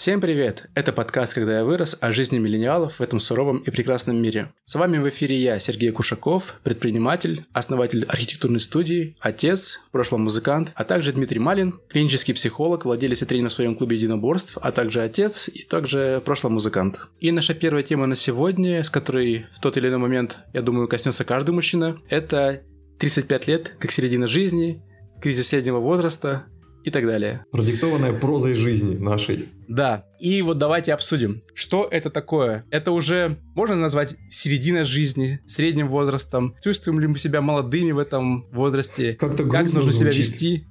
Всем 0.00 0.22
привет! 0.22 0.64
Это 0.74 0.94
подкаст 0.94 1.34
«Когда 1.34 1.58
я 1.58 1.64
вырос» 1.66 1.98
о 2.00 2.10
жизни 2.10 2.38
миллениалов 2.38 2.94
в 2.94 3.02
этом 3.02 3.20
суровом 3.20 3.58
и 3.58 3.70
прекрасном 3.70 4.16
мире. 4.16 4.50
С 4.64 4.76
вами 4.76 4.96
в 4.96 5.06
эфире 5.10 5.36
я, 5.36 5.58
Сергей 5.58 5.90
Кушаков, 5.90 6.58
предприниматель, 6.64 7.44
основатель 7.52 8.06
архитектурной 8.06 8.60
студии, 8.60 9.18
отец, 9.20 9.78
в 9.86 9.90
прошлом 9.90 10.22
музыкант, 10.22 10.72
а 10.74 10.84
также 10.84 11.12
Дмитрий 11.12 11.38
Малин, 11.38 11.78
клинический 11.90 12.32
психолог, 12.32 12.86
владелец 12.86 13.20
и 13.20 13.26
тренер 13.26 13.50
в 13.50 13.52
своем 13.52 13.76
клубе 13.76 13.98
единоборств, 13.98 14.56
а 14.62 14.72
также 14.72 15.02
отец 15.02 15.50
и 15.52 15.64
также 15.64 16.20
в 16.22 16.24
прошлом 16.24 16.54
музыкант. 16.54 17.02
И 17.20 17.30
наша 17.30 17.52
первая 17.52 17.82
тема 17.82 18.06
на 18.06 18.16
сегодня, 18.16 18.82
с 18.82 18.88
которой 18.88 19.44
в 19.50 19.60
тот 19.60 19.76
или 19.76 19.88
иной 19.88 19.98
момент, 19.98 20.38
я 20.54 20.62
думаю, 20.62 20.88
коснется 20.88 21.26
каждый 21.26 21.50
мужчина, 21.50 21.98
это 22.08 22.62
35 23.00 23.46
лет, 23.48 23.76
как 23.78 23.90
середина 23.90 24.26
жизни, 24.26 24.82
кризис 25.20 25.48
среднего 25.48 25.78
возраста, 25.78 26.46
и 26.84 26.90
так 26.90 27.06
далее. 27.06 27.44
Продиктованная 27.52 28.12
прозой 28.12 28.54
жизни 28.54 28.96
нашей. 28.96 29.48
Да. 29.68 30.04
И 30.20 30.42
вот 30.42 30.58
давайте 30.58 30.92
обсудим, 30.92 31.40
что 31.54 31.88
это 31.90 32.10
такое. 32.10 32.64
Это 32.70 32.92
уже 32.92 33.38
можно 33.54 33.76
назвать 33.76 34.14
середина 34.28 34.84
жизни, 34.84 35.40
средним 35.46 35.88
возрастом. 35.88 36.54
Чувствуем 36.62 37.00
ли 37.00 37.06
мы 37.06 37.18
себя 37.18 37.40
молодыми 37.40 37.92
в 37.92 37.98
этом 37.98 38.46
возрасте? 38.52 39.14
Как-то 39.14 39.44
Как 39.44 39.64
нужно 39.64 39.82
звучит. 39.82 39.98
себя 39.98 40.10
вести? 40.10 40.66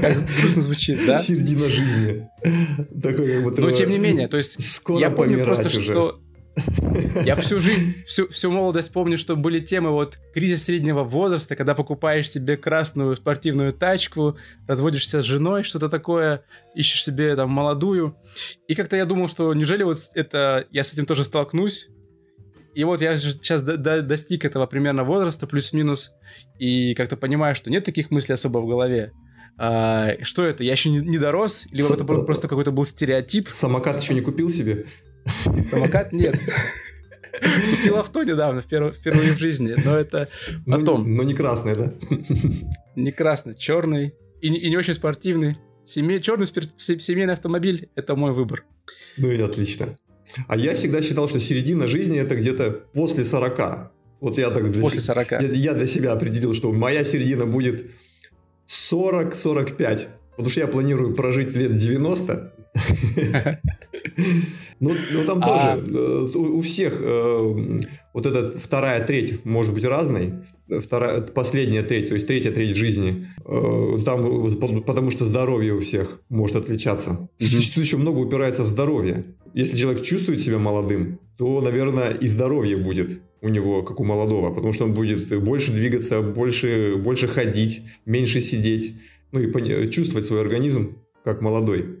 Как 0.00 0.16
грустно 0.40 0.62
звучит, 0.62 0.98
да? 1.06 1.18
Середина 1.18 1.68
жизни. 1.68 2.28
Такой 3.00 3.32
как 3.32 3.42
будто... 3.44 3.62
Но 3.62 3.70
тем 3.70 3.90
не 3.90 3.98
менее, 3.98 4.26
то 4.26 4.36
есть 4.36 4.62
Скоро 4.62 4.98
я 5.00 5.10
помню 5.10 5.44
просто, 5.44 5.68
что 5.68 6.20
я 7.24 7.36
всю 7.36 7.60
жизнь, 7.60 8.02
всю, 8.04 8.28
всю 8.28 8.50
молодость 8.50 8.92
помню, 8.92 9.16
что 9.18 9.36
были 9.36 9.60
темы 9.60 9.90
вот 9.90 10.18
кризис 10.34 10.64
среднего 10.64 11.02
возраста, 11.04 11.56
когда 11.56 11.74
покупаешь 11.74 12.30
себе 12.30 12.56
красную 12.56 13.16
спортивную 13.16 13.72
тачку, 13.72 14.36
разводишься 14.66 15.22
с 15.22 15.24
женой, 15.24 15.62
что-то 15.62 15.88
такое, 15.88 16.42
ищешь 16.74 17.04
себе 17.04 17.36
там 17.36 17.50
молодую. 17.50 18.16
И 18.68 18.74
как-то 18.74 18.96
я 18.96 19.04
думал, 19.06 19.28
что 19.28 19.52
неужели 19.54 19.82
вот 19.82 19.98
это 20.14 20.66
я 20.70 20.82
с 20.84 20.92
этим 20.92 21.06
тоже 21.06 21.24
столкнусь? 21.24 21.88
И 22.74 22.84
вот 22.84 23.00
я 23.02 23.16
сейчас 23.16 23.62
до- 23.62 23.76
до- 23.76 24.02
достиг 24.02 24.44
этого 24.44 24.66
примерно 24.66 25.02
возраста, 25.04 25.46
плюс-минус, 25.46 26.12
и 26.58 26.94
как-то 26.94 27.16
понимаю, 27.16 27.54
что 27.56 27.68
нет 27.70 27.84
таких 27.84 28.10
мыслей 28.12 28.34
особо 28.34 28.58
в 28.58 28.66
голове. 28.66 29.12
А, 29.58 30.12
что 30.22 30.44
это? 30.44 30.62
Я 30.64 30.72
еще 30.72 30.88
не, 30.88 30.98
не 30.98 31.18
дорос? 31.18 31.66
Либо 31.72 31.88
С- 31.88 31.90
это 31.90 32.04
был- 32.04 32.24
просто 32.24 32.48
какой-то 32.48 32.70
был 32.70 32.84
стереотип? 32.86 33.48
Самокат 33.50 34.00
еще 34.00 34.14
не 34.14 34.20
купил 34.20 34.48
себе? 34.50 34.86
Самокат 35.70 36.12
нет. 36.12 36.36
Купил 37.70 37.96
авто 37.96 38.22
недавно, 38.24 38.60
вперв- 38.60 38.92
впервые 38.92 39.32
в 39.34 39.38
жизни, 39.38 39.74
но 39.84 39.96
это 39.96 40.28
Ну, 40.66 40.78
потом. 40.78 41.14
Но 41.16 41.22
не 41.22 41.34
красный, 41.34 41.74
да? 41.76 41.94
Не 42.96 43.12
красный, 43.12 43.54
черный 43.54 44.14
и 44.40 44.50
не, 44.50 44.76
очень 44.76 44.94
спортивный. 44.94 45.56
Черный 45.84 46.46
семейный 46.46 47.32
автомобиль– 47.34 47.88
это 47.94 48.14
мой 48.16 48.32
выбор. 48.32 48.64
Ну 49.16 49.30
и 49.30 49.40
отлично. 49.40 49.96
А 50.48 50.56
я 50.56 50.74
всегда 50.74 51.02
считал, 51.02 51.28
что 51.28 51.40
середина 51.40 51.88
жизни 51.88 52.18
это 52.18 52.36
где-то 52.36 52.70
после 52.94 53.24
40. 53.24 53.90
Вот 54.20 54.38
я 54.38 54.50
так 54.50 54.70
для 54.70 54.82
После 54.82 55.00
се- 55.00 55.06
40. 55.06 55.32
Я, 55.32 55.40
я 55.40 55.72
для 55.74 55.86
себя 55.86 56.12
определил, 56.12 56.52
что 56.54 56.72
моя 56.72 57.04
середина 57.04 57.46
будет 57.46 57.90
40-45. 58.66 60.08
Потому 60.30 60.50
что 60.50 60.60
я 60.60 60.66
планирую 60.68 61.14
прожить 61.14 61.54
лет 61.56 61.76
90. 61.76 62.52
Ну, 64.80 64.94
ну, 65.12 65.24
там 65.26 65.40
А- 65.42 65.76
тоже 65.76 65.92
э, 65.92 66.38
у 66.38 66.58
у 66.58 66.60
всех 66.62 67.00
э, 67.02 67.80
вот 68.14 68.26
эта 68.26 68.58
вторая 68.58 69.04
треть 69.04 69.44
может 69.44 69.74
быть 69.74 69.84
разной. 69.84 70.32
Вторая, 70.68 71.20
последняя 71.20 71.82
треть, 71.82 72.08
то 72.08 72.14
есть 72.14 72.26
третья 72.26 72.50
треть 72.50 72.74
жизни. 72.74 73.26
Э, 73.44 74.02
Там, 74.04 74.82
потому 74.86 75.10
что 75.10 75.24
здоровье 75.26 75.74
у 75.74 75.80
всех 75.80 76.20
может 76.30 76.56
отличаться. 76.56 77.10
Мгм. 77.10 77.28
Тут 77.74 77.84
еще 77.84 77.96
много 77.96 78.18
упирается 78.18 78.62
в 78.62 78.66
здоровье. 78.66 79.24
Если 79.54 79.76
человек 79.76 80.02
чувствует 80.02 80.40
себя 80.40 80.58
молодым, 80.58 81.18
то, 81.36 81.60
наверное, 81.60 82.12
и 82.12 82.28
здоровье 82.28 82.76
будет 82.76 83.20
у 83.42 83.48
него, 83.48 83.82
как 83.82 84.00
у 84.00 84.04
молодого, 84.04 84.54
потому 84.54 84.72
что 84.72 84.84
он 84.84 84.92
будет 84.92 85.42
больше 85.42 85.72
двигаться, 85.72 86.20
больше, 86.20 86.96
больше 86.96 87.26
ходить, 87.26 87.82
меньше 88.06 88.40
сидеть, 88.40 88.94
ну 89.32 89.40
и 89.40 89.90
чувствовать 89.90 90.26
свой 90.26 90.40
организм 90.40 90.96
как 91.24 91.42
молодой. 91.42 91.99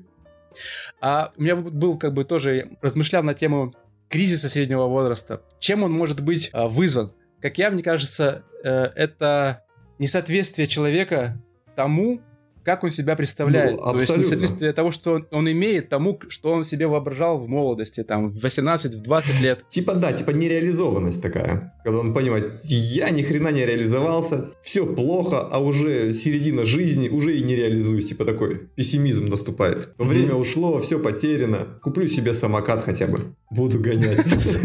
А 1.00 1.32
у 1.36 1.42
меня 1.42 1.56
был 1.56 1.98
как 1.98 2.12
бы 2.12 2.24
тоже 2.24 2.70
размышлял 2.80 3.22
на 3.22 3.34
тему 3.34 3.74
кризиса 4.08 4.48
среднего 4.48 4.86
возраста. 4.86 5.42
Чем 5.58 5.82
он 5.82 5.92
может 5.92 6.20
быть 6.20 6.50
а, 6.52 6.66
вызван? 6.66 7.12
Как 7.40 7.58
я, 7.58 7.70
мне 7.70 7.82
кажется, 7.82 8.44
э, 8.62 8.90
это 8.94 9.64
несоответствие 9.98 10.66
человека 10.66 11.40
тому, 11.76 12.20
как 12.64 12.84
он 12.84 12.90
себя 12.90 13.16
представляет. 13.16 13.72
Ну, 13.72 13.78
То 13.78 13.94
есть 13.94 14.02
абсолютно. 14.02 14.26
несоответствие 14.26 14.72
того, 14.72 14.92
что 14.92 15.14
он, 15.14 15.26
он 15.30 15.50
имеет, 15.50 15.88
тому, 15.88 16.20
что 16.28 16.52
он 16.52 16.64
себе 16.64 16.86
воображал 16.86 17.38
в 17.38 17.48
молодости, 17.48 18.02
там, 18.02 18.30
в 18.30 18.40
18, 18.40 18.94
в 18.94 19.02
20 19.02 19.40
лет. 19.42 19.60
Типа, 19.68 19.94
да, 19.94 20.12
типа 20.12 20.30
нереализованность 20.30 21.22
такая. 21.22 21.74
Когда 21.84 21.98
он 22.00 22.14
понимает, 22.14 22.60
я 22.64 23.10
ни 23.10 23.22
хрена 23.22 23.48
не 23.48 23.64
реализовался, 23.64 24.46
все 24.62 24.86
плохо, 24.86 25.40
а 25.40 25.58
уже 25.58 26.14
середина 26.14 26.64
жизни, 26.64 27.08
уже 27.08 27.36
и 27.36 27.42
не 27.42 27.56
реализуюсь. 27.56 28.06
Типа 28.06 28.24
такой 28.24 28.68
пессимизм 28.74 29.26
наступает. 29.26 29.90
Время 29.98 30.34
ушло, 30.34 30.80
все 30.80 30.98
потеряно. 30.98 31.78
Куплю 31.82 32.08
себе 32.08 32.34
самокат 32.34 32.82
хотя 32.82 33.06
бы. 33.06 33.34
Буду 33.50 33.80
гонять. 33.80 34.20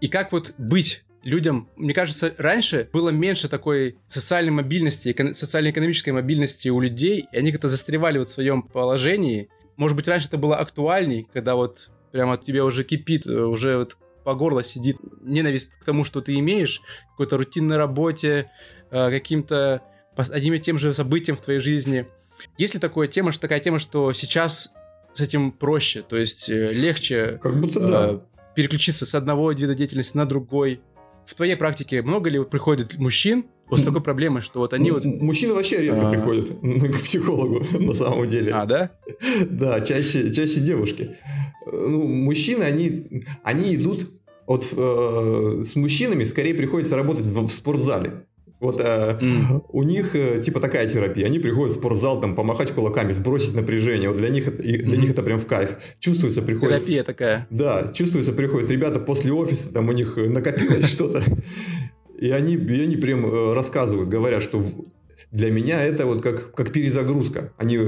И 0.00 0.08
как 0.08 0.30
вот 0.32 0.54
быть 0.58 1.04
людям, 1.22 1.68
мне 1.76 1.94
кажется, 1.94 2.34
раньше 2.38 2.88
было 2.92 3.10
меньше 3.10 3.48
такой 3.48 3.98
социальной 4.06 4.52
мобильности, 4.52 5.10
эко- 5.10 5.34
социально-экономической 5.34 6.10
мобильности 6.10 6.68
у 6.68 6.80
людей, 6.80 7.26
и 7.32 7.36
они 7.36 7.52
как-то 7.52 7.68
застревали 7.68 8.18
вот 8.18 8.28
в 8.28 8.32
своем 8.32 8.62
положении. 8.62 9.48
Может 9.76 9.96
быть, 9.96 10.08
раньше 10.08 10.28
это 10.28 10.38
было 10.38 10.56
актуальней, 10.56 11.26
когда 11.32 11.54
вот 11.54 11.90
прямо 12.12 12.34
от 12.34 12.44
тебя 12.44 12.64
уже 12.64 12.84
кипит, 12.84 13.26
э, 13.26 13.32
уже 13.32 13.78
вот 13.78 13.96
по 14.24 14.34
горло 14.34 14.62
сидит 14.62 14.98
ненависть 15.22 15.72
к 15.80 15.84
тому, 15.84 16.04
что 16.04 16.20
ты 16.20 16.38
имеешь, 16.38 16.82
какой-то 17.12 17.36
рутинной 17.36 17.76
работе, 17.76 18.50
э, 18.90 19.10
каким-то 19.10 19.82
одним 20.16 20.54
и 20.54 20.58
тем 20.58 20.78
же 20.78 20.92
событиям 20.94 21.36
в 21.36 21.40
твоей 21.40 21.60
жизни. 21.60 22.06
Есть 22.56 22.74
ли 22.74 22.80
такая 22.80 23.08
тема, 23.08 23.32
что 23.32 23.42
такая 23.42 23.60
тема, 23.60 23.78
что 23.78 24.12
сейчас 24.12 24.74
с 25.12 25.20
этим 25.20 25.52
проще, 25.52 26.02
то 26.02 26.16
есть 26.16 26.50
э, 26.50 26.72
легче 26.72 27.38
Как 27.42 27.58
будто 27.58 27.80
да. 27.88 28.20
переключиться 28.54 29.06
с 29.06 29.14
одного 29.14 29.50
вида 29.52 29.74
деятельности 29.74 30.16
на 30.16 30.26
другой. 30.26 30.80
В 31.28 31.34
твоей 31.34 31.56
практике 31.56 32.00
много 32.00 32.30
ли 32.30 32.38
вот 32.38 32.48
приходит 32.48 32.96
мужчин 32.96 33.44
вот 33.68 33.80
с 33.80 33.84
такой 33.84 34.00
проблемой, 34.00 34.40
что 34.40 34.60
вот 34.60 34.72
они 34.72 34.90
вот... 34.90 35.04
Мужчины 35.04 35.52
вообще 35.52 35.76
редко 35.76 36.08
А. 36.08 36.10
приходят 36.10 36.48
к 36.62 37.02
психологу, 37.02 37.62
на 37.78 37.92
самом 37.92 38.26
деле. 38.26 38.50
А, 38.54 38.64
да? 38.64 38.92
Да, 39.50 39.82
чаще, 39.82 40.32
чаще 40.32 40.60
девушки. 40.60 41.16
Ну, 41.66 42.02
мужчины, 42.08 42.62
они, 42.62 43.22
они 43.42 43.74
идут 43.74 44.10
от, 44.46 44.72
э, 44.74 45.62
с 45.66 45.76
мужчинами, 45.76 46.24
скорее 46.24 46.54
приходится 46.54 46.96
работать 46.96 47.26
в, 47.26 47.46
в 47.46 47.50
спортзале. 47.50 48.26
Вот 48.60 48.80
э, 48.80 49.18
М. 49.20 49.62
у 49.68 49.82
них 49.84 50.16
э, 50.16 50.40
типа 50.40 50.58
такая 50.60 50.88
терапия. 50.88 51.26
Они 51.26 51.38
приходят 51.38 51.74
в 51.76 51.78
спортзал, 51.78 52.20
там, 52.20 52.34
помахать 52.34 52.72
кулаками, 52.72 53.12
сбросить 53.12 53.54
напряжение. 53.54 54.08
Вот 54.08 54.18
для 54.18 54.30
них, 54.30 54.48
это- 54.48 54.62
и 54.62 54.76
для 54.78 54.92
Мгм. 54.94 55.00
них 55.02 55.10
это 55.12 55.22
прям 55.22 55.38
в 55.38 55.46
кайф. 55.46 55.76
Чувствуется, 56.00 56.42
приходит... 56.42 56.76
Терапия 56.78 57.04
такая. 57.04 57.46
Да, 57.50 57.92
чувствуется, 57.94 58.32
приходят 58.32 58.70
ребята 58.70 58.98
после 58.98 59.32
офиса, 59.32 59.72
там 59.72 59.88
у 59.88 59.92
них 59.92 60.18
э, 60.18 60.28
накопилось 60.28 60.86
что-то. 60.90 61.22
И 62.20 62.30
они, 62.30 62.54
и 62.54 62.80
они 62.82 62.96
прям 62.96 63.24
э, 63.26 63.54
рассказывают, 63.54 64.08
говорят, 64.08 64.42
что 64.42 64.64
для 65.30 65.50
меня 65.52 65.80
это 65.84 66.04
вот 66.06 66.22
как, 66.22 66.52
как 66.54 66.72
перезагрузка. 66.72 67.52
Они 67.58 67.78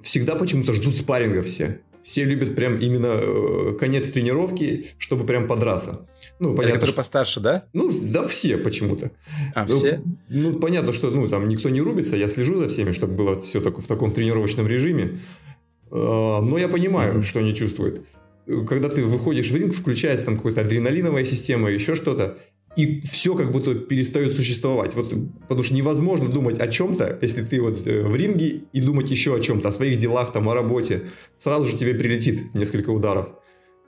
всегда 0.00 0.34
почему-то 0.34 0.72
ждут 0.72 0.96
спарринга 0.96 1.42
все. 1.42 1.80
Все 2.02 2.22
любят 2.24 2.54
прям 2.54 2.78
именно 2.78 3.08
э, 3.20 3.76
конец 3.78 4.06
тренировки, 4.10 4.86
чтобы 4.96 5.26
прям 5.26 5.46
подраться. 5.48 6.06
Ну, 6.38 6.54
понятно, 6.54 6.74
которые 6.74 6.88
что... 6.88 6.96
постарше, 6.96 7.40
да? 7.40 7.64
Ну, 7.72 7.90
да 8.02 8.26
все 8.26 8.58
почему-то. 8.58 9.10
А, 9.54 9.64
Ну, 9.66 9.72
все? 9.72 10.02
Ну, 10.28 10.58
понятно, 10.60 10.92
что 10.92 11.10
ну, 11.10 11.28
там 11.28 11.48
никто 11.48 11.68
не 11.70 11.80
рубится, 11.80 12.16
я 12.16 12.28
слежу 12.28 12.56
за 12.56 12.68
всеми, 12.68 12.92
чтобы 12.92 13.14
было 13.14 13.38
все 13.40 13.60
так, 13.60 13.78
в 13.78 13.86
таком 13.86 14.10
тренировочном 14.12 14.66
режиме. 14.66 15.18
Э, 15.90 16.40
Но 16.42 16.58
я 16.58 16.68
понимаю, 16.68 17.14
Мгм. 17.14 17.22
что 17.22 17.40
они 17.40 17.54
чувствуют. 17.54 18.04
Когда 18.68 18.88
ты 18.88 19.02
выходишь 19.04 19.50
в 19.50 19.56
ринг, 19.56 19.74
включается 19.74 20.26
там 20.26 20.36
какая-то 20.36 20.60
адреналиновая 20.60 21.24
система, 21.24 21.68
еще 21.70 21.94
что-то, 21.94 22.38
и 22.76 23.00
все 23.00 23.34
как 23.34 23.50
будто 23.50 23.74
перестает 23.74 24.36
существовать. 24.36 24.94
Вот, 24.94 25.14
потому 25.48 25.62
что 25.62 25.74
невозможно 25.74 26.28
думать 26.28 26.58
о 26.58 26.68
чем-то, 26.68 27.18
если 27.22 27.42
ты 27.42 27.60
вот 27.62 27.86
э, 27.86 28.02
в 28.06 28.14
ринге 28.14 28.64
и 28.74 28.80
думать 28.80 29.10
еще 29.10 29.34
о 29.34 29.40
чем-то, 29.40 29.68
о 29.68 29.72
своих 29.72 29.98
делах, 29.98 30.32
там, 30.32 30.48
о 30.48 30.54
работе. 30.54 31.06
Сразу 31.38 31.64
же 31.64 31.76
тебе 31.76 31.94
прилетит 31.94 32.54
несколько 32.54 32.90
ударов. 32.90 33.30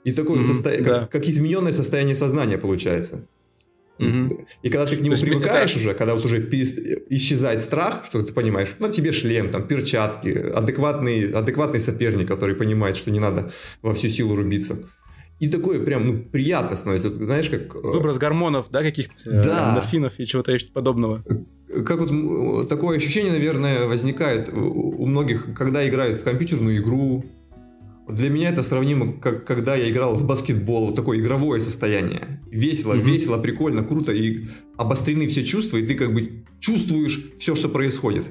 И 0.05 0.11
такое 0.11 0.37
Мгм, 0.39 0.45
состоя- 0.47 0.81
да. 0.81 0.99
как, 1.01 1.11
как 1.11 1.27
измененное 1.27 1.73
состояние 1.73 2.15
сознания 2.15 2.57
получается. 2.57 3.25
Мгм. 3.97 4.45
И 4.63 4.69
когда 4.69 4.85
ты 4.85 4.95
к 4.95 5.01
нему 5.01 5.11
есть 5.11 5.23
привыкаешь 5.25 5.71
это- 5.71 5.79
уже, 5.79 5.93
когда 5.93 6.15
вот 6.15 6.23
уже 6.23 6.37
перест- 6.41 7.03
исчезает 7.09 7.61
страх, 7.61 8.05
что 8.05 8.21
ты 8.21 8.33
понимаешь, 8.33 8.75
на 8.79 8.87
тебе 8.89 9.11
шлем, 9.11 9.49
там, 9.49 9.67
перчатки, 9.67 10.29
адекватный, 10.29 11.29
адекватный 11.31 11.81
соперник, 11.81 12.27
который 12.29 12.55
понимает, 12.55 12.95
что 12.95 13.11
не 13.11 13.19
надо 13.19 13.51
во 13.81 13.93
всю 13.93 14.07
силу 14.07 14.35
рубиться. 14.37 14.77
И 15.41 15.49
такое 15.49 15.79
прям, 15.79 16.05
ну, 16.07 16.23
приятно 16.23 16.75
становится. 16.77 17.13
Знаешь, 17.13 17.49
как... 17.49 17.75
э, 17.75 17.79
Выброс 17.79 18.17
гормонов, 18.17 18.69
да, 18.71 18.81
каких-то 18.83 19.13
э, 19.29 19.43
Да. 19.43 19.71
эндорфинов 19.71 20.17
и 20.17 20.25
чего-то 20.25 20.53
еще 20.53 20.67
подобного. 20.67 21.23
Как 21.85 21.99
вот 21.99 22.69
такое 22.69 22.97
ощущение, 22.97 23.31
наверное, 23.33 23.85
возникает 23.85 24.49
у 24.53 25.05
многих, 25.05 25.53
когда 25.53 25.87
играют 25.87 26.19
в 26.19 26.23
компьютерную 26.23 26.77
игру, 26.77 27.25
Для 28.09 28.29
меня 28.29 28.49
это 28.49 28.63
сравнимо, 28.63 29.19
как 29.19 29.45
когда 29.45 29.75
я 29.75 29.89
играл 29.89 30.15
в 30.15 30.25
баскетбол, 30.25 30.87
вот 30.87 30.95
такое 30.95 31.19
игровое 31.19 31.61
состояние. 31.61 32.41
Весело, 32.49 32.93
угу. 32.93 33.01
весело, 33.01 33.37
прикольно, 33.37 33.83
круто, 33.83 34.11
и 34.11 34.45
обострены 34.77 35.27
все 35.27 35.43
чувства, 35.43 35.77
и 35.77 35.85
ты 35.85 35.95
как 35.95 36.13
бы 36.13 36.43
чувствуешь 36.59 37.31
все, 37.37 37.55
что 37.55 37.69
происходит. 37.69 38.25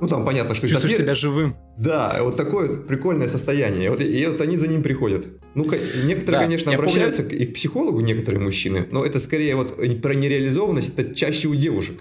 Ну, 0.00 0.08
там 0.08 0.24
понятно, 0.24 0.54
что... 0.54 0.66
Чувствуешь 0.66 0.92
сопер... 0.92 1.04
себя 1.04 1.14
живым. 1.14 1.56
Да, 1.78 2.18
вот 2.22 2.36
такое 2.36 2.68
вот 2.68 2.86
прикольное 2.86 3.28
состояние. 3.28 3.86
И 3.86 3.88
вот, 3.90 4.00
и 4.00 4.26
вот 4.26 4.40
они 4.40 4.56
за 4.56 4.66
ним 4.66 4.82
приходят. 4.82 5.28
Ну, 5.54 5.64
некоторые, 6.04 6.40
да, 6.40 6.44
конечно, 6.44 6.72
обращаются 6.72 7.22
помню... 7.22 7.38
и 7.38 7.46
к 7.46 7.54
психологу, 7.54 8.00
некоторые 8.00 8.42
мужчины, 8.42 8.86
но 8.90 9.04
это 9.04 9.20
скорее 9.20 9.56
вот 9.56 9.76
про 10.00 10.14
нереализованность, 10.14 10.92
это 10.96 11.14
чаще 11.14 11.48
у 11.48 11.54
девушек. 11.54 12.00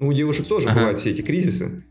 Ну, 0.00 0.08
у 0.08 0.12
девушек 0.12 0.46
тоже 0.46 0.68
ага. 0.68 0.78
бывают 0.78 0.98
все 0.98 1.10
эти 1.10 1.22
кризисы. 1.22 1.84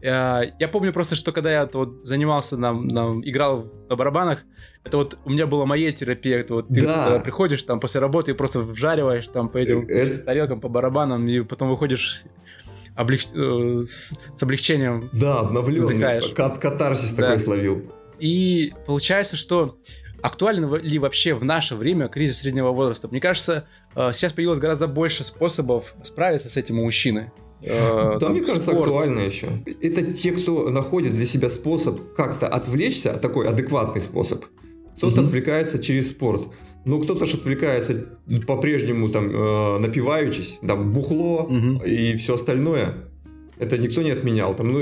Я, 0.00 0.50
я 0.58 0.68
помню 0.68 0.92
просто, 0.92 1.14
что 1.14 1.32
когда 1.32 1.50
я 1.50 1.68
вот 1.72 2.06
занимался, 2.06 2.56
на, 2.56 2.72
на, 2.72 3.20
играл 3.22 3.66
на 3.88 3.96
барабанах, 3.96 4.44
это 4.84 4.96
вот 4.96 5.18
у 5.24 5.30
меня 5.30 5.46
была 5.46 5.66
моя 5.66 5.92
терапия. 5.92 6.38
Это 6.38 6.54
вот 6.54 6.68
ты 6.68 6.82
да. 6.82 7.18
приходишь 7.18 7.62
там 7.62 7.80
после 7.80 8.00
работы 8.00 8.30
и 8.30 8.34
просто 8.34 8.60
вжариваешь 8.60 9.28
там 9.28 9.48
по 9.48 9.58
этим 9.58 9.80
э, 9.80 9.92
это... 9.92 10.24
тарелкам, 10.24 10.60
по 10.60 10.68
барабанам, 10.68 11.28
и 11.28 11.42
потом 11.42 11.68
выходишь 11.68 12.24
облег... 12.94 13.20
Э, 13.34 13.82
с, 13.84 14.14
с 14.36 14.42
облегчением. 14.42 15.10
Да, 15.12 15.40
обновленный. 15.40 16.22
Типа, 16.22 16.34
кат 16.34 16.58
катарсис 16.58 17.12
да. 17.12 17.24
такой 17.24 17.38
словил. 17.38 17.92
И 18.18 18.72
получается, 18.86 19.36
что 19.36 19.78
актуален 20.22 20.74
ли 20.76 20.98
вообще 20.98 21.34
в 21.34 21.44
наше 21.44 21.74
время 21.74 22.08
кризис 22.08 22.38
среднего 22.38 22.70
возраста? 22.70 23.08
Мне 23.08 23.20
кажется, 23.20 23.66
э, 23.94 24.12
сейчас 24.12 24.32
появилось 24.32 24.58
гораздо 24.58 24.86
больше 24.86 25.24
способов 25.24 25.94
справиться 26.02 26.48
с 26.48 26.56
этим 26.56 26.78
у 26.80 26.84
мужчины. 26.84 27.32
Э, 27.62 28.18
да, 28.18 28.28
мне 28.30 28.40
кажется, 28.40 28.62
спорт. 28.62 28.80
актуально 28.80 29.20
еще. 29.20 29.48
Это 29.82 30.02
те, 30.12 30.32
кто 30.32 30.70
находит 30.70 31.14
для 31.14 31.26
себя 31.26 31.48
способ 31.48 32.14
как-то 32.14 32.48
отвлечься, 32.48 33.12
такой 33.14 33.48
адекватный 33.48 34.00
способ. 34.00 34.44
Кто-то 34.96 35.20
угу. 35.20 35.28
отвлекается 35.28 35.78
через 35.78 36.10
спорт. 36.10 36.48
Но 36.84 36.98
кто-то 36.98 37.26
же 37.26 37.36
отвлекается 37.36 38.06
по-прежнему 38.46 39.10
там 39.10 39.30
э, 39.30 39.78
напиваючись, 39.78 40.58
там 40.66 40.92
бухло 40.92 41.42
угу. 41.44 41.84
и 41.84 42.16
все 42.16 42.34
остальное. 42.34 42.94
Это 43.58 43.76
никто 43.76 44.02
не 44.02 44.10
отменял. 44.10 44.54
Там, 44.54 44.72
ну, 44.72 44.80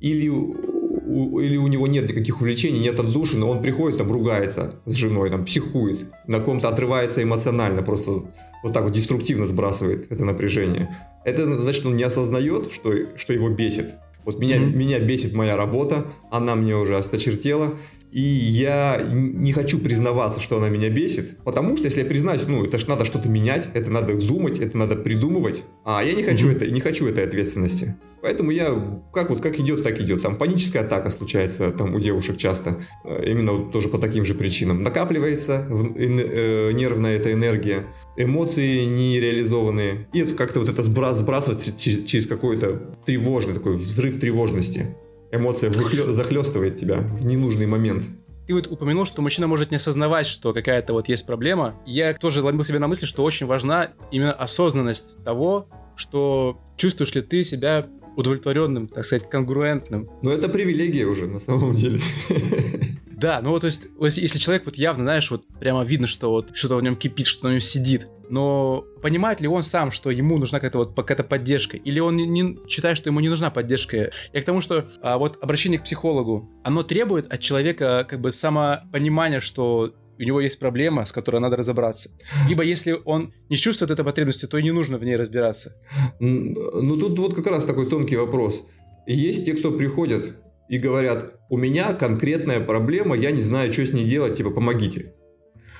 или, 0.00 0.28
у, 0.28 1.38
или 1.38 1.56
у 1.56 1.66
него 1.66 1.86
нет 1.86 2.08
никаких 2.08 2.40
увлечений, 2.40 2.80
нет 2.80 3.00
отдуши, 3.00 3.38
но 3.38 3.48
он 3.50 3.62
приходит, 3.62 3.98
там 3.98 4.12
ругается 4.12 4.74
с 4.84 4.92
женой, 4.92 5.30
там 5.30 5.44
психует, 5.46 6.06
на 6.26 6.40
ком-то 6.40 6.68
отрывается 6.68 7.22
эмоционально, 7.22 7.82
просто 7.82 8.24
вот 8.62 8.72
так 8.72 8.84
вот 8.84 8.92
деструктивно 8.92 9.46
сбрасывает 9.46 10.12
это 10.12 10.24
напряжение. 10.24 10.94
Это 11.24 11.58
значит, 11.58 11.86
он 11.86 11.96
не 11.96 12.02
осознает, 12.02 12.72
что, 12.72 12.92
что 13.16 13.32
его 13.32 13.48
бесит. 13.50 13.94
Вот 14.24 14.40
меня, 14.40 14.56
mm-hmm. 14.56 14.74
меня 14.74 14.98
бесит 15.00 15.34
моя 15.34 15.56
работа, 15.56 16.06
она 16.30 16.54
мне 16.54 16.76
уже 16.76 16.96
осточертела, 16.96 17.74
и 18.12 18.20
я 18.20 19.00
не 19.10 19.52
хочу 19.52 19.78
признаваться, 19.78 20.38
что 20.40 20.58
она 20.58 20.68
меня 20.68 20.90
бесит, 20.90 21.38
потому 21.44 21.76
что 21.76 21.86
если 21.86 22.00
я 22.00 22.06
признаюсь, 22.06 22.42
ну, 22.46 22.62
это 22.64 22.78
ж 22.78 22.86
надо 22.86 23.04
что-то 23.04 23.28
менять, 23.30 23.68
это 23.74 23.90
надо 23.90 24.14
думать, 24.14 24.58
это 24.58 24.76
надо 24.76 24.96
придумывать, 24.96 25.62
а 25.84 26.04
я 26.04 26.12
не 26.12 26.22
хочу, 26.22 26.48
mm-hmm. 26.48 26.56
это, 26.56 26.70
не 26.70 26.80
хочу 26.80 27.06
этой 27.06 27.24
ответственности. 27.24 27.96
Поэтому 28.22 28.52
я, 28.52 29.00
как 29.12 29.30
вот 29.30 29.40
как 29.42 29.58
идет, 29.58 29.82
так 29.82 30.00
идет. 30.00 30.22
Там 30.22 30.36
паническая 30.36 30.84
атака 30.84 31.10
случается 31.10 31.72
там 31.72 31.92
у 31.92 31.98
девушек 31.98 32.36
часто, 32.36 32.80
э, 33.04 33.24
именно 33.26 33.52
вот 33.52 33.72
тоже 33.72 33.88
по 33.88 33.98
таким 33.98 34.24
же 34.24 34.34
причинам. 34.34 34.82
Накапливается 34.82 35.66
в, 35.68 35.96
э, 35.96 36.70
нервная 36.72 37.16
эта 37.16 37.32
энергия, 37.32 37.86
эмоции 38.16 38.84
нереализованные. 38.84 40.06
И 40.12 40.20
это 40.20 40.36
как-то 40.36 40.60
вот 40.60 40.68
это 40.68 40.82
сбрас, 40.82 41.18
сбрасывать 41.18 41.74
через 41.76 42.28
какой-то 42.28 42.94
тревожный 43.04 43.54
такой 43.54 43.76
взрыв 43.76 44.20
тревожности. 44.20 44.94
Эмоция 45.32 45.70
выхлё, 45.70 46.08
захлестывает 46.08 46.76
тебя 46.76 46.98
в 46.98 47.24
ненужный 47.24 47.66
момент. 47.66 48.04
Ты 48.46 48.54
вот 48.54 48.66
упомянул, 48.66 49.06
что 49.06 49.22
мужчина 49.22 49.46
может 49.46 49.70
не 49.70 49.76
осознавать, 49.76 50.26
что 50.26 50.52
какая-то 50.52 50.92
вот 50.92 51.08
есть 51.08 51.26
проблема. 51.26 51.74
Я 51.86 52.12
тоже 52.12 52.42
ломил 52.42 52.64
себе 52.64 52.78
на 52.78 52.86
мысли, 52.86 53.06
что 53.06 53.24
очень 53.24 53.46
важна 53.46 53.92
именно 54.10 54.32
осознанность 54.32 55.24
того, 55.24 55.68
что 55.96 56.60
чувствуешь 56.76 57.14
ли 57.14 57.22
ты 57.22 57.44
себя 57.44 57.86
удовлетворенным, 58.16 58.88
так 58.88 59.06
сказать, 59.06 59.30
конгруентным. 59.30 60.08
Но 60.20 60.32
это 60.32 60.50
привилегия 60.50 61.06
уже, 61.06 61.26
на 61.26 61.38
самом 61.38 61.72
деле. 61.72 61.98
Да, 63.22 63.40
ну 63.40 63.50
вот, 63.50 63.60
то 63.60 63.68
есть, 63.68 63.88
если 64.00 64.38
человек 64.40 64.66
вот 64.66 64.76
явно, 64.76 65.04
знаешь, 65.04 65.30
вот 65.30 65.46
прямо 65.60 65.84
видно, 65.84 66.08
что 66.08 66.30
вот 66.30 66.56
что-то 66.56 66.74
в 66.74 66.82
нем 66.82 66.96
кипит, 66.96 67.28
что-то 67.28 67.48
в 67.48 67.52
нем 67.52 67.60
сидит, 67.60 68.08
но 68.28 68.84
понимает 69.00 69.40
ли 69.40 69.46
он 69.46 69.62
сам, 69.62 69.92
что 69.92 70.10
ему 70.10 70.38
нужна 70.38 70.58
какая-то 70.58 70.78
вот 70.78 70.96
какая-то 70.96 71.22
поддержка, 71.22 71.76
или 71.76 72.00
он 72.00 72.16
не, 72.16 72.26
не 72.26 72.58
считает, 72.66 72.96
что 72.96 73.10
ему 73.10 73.20
не 73.20 73.28
нужна 73.28 73.50
поддержка? 73.50 74.10
Я 74.32 74.42
к 74.42 74.44
тому, 74.44 74.60
что 74.60 74.88
а, 75.02 75.18
вот 75.18 75.38
обращение 75.40 75.78
к 75.78 75.84
психологу, 75.84 76.50
оно 76.64 76.82
требует 76.82 77.32
от 77.32 77.38
человека 77.38 78.04
как 78.10 78.20
бы 78.20 78.32
самопонимания, 78.32 79.38
что 79.38 79.94
у 80.18 80.22
него 80.24 80.40
есть 80.40 80.58
проблема, 80.58 81.04
с 81.04 81.12
которой 81.12 81.40
надо 81.40 81.56
разобраться. 81.56 82.10
Либо 82.48 82.64
если 82.64 83.00
он 83.04 83.32
не 83.48 83.56
чувствует 83.56 83.92
этой 83.92 84.04
потребности, 84.04 84.46
то 84.46 84.58
и 84.58 84.64
не 84.64 84.72
нужно 84.72 84.98
в 84.98 85.04
ней 85.04 85.14
разбираться. 85.14 85.76
Ну 86.18 86.96
тут 86.96 87.16
вот 87.20 87.34
как 87.36 87.46
раз 87.46 87.64
такой 87.66 87.88
тонкий 87.88 88.16
вопрос. 88.16 88.64
Есть 89.06 89.46
те, 89.46 89.54
кто 89.54 89.70
приходят 89.70 90.41
и 90.72 90.78
говорят, 90.78 91.34
у 91.50 91.58
меня 91.58 91.92
конкретная 91.92 92.58
проблема, 92.58 93.14
я 93.14 93.30
не 93.30 93.42
знаю, 93.42 93.70
что 93.70 93.84
с 93.84 93.92
ней 93.92 94.06
делать, 94.06 94.38
типа 94.38 94.50
помогите. 94.50 95.12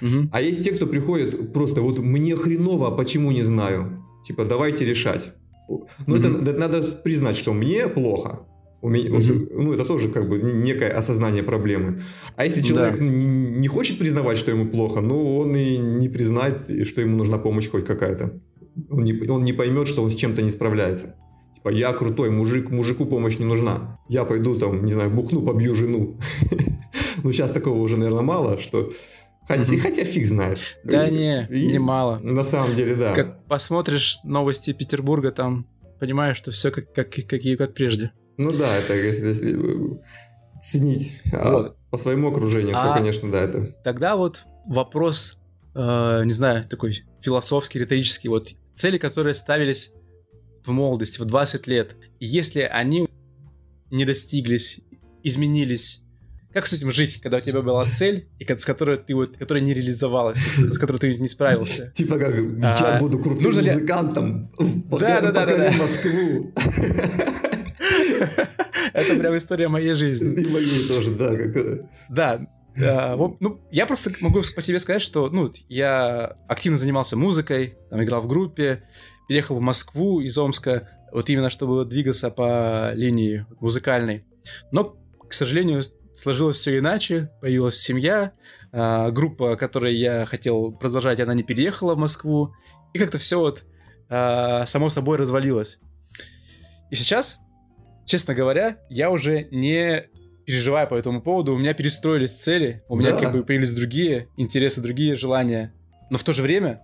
Угу. 0.03 0.29
А 0.33 0.43
есть 0.43 0.63
те, 0.65 0.73
кто 0.73 0.87
приходит 0.87 1.55
просто 1.55 1.81
вот 1.81 1.99
мне 1.99 2.37
хреново, 2.37 2.89
а 2.89 2.91
почему 2.91 3.33
не 3.33 3.41
знаю? 3.41 4.05
Типа 4.23 4.45
давайте 4.45 4.85
решать. 4.85 5.33
Ну 5.69 5.87
угу. 6.07 6.17
это, 6.17 6.29
это 6.29 6.53
надо 6.59 6.83
признать, 6.93 7.37
что 7.37 7.55
мне 7.55 7.89
плохо, 7.89 8.41
у 8.83 8.91
меня, 8.91 9.09
mm-hmm. 9.09 9.39
вот, 9.39 9.63
ну, 9.63 9.73
это 9.73 9.87
тоже 9.87 10.09
как 10.09 10.29
бы 10.29 10.39
некое 10.43 10.91
осознание 10.91 11.43
проблемы. 11.43 12.03
А 12.37 12.45
если 12.45 12.61
человек 12.61 12.99
да. 12.99 13.05
не 13.05 13.69
хочет 13.69 13.99
признавать, 13.99 14.37
что 14.37 14.51
ему 14.51 14.67
плохо, 14.67 15.01
ну, 15.01 15.39
он 15.39 15.57
и 15.57 15.79
не 15.79 16.11
признает, 16.11 16.87
что 16.87 17.01
ему 17.01 17.17
нужна 17.17 17.39
помощь 17.39 17.71
хоть 17.71 17.87
какая-то. 17.87 18.41
Он 18.91 19.05
не, 19.05 19.27
он 19.29 19.45
не 19.45 19.53
поймет, 19.55 19.89
что 19.89 20.03
он 20.03 20.11
с 20.11 20.17
чем-то 20.17 20.43
не 20.43 20.51
справляется. 20.51 21.15
Типа, 21.63 21.69
я 21.69 21.93
крутой 21.93 22.31
мужик, 22.31 22.71
мужику 22.71 23.07
помощь 23.07 23.39
не 23.39 23.45
нужна. 23.45 24.01
Я 24.09 24.25
пойду 24.25 24.59
там, 24.59 24.85
не 24.85 24.93
знаю, 24.93 25.11
бухну, 25.11 25.43
побью 25.43 25.75
жену. 25.75 26.19
Ну, 27.25 27.31
сейчас 27.31 27.53
такого 27.53 27.79
уже, 27.79 27.97
наверное, 27.97 28.23
мало, 28.23 28.59
что... 28.59 28.91
Хотя, 29.47 29.79
хотя 29.79 30.03
фиг 30.03 30.27
знает. 30.27 30.59
Да 30.83 31.09
не, 31.09 31.47
не 31.51 31.79
мало. 31.79 32.19
На 32.19 32.43
самом 32.43 32.75
деле, 32.75 32.97
да. 32.97 33.15
Как 33.15 33.47
посмотришь 33.47 34.19
новости 34.25 34.73
Петербурга, 34.73 35.31
там 35.31 35.69
понимаешь, 36.01 36.37
что 36.37 36.51
все 36.51 36.73
как, 36.73 36.93
как, 36.93 37.11
как, 37.11 37.41
как 37.59 37.75
прежде. 37.75 38.11
Ну 38.39 38.51
да, 38.51 38.77
это 38.77 38.97
если, 38.97 39.29
если 39.29 39.57
ценить 40.61 41.21
а 41.33 41.53
вот. 41.53 41.77
по 41.91 41.99
своему 41.99 42.31
окружению, 42.31 42.77
а 42.77 42.89
то, 42.89 42.95
конечно, 42.95 43.31
да, 43.31 43.43
это. 43.43 43.67
Тогда 43.85 44.17
вот 44.17 44.43
вопрос, 44.67 45.39
э, 45.77 46.23
не 46.25 46.33
знаю, 46.33 46.65
такой 46.65 47.05
философский, 47.21 47.79
риторический, 47.79 48.29
вот 48.29 48.49
цели, 48.75 48.99
которые 48.99 49.35
ставились 49.35 49.93
в 50.65 50.71
молодости, 50.73 51.21
в 51.21 51.25
20 51.25 51.67
лет, 51.67 51.97
и 52.21 52.27
если 52.27 52.61
они 52.61 53.09
не 53.91 54.05
достиглись, 54.05 54.81
изменились, 55.23 56.03
как 56.53 56.67
с 56.67 56.75
этим 56.75 56.93
жить, 56.93 57.21
когда 57.23 57.39
у 57.39 57.41
тебя 57.41 57.63
была 57.63 57.85
цель, 57.87 58.29
и 58.39 58.45
с 58.45 58.65
которой 58.65 58.99
ты 58.99 59.15
вот, 59.15 59.39
которая 59.39 59.63
не 59.63 59.73
реализовалась, 59.73 60.39
с 60.39 60.79
которой 60.79 60.99
ты 60.99 61.15
не 61.15 61.29
справился? 61.29 61.93
Типа 61.95 62.19
как 62.19 62.35
я 62.35 62.43
а, 62.63 62.99
буду 62.99 63.19
крутым 63.19 63.55
музыкантом, 63.55 64.49
покорю 64.91 65.33
Москву. 65.79 66.53
Это 68.93 69.17
прям 69.17 69.37
история 69.37 69.69
моей 69.69 69.95
жизни. 69.95 70.43
И 70.43 70.49
мою 70.49 70.89
тоже, 70.89 71.11
да. 71.13 71.33
Да, 72.09 72.41
Uh, 72.75 73.17
вот, 73.17 73.39
ну, 73.39 73.61
я 73.71 73.85
просто 73.85 74.11
могу 74.23 74.41
по 74.41 74.63
себе 74.63 74.79
сказать, 74.79 75.03
что 75.03 75.29
ну, 75.29 75.53
я 75.69 76.39
активно 76.49 76.79
занимался 76.79 77.19
музыкой, 77.19 77.77
там, 77.91 78.03
играл 78.03 78.23
в 78.23 78.27
группе, 78.27 78.83
переехал 79.33 79.57
в 79.57 79.61
Москву 79.61 80.21
из 80.21 80.37
Омска, 80.37 80.91
вот 81.11 81.31
именно 81.31 81.49
чтобы 81.49 81.87
двигаться 81.87 82.31
по 82.31 82.93
линии 82.93 83.47
музыкальной. 83.61 84.27
Но, 84.73 84.95
к 85.27 85.33
сожалению, 85.33 85.81
сложилось 86.13 86.59
все 86.59 86.77
иначе, 86.77 87.31
появилась 87.41 87.77
семья, 87.77 88.33
uh, 88.73 89.11
группа, 89.11 89.57
которой 89.57 89.97
я 89.97 90.27
хотел 90.27 90.71
продолжать, 90.73 91.19
она 91.19 91.33
не 91.33 91.45
переехала 91.45 91.95
в 91.95 91.99
Москву, 91.99 92.55
и 92.93 92.99
как-то 92.99 93.17
все 93.17 93.39
вот 93.39 93.65
uh, 94.11 94.67
само 94.67 94.91
собой 94.91 95.17
развалилось. 95.17 95.81
И 96.91 96.95
сейчас 96.95 97.41
честно 98.05 98.35
говоря, 98.35 98.77
я 98.91 99.11
уже 99.11 99.49
не 99.51 100.11
переживаю 100.45 100.87
по 100.89 100.95
этому 100.95 101.23
поводу. 101.23 101.55
У 101.55 101.59
меня 101.59 101.73
перестроились 101.73 102.33
цели, 102.33 102.83
у 102.87 102.97
меня 102.97 103.13
да. 103.13 103.19
как 103.19 103.33
бы 103.33 103.45
появились 103.45 103.73
другие 103.73 104.29
интересы, 104.37 104.83
другие 104.83 105.15
желания. 105.15 105.73
Но 106.11 106.19
в 106.19 106.23
то 106.23 106.35
же 106.35 106.43
время, 106.43 106.83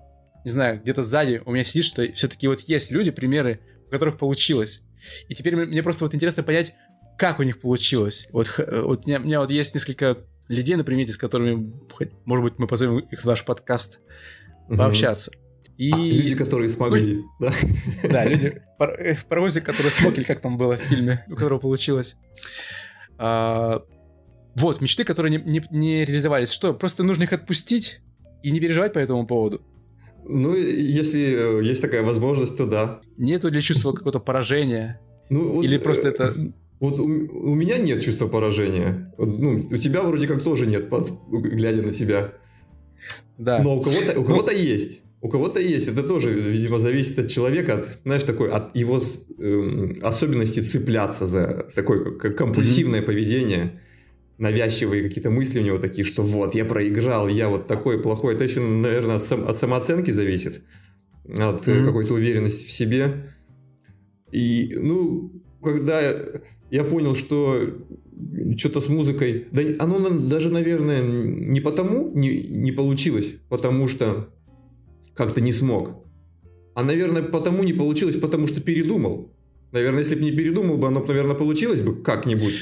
не 0.48 0.52
знаю, 0.52 0.80
где-то 0.80 1.04
сзади 1.04 1.42
у 1.44 1.52
меня 1.52 1.62
сидит, 1.62 1.84
что 1.84 2.12
все-таки 2.14 2.48
вот 2.48 2.62
есть 2.62 2.90
люди, 2.90 3.10
примеры, 3.10 3.60
у 3.86 3.90
которых 3.90 4.16
получилось. 4.16 4.82
И 5.28 5.34
теперь 5.34 5.56
мне 5.56 5.82
просто 5.82 6.04
вот 6.04 6.14
интересно 6.14 6.42
понять, 6.42 6.74
как 7.18 7.38
у 7.38 7.42
них 7.42 7.60
получилось. 7.60 8.28
Вот, 8.32 8.48
вот 8.58 9.04
у, 9.04 9.08
меня, 9.08 9.20
у 9.20 9.24
меня 9.24 9.40
вот 9.40 9.50
есть 9.50 9.74
несколько 9.74 10.18
людей 10.48 10.76
на 10.76 10.84
примете, 10.84 11.12
с 11.12 11.18
которыми, 11.18 11.70
может 12.24 12.44
быть, 12.44 12.58
мы 12.58 12.66
позовем 12.66 13.00
их 13.00 13.22
в 13.22 13.26
наш 13.26 13.44
подкаст 13.44 14.00
пообщаться. 14.68 15.32
И... 15.76 15.92
А, 15.92 15.96
люди, 15.96 16.34
которые 16.34 16.70
смогли, 16.70 17.22
да? 17.38 17.52
Да, 18.10 18.24
люди, 18.24 18.62
э, 18.80 19.14
паровозик, 19.28 19.64
который 19.64 19.92
смог, 19.92 20.16
или 20.16 20.24
как 20.24 20.40
там 20.40 20.56
было 20.56 20.76
в 20.76 20.80
фильме, 20.80 21.24
у 21.30 21.34
которого 21.34 21.58
получилось. 21.58 22.16
А, 23.18 23.84
Вот, 24.56 24.80
мечты, 24.80 25.04
которые 25.04 25.38
не, 25.38 25.44
не, 25.44 25.62
не 25.70 26.04
реализовались. 26.04 26.50
Что, 26.50 26.72
просто 26.72 27.04
нужно 27.04 27.24
их 27.24 27.32
отпустить 27.32 28.00
и 28.42 28.50
не 28.50 28.60
переживать 28.60 28.92
по 28.92 28.98
этому 28.98 29.26
поводу? 29.26 29.62
Ну, 30.24 30.54
если 30.54 31.58
э, 31.60 31.62
есть 31.62 31.82
такая 31.82 32.02
возможность, 32.02 32.56
то 32.56 32.66
да. 32.66 33.00
Нету 33.16 33.48
ли 33.48 33.60
чувства 33.60 33.92
какого-то 33.92 34.20
поражения? 34.20 35.00
Ну, 35.30 35.48
вот, 35.52 35.64
Или 35.64 35.78
просто 35.78 36.08
э, 36.08 36.10
это... 36.10 36.34
Вот 36.80 37.00
у, 37.00 37.04
у 37.04 37.54
меня 37.56 37.76
нет 37.78 38.00
чувства 38.00 38.28
поражения. 38.28 39.12
Ну, 39.18 39.66
у 39.68 39.76
тебя 39.78 40.02
вроде 40.02 40.28
как 40.28 40.42
тоже 40.42 40.64
нет, 40.66 40.88
под, 40.88 41.10
глядя 41.28 41.82
на 41.82 41.92
тебя. 41.92 42.34
Да. 43.36 43.60
Но 43.62 43.76
у 43.76 43.82
кого-то, 43.82 44.12
у 44.16 44.22
Ну- 44.22 44.26
кого-то 44.28 44.52
есть. 44.52 45.02
У 45.20 45.28
кого-то 45.28 45.58
есть. 45.58 45.88
Это 45.88 46.04
тоже, 46.04 46.30
видимо, 46.30 46.78
зависит 46.78 47.18
от 47.18 47.26
человека, 47.26 47.74
от, 47.78 47.98
знаешь, 48.04 48.22
такой, 48.22 48.48
от 48.50 48.76
его 48.76 49.00
эм, 49.40 49.94
особенности 50.02 50.60
цепляться 50.60 51.26
за 51.26 51.66
такое 51.74 52.16
как- 52.16 52.36
компульсивное 52.36 53.02
поведение. 53.02 53.80
Навязчивые 54.38 55.02
какие-то 55.02 55.30
мысли 55.30 55.58
у 55.58 55.64
него 55.64 55.78
такие, 55.78 56.04
что 56.04 56.22
вот, 56.22 56.54
я 56.54 56.64
проиграл, 56.64 57.28
я 57.28 57.48
вот 57.48 57.66
такой 57.66 58.00
плохой. 58.00 58.34
Это 58.34 58.44
еще, 58.44 58.60
наверное, 58.60 59.16
от, 59.16 59.24
сам- 59.24 59.48
от 59.48 59.56
самооценки 59.56 60.12
зависит. 60.12 60.62
От 61.28 61.66
Мгм. 61.66 61.84
какой-то 61.84 62.14
уверенности 62.14 62.66
в 62.66 62.70
себе. 62.70 63.32
И, 64.30 64.76
ну, 64.78 65.32
когда 65.62 66.00
я 66.70 66.84
понял, 66.84 67.14
что 67.14 67.60
что-то 68.56 68.80
с 68.80 68.88
музыкой... 68.88 69.46
Да 69.50 69.62
оно 69.78 70.08
даже, 70.10 70.50
наверное, 70.50 71.02
не 71.02 71.60
потому 71.60 72.12
не, 72.14 72.42
не 72.42 72.72
получилось, 72.72 73.34
потому 73.48 73.88
что 73.88 74.28
как-то 75.14 75.40
не 75.40 75.52
смог. 75.52 76.04
А, 76.74 76.84
наверное, 76.84 77.22
потому 77.22 77.64
не 77.64 77.72
получилось, 77.72 78.16
потому 78.16 78.46
что 78.46 78.60
передумал. 78.60 79.32
Наверное, 79.72 80.00
если 80.00 80.14
бы 80.14 80.22
не 80.22 80.30
передумал 80.32 80.78
бы, 80.78 80.86
оно, 80.86 81.04
наверное, 81.04 81.34
получилось 81.34 81.80
бы 81.80 82.02
как-нибудь. 82.02 82.54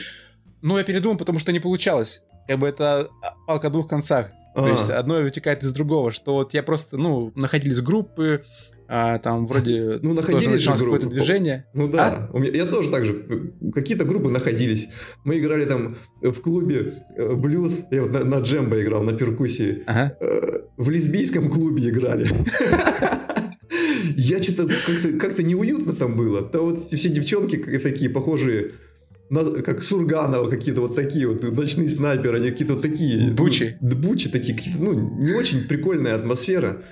Ну, 0.63 0.79
я 0.79 0.85
передумал, 0.85 1.17
потому 1.17 1.39
что 1.39 1.53
не 1.53 1.61
получалось. 1.61 2.25
Как 2.49 2.59
бы 2.59 2.67
это 2.69 3.09
палка 3.47 3.69
о 3.69 3.71
двух 3.71 3.89
концах. 3.89 4.31
То 4.55 4.65
А. 4.65 4.69
есть 4.71 4.89
одно 4.91 5.21
вытекает 5.21 5.63
из 5.63 5.73
другого, 5.73 6.11
что 6.13 6.35
вот 6.35 6.55
я 6.55 6.63
просто, 6.63 6.97
ну, 6.97 7.31
находились 7.35 7.81
группы, 7.83 8.43
а, 8.89 9.19
там 9.19 9.47
вроде 9.47 9.99
Ну, 10.03 10.15
находились 10.15 10.63
же 10.63 10.69
группы. 10.71 10.85
какое-то 10.85 11.07
движение. 11.09 11.67
Ну 11.75 11.89
да, 11.89 12.31
у 12.33 12.39
меня, 12.39 12.53
я 12.53 12.67
тоже 12.67 12.91
так 12.91 13.05
же. 13.05 13.53
Какие-то 13.75 14.05
группы 14.05 14.31
находились. 14.31 14.89
Мы 15.25 15.39
играли 15.41 15.65
там 15.67 15.97
в 16.23 16.41
клубе 16.41 16.95
э, 17.17 17.35
блюз. 17.35 17.85
Я 17.91 18.03
вот 18.03 18.13
на, 18.13 18.25
на 18.25 18.39
джембо 18.43 18.81
играл, 18.81 19.03
на 19.03 19.13
перкуссии. 19.13 19.83
Ага. 19.87 20.17
Э, 20.21 20.61
В 20.77 20.89
лесбийском 20.89 21.49
клубе 21.51 21.89
играли. 21.91 22.29
Я 24.17 24.43
что-то 24.43 24.67
как-то 24.69 25.13
как 25.19 25.39
неуютно 25.39 25.93
там 25.95 26.17
было. 26.17 26.43
Там 26.43 26.63
вот 26.63 26.87
все 26.93 27.09
девчонки 27.09 27.57
как- 27.57 27.83
такие 27.83 28.09
похожие 28.09 28.73
как 29.30 29.83
Сурганова 29.83 30.49
какие-то 30.49 30.80
вот 30.80 30.95
такие 30.95 31.26
вот 31.26 31.42
ночные 31.42 31.88
снайперы, 31.90 32.38
они 32.38 32.50
какие-то 32.50 32.75
вот 32.75 32.83
такие. 32.83 33.33
Бучи. 33.33 33.76
Ну, 33.80 33.97
бучи 33.97 34.28
такие, 34.28 34.56
какие-то, 34.56 34.83
ну, 34.83 35.18
не 35.18 35.33
очень 35.33 35.66
прикольная 35.66 36.14
атмосфера. 36.14 36.83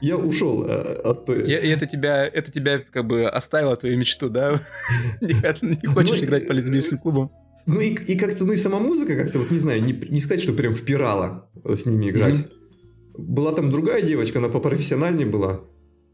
Я 0.00 0.16
ушел 0.16 0.64
э, 0.66 0.94
от 1.04 1.26
той... 1.26 1.42
И, 1.42 1.52
и 1.52 1.68
это 1.68 1.86
тебя, 1.86 2.26
это 2.26 2.50
тебя 2.50 2.80
как 2.80 3.06
бы 3.06 3.28
оставило 3.28 3.76
твою 3.76 3.96
мечту, 3.96 4.28
да? 4.28 4.60
Не, 5.20 5.34
не 5.80 5.86
хочешь 5.86 6.20
Ну, 6.20 6.26
играть 6.26 6.48
по 6.48 6.52
лесбийским 6.52 6.98
клубам? 6.98 7.30
Ну 7.66 7.80
и, 7.80 7.90
и 7.90 8.18
как-то, 8.18 8.44
ну 8.44 8.52
и 8.52 8.56
сама 8.56 8.80
музыка 8.80 9.14
как-то, 9.14 9.38
вот 9.38 9.52
не 9.52 9.60
знаю, 9.60 9.80
не, 9.84 9.92
не 9.92 10.20
сказать, 10.20 10.42
что 10.42 10.54
прям 10.54 10.72
впирала 10.72 11.48
с 11.64 11.86
ними 11.86 12.10
играть. 12.10 12.34
Мгм. 12.34 13.34
Была 13.34 13.52
там 13.52 13.70
другая 13.70 14.02
девочка, 14.02 14.40
она 14.40 14.48
попрофессиональнее 14.48 15.26
была. 15.26 15.60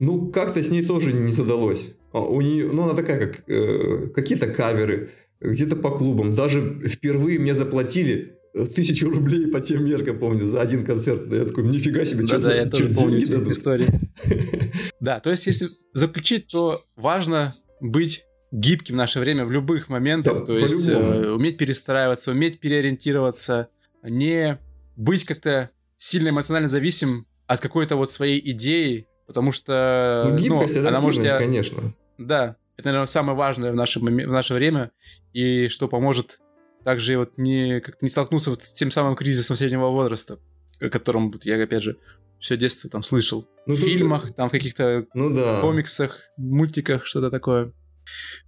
Ну, 0.01 0.31
как-то 0.31 0.63
с 0.63 0.69
ней 0.69 0.85
тоже 0.85 1.13
не 1.13 1.33
задалось. 1.33 1.95
А 2.13 2.21
у 2.21 2.41
нее, 2.41 2.71
ну, 2.73 2.85
она 2.85 2.95
такая, 2.95 3.27
как 3.27 3.49
э, 3.49 4.09
какие-то 4.15 4.49
каверы, 4.49 5.11
где-то 5.41 5.77
по 5.77 5.91
клубам. 5.91 6.35
Даже 6.35 6.81
впервые 6.89 7.39
мне 7.39 7.55
заплатили 7.55 8.39
э, 8.55 8.67
тысячу 8.67 9.11
рублей 9.11 9.47
по 9.49 9.61
тем 9.61 9.85
меркам, 9.85 10.19
помню, 10.19 10.45
за 10.45 10.61
один 10.61 10.85
концерт. 10.85 11.33
Я 11.33 11.45
такой, 11.45 11.65
нифига 11.65 12.05
себе, 12.05 12.27
что 12.27 12.37
Да-да, 12.37 12.49
за 12.49 12.55
я 12.55 12.67
тоже 12.67 12.89
помню 12.95 13.19
деньги 13.19 13.33
дадут?» 13.33 13.53
истории. 13.53 13.87
Да, 15.01 15.21
то 15.21 15.31
есть 15.31 15.47
если 15.47 15.69
заключить, 15.93 16.49
то 16.49 16.83
важно 16.97 17.55
быть 17.81 18.25
гибким 18.51 18.95
в 18.97 18.99
наше 18.99 19.21
время 19.21 19.45
в 19.45 19.53
любых 19.53 19.89
моментах, 19.89 20.41
Да, 20.41 20.45
то 20.47 20.59
есть 20.59 20.89
э, 20.89 21.31
уметь 21.31 21.57
перестраиваться, 21.57 22.33
уметь 22.33 22.59
переориентироваться, 22.59 23.69
не 24.03 24.59
быть 24.97 25.25
как-то 25.25 25.71
сильно 25.97 26.31
эмоционально 26.31 26.69
зависим 26.69 27.27
от 27.47 27.61
какой-то 27.61 27.97
вот 27.97 28.11
своей 28.11 28.41
идеи, 28.51 29.07
потому 29.27 29.53
что 29.53 30.25
Ну, 30.27 30.33
ну, 30.33 30.37
гибкость, 30.37 30.77
она 30.79 31.01
может 31.01 31.23
тебя 31.23 31.39
конечно. 31.39 31.95
Да, 32.19 32.57
это, 32.77 32.89
наверное, 32.89 33.07
самое 33.07 33.37
важное 33.37 33.73
в 33.73 33.75
наше, 33.75 33.99
в 34.01 34.05
наше 34.05 34.55
время, 34.55 34.91
и 35.33 35.69
что 35.69 35.89
поможет 35.89 36.41
также 36.85 37.19
вот 37.19 37.39
не, 37.39 37.81
как 37.81 38.01
не 38.03 38.09
столкнуться 38.09 38.51
вот 38.51 38.63
с 38.63 38.73
тем 38.73 38.91
самым 38.91 39.17
кризисом 39.17 39.57
среднего 39.57 39.89
возраста, 39.89 40.39
о 40.81 40.89
котором 40.89 41.31
вот 41.31 41.45
я, 41.45 41.63
опять 41.63 41.83
же, 41.83 41.97
все 42.39 42.57
детство 42.57 42.89
там 42.89 43.03
слышал. 43.03 43.49
Ну, 43.67 43.75
в 43.75 43.79
тут- 43.81 43.89
фильмах, 43.89 44.33
там 44.35 44.49
в 44.49 44.53
каких-то 44.53 45.07
Ну 45.15 45.35
да. 45.35 45.61
комиксах, 45.61 46.21
мультиках, 46.37 47.05
что-то 47.05 47.31
такое. 47.31 47.73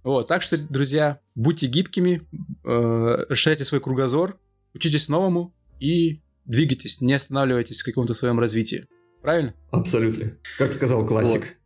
Вот, 0.03 0.27
так 0.27 0.41
что, 0.41 0.57
друзья, 0.57 1.19
будьте 1.35 1.67
гибкими, 1.67 2.21
э, 2.65 3.25
расширяйте 3.29 3.63
свой 3.65 3.79
кругозор, 3.81 4.39
учитесь 4.73 5.07
новому 5.09 5.53
и 5.79 6.21
двигайтесь, 6.45 6.99
не 7.01 7.13
останавливайтесь 7.13 7.81
в 7.81 7.85
каком-то 7.85 8.13
своем 8.15 8.39
развитии. 8.39 8.87
Правильно? 9.21 9.53
Абсолютно. 9.71 10.31
Как 10.57 10.73
сказал 10.73 11.05
классик. 11.05 11.57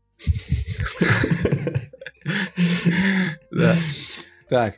Да. 3.51 3.75
Так. 4.49 4.77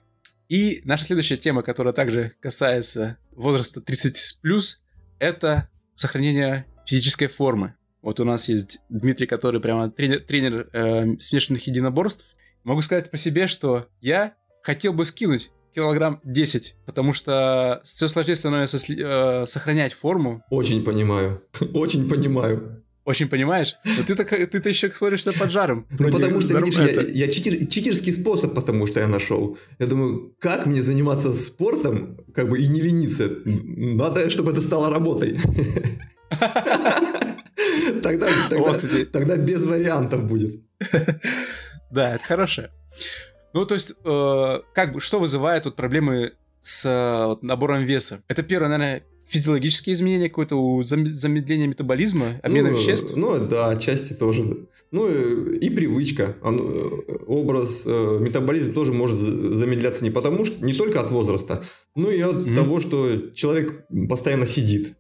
И 0.50 0.82
наша 0.86 1.06
следующая 1.06 1.38
тема, 1.38 1.62
которая 1.62 1.94
также 1.94 2.34
касается 2.40 3.18
возраста 3.32 3.82
30 3.82 4.40
плюс, 4.42 4.84
это 5.20 5.70
сохранение 5.96 6.66
физической 6.86 7.28
формы. 7.28 7.76
Вот 8.02 8.20
у 8.20 8.24
нас 8.24 8.48
есть 8.48 8.80
Дмитрий, 8.90 9.28
который 9.28 9.60
прямо 9.60 9.90
тренер, 9.90 10.22
тренер 10.22 10.70
э, 10.72 11.20
смешанных 11.20 11.68
единоборств. 11.68 12.38
Могу 12.64 12.82
сказать 12.82 13.12
по 13.12 13.18
себе, 13.18 13.48
что 13.48 13.88
я 14.00 14.36
хотел 14.64 14.94
бы 14.94 15.04
скинуть 15.04 15.52
килограмм 15.74 16.22
10, 16.24 16.76
потому 16.86 17.14
что 17.14 17.82
все 17.84 18.08
сложнее 18.08 18.36
становится 18.36 18.78
э, 18.78 19.46
сохранять 19.46 19.94
форму. 19.94 20.44
Очень 20.50 20.84
понимаю. 20.84 21.42
Очень 21.74 22.10
понимаю. 22.10 22.84
Очень 23.08 23.30
понимаешь? 23.30 23.76
Но 23.86 24.04
ты-то, 24.04 24.26
как- 24.26 24.50
ты-то 24.50 24.68
еще 24.68 24.92
смотришься 24.92 25.32
под 25.32 25.50
жаром. 25.50 25.88
Ну, 25.98 26.12
потому 26.12 26.42
что, 26.42 26.58
видишь, 26.60 26.78
я, 26.78 26.88
это- 26.88 27.08
я 27.08 27.28
читер- 27.28 27.66
читерский 27.68 28.12
способ, 28.12 28.54
потому 28.54 28.86
что 28.86 29.00
я 29.00 29.08
нашел. 29.08 29.58
Я 29.80 29.88
думаю, 29.88 30.36
как 30.42 30.66
мне 30.66 30.82
заниматься 30.82 31.34
спортом, 31.34 32.18
как 32.36 32.50
бы 32.50 32.60
и 32.60 32.68
не 32.68 32.82
лениться? 32.82 33.30
Надо, 33.46 34.30
чтобы 34.30 34.52
это 34.52 34.62
стало 34.62 34.90
работой. 34.90 35.38
Тогда, 38.04 38.28
тогда, 38.50 38.78
тогда 39.14 39.38
без 39.38 39.66
вариантов 39.66 40.24
будет. 40.26 40.62
Да, 41.90 42.16
это 42.16 42.24
хорошее. 42.26 42.70
Ну, 43.54 43.66
то 43.66 43.74
есть, 43.76 43.94
э, 44.04 44.60
как 44.76 44.92
бы, 44.92 45.00
что 45.00 45.20
вызывает 45.22 45.64
вот 45.64 45.78
проблемы 45.78 46.34
с 46.60 46.86
э, 46.86 47.26
вот 47.28 47.44
набором 47.44 47.86
веса? 47.86 48.20
Это 48.28 48.44
первое, 48.44 48.68
наверное, 48.68 49.04
физиологические 49.28 49.94
изменения, 49.94 50.30
какое-то 50.30 50.56
у- 50.56 50.82
зам- 50.84 51.14
замедление 51.14 51.68
метаболизма, 51.68 52.26
обмена 52.44 52.72
ну, 52.72 52.78
веществ. 52.78 53.16
Ну, 53.16 53.40
да, 53.46 53.70
отчасти 53.70 54.14
тоже. 54.14 54.68
Ну, 54.92 55.08
и, 55.08 55.58
и 55.58 55.70
привычка. 55.70 56.36
Он, 56.42 56.60
э, 56.60 57.14
образ, 57.28 57.84
э, 57.86 58.20
метаболизм 58.22 58.74
тоже 58.74 58.94
может 58.94 59.20
за- 59.20 59.54
замедляться 59.54 60.04
не 60.04 60.12
потому, 60.12 60.46
что 60.46 60.64
не 60.66 60.74
только 60.74 61.02
от 61.02 61.12
возраста, 61.12 61.64
но 61.96 62.10
и 62.10 62.22
от 62.22 62.36
Мгм. 62.46 62.56
того, 62.56 62.80
что 62.80 63.32
человек 63.34 63.86
постоянно 64.10 64.48
сидит. 64.48 64.94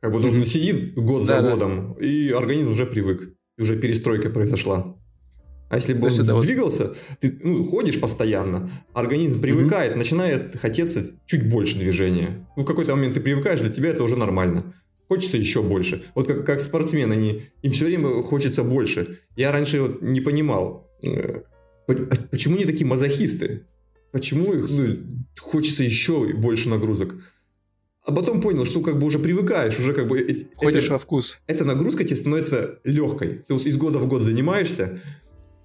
Как 0.00 0.12
бы 0.12 0.20
вот 0.20 0.26
он 0.30 0.44
сидит 0.44 0.94
год 0.94 1.24
за 1.24 1.36
Да-да. 1.36 1.50
годом, 1.52 1.92
и 2.00 2.30
организм 2.30 2.72
уже 2.72 2.86
привык. 2.86 3.34
Уже 3.58 3.76
перестройка 3.78 4.30
произошла. 4.30 4.96
А 5.70 5.76
если 5.76 5.94
бы 5.94 6.08
он 6.08 6.34
вот- 6.34 6.44
двигался, 6.44 6.94
ты 7.20 7.38
ну, 7.44 7.64
ходишь 7.64 8.00
постоянно, 8.00 8.68
организм 8.92 9.40
привыкает, 9.40 9.96
начинает 9.96 10.58
хотеться 10.60 11.06
чуть 11.26 11.48
больше 11.48 11.78
движения. 11.78 12.46
Ну, 12.56 12.64
в 12.64 12.66
какой-то 12.66 12.96
момент 12.96 13.14
ты 13.14 13.20
привыкаешь, 13.20 13.60
для 13.60 13.70
тебя 13.70 13.90
это 13.90 14.02
уже 14.02 14.16
нормально. 14.16 14.74
Хочется 15.08 15.36
еще 15.36 15.62
больше. 15.62 16.02
Вот 16.16 16.26
как, 16.26 16.44
как 16.44 16.60
спортсмены, 16.60 17.12
они, 17.14 17.42
им 17.62 17.70
все 17.72 17.84
время 17.86 18.20
хочется 18.22 18.64
больше. 18.64 19.20
Я 19.36 19.52
раньше 19.52 19.80
вот 19.80 20.02
не 20.02 20.20
понимал, 20.20 20.88
э, 21.04 21.42
а 21.86 21.94
почему 22.30 22.56
они 22.56 22.64
такие 22.64 22.86
мазохисты? 22.86 23.62
Почему 24.12 24.52
их 24.52 24.68
ну, 24.68 24.96
хочется 25.38 25.84
еще 25.84 26.32
больше 26.34 26.68
нагрузок? 26.68 27.14
А 28.04 28.12
потом 28.12 28.40
понял, 28.40 28.64
что 28.64 28.80
как 28.80 28.98
бы 28.98 29.06
уже 29.06 29.18
привыкаешь, 29.18 29.78
уже 29.78 29.92
как 29.94 30.08
бы... 30.08 30.18
э, 30.18 30.32
э, 30.32 30.44
Ходишь 30.56 30.84
это- 30.84 30.92
во 30.94 30.98
вкус. 30.98 31.40
эта 31.46 31.64
нагрузка 31.64 32.02
тебе 32.02 32.16
становится 32.16 32.78
легкой. 32.82 33.42
Ты 33.46 33.54
вот 33.54 33.66
из 33.66 33.76
года 33.76 33.98
в 33.98 34.06
год 34.08 34.22
занимаешься, 34.22 35.00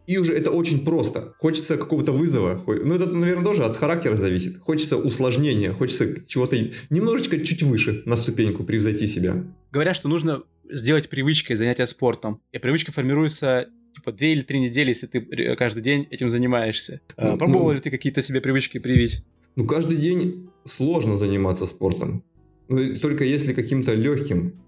и 0.07 0.17
уже 0.17 0.33
это 0.33 0.51
очень 0.51 0.85
просто. 0.85 1.33
Хочется 1.39 1.77
какого-то 1.77 2.11
вызова. 2.11 2.63
Ну, 2.67 2.95
это, 2.95 3.07
наверное, 3.07 3.43
тоже 3.43 3.63
от 3.63 3.75
характера 3.77 4.15
зависит. 4.15 4.59
Хочется 4.59 4.97
усложнения, 4.97 5.73
хочется 5.73 6.25
чего-то 6.27 6.57
немножечко 6.89 7.39
чуть 7.39 7.63
выше 7.63 8.03
на 8.05 8.17
ступеньку 8.17 8.63
превзойти 8.63 9.07
себя. 9.07 9.43
Говорят, 9.71 9.95
что 9.95 10.07
нужно 10.07 10.43
сделать 10.69 11.09
привычкой 11.09 11.55
занятия 11.55 11.87
спортом. 11.87 12.41
И 12.51 12.59
привычка 12.59 12.91
формируется 12.91 13.67
типа 13.95 14.11
две 14.11 14.33
или 14.33 14.41
три 14.41 14.59
недели, 14.59 14.89
если 14.89 15.07
ты 15.07 15.55
каждый 15.55 15.81
день 15.81 16.07
этим 16.11 16.29
занимаешься. 16.29 17.01
А, 17.17 17.31
Ну, 17.31 17.37
Пробовал 17.37 17.67
ну. 17.67 17.73
ли 17.73 17.79
ты 17.79 17.89
какие-то 17.89 18.21
себе 18.21 18.41
привычки 18.41 18.77
привить? 18.79 19.23
Ну, 19.55 19.65
каждый 19.65 19.97
день 19.97 20.49
сложно 20.65 21.17
заниматься 21.17 21.65
спортом. 21.65 22.23
Ну, 22.67 22.95
только 22.97 23.23
если 23.23 23.53
каким-то 23.53 23.93
легким. 23.93 24.61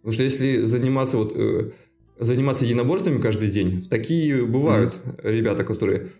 Потому 0.00 0.12
что 0.12 0.22
если 0.22 0.56
заниматься 0.66 1.16
вот 1.16 1.32
э, 1.36 1.70
заниматься 2.18 2.64
единоборствами 2.64 3.18
каждый 3.20 3.50
день, 3.50 3.86
такие 3.88 4.44
бывают 4.44 4.94
mm-hmm. 4.94 5.30
ребята, 5.30 5.64
которые 5.64 6.10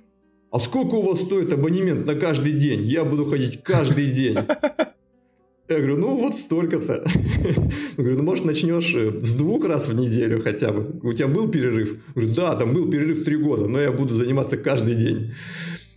а 0.54 0.60
сколько 0.60 0.94
у 0.94 1.02
вас 1.02 1.20
стоит 1.20 1.52
абонемент 1.52 2.06
на 2.06 2.14
каждый 2.14 2.52
день? 2.52 2.82
Я 2.82 3.04
буду 3.04 3.26
ходить 3.26 3.64
каждый 3.64 4.06
день. 4.06 4.36
Я 5.68 5.78
говорю, 5.78 5.96
ну 5.96 6.16
вот 6.16 6.36
столько-то. 6.36 7.04
Я 7.44 7.96
говорю, 7.96 8.18
ну 8.18 8.22
может 8.22 8.44
начнешь 8.44 8.94
э, 8.94 9.18
с 9.18 9.32
двух 9.32 9.66
раз 9.66 9.88
в 9.88 9.94
неделю 9.94 10.40
хотя 10.40 10.72
бы. 10.72 11.00
У 11.02 11.12
тебя 11.12 11.26
был 11.26 11.48
перерыв? 11.48 11.94
Я 11.94 12.12
говорю, 12.14 12.34
да, 12.34 12.54
там 12.54 12.72
был 12.72 12.88
перерыв 12.88 13.24
три 13.24 13.36
года, 13.36 13.66
но 13.66 13.80
я 13.80 13.90
буду 13.90 14.14
заниматься 14.14 14.56
каждый 14.56 14.94
день. 14.94 15.32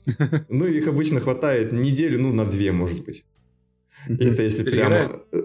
Ну 0.49 0.65
их 0.65 0.87
обычно 0.87 1.19
хватает 1.19 1.71
неделю, 1.71 2.19
ну 2.19 2.33
на 2.33 2.45
две 2.45 2.71
может 2.71 3.03
быть. 3.03 3.25
Это 4.07 4.41
если 4.41 4.63
прямо... 4.63 5.21
Э, 5.33 5.41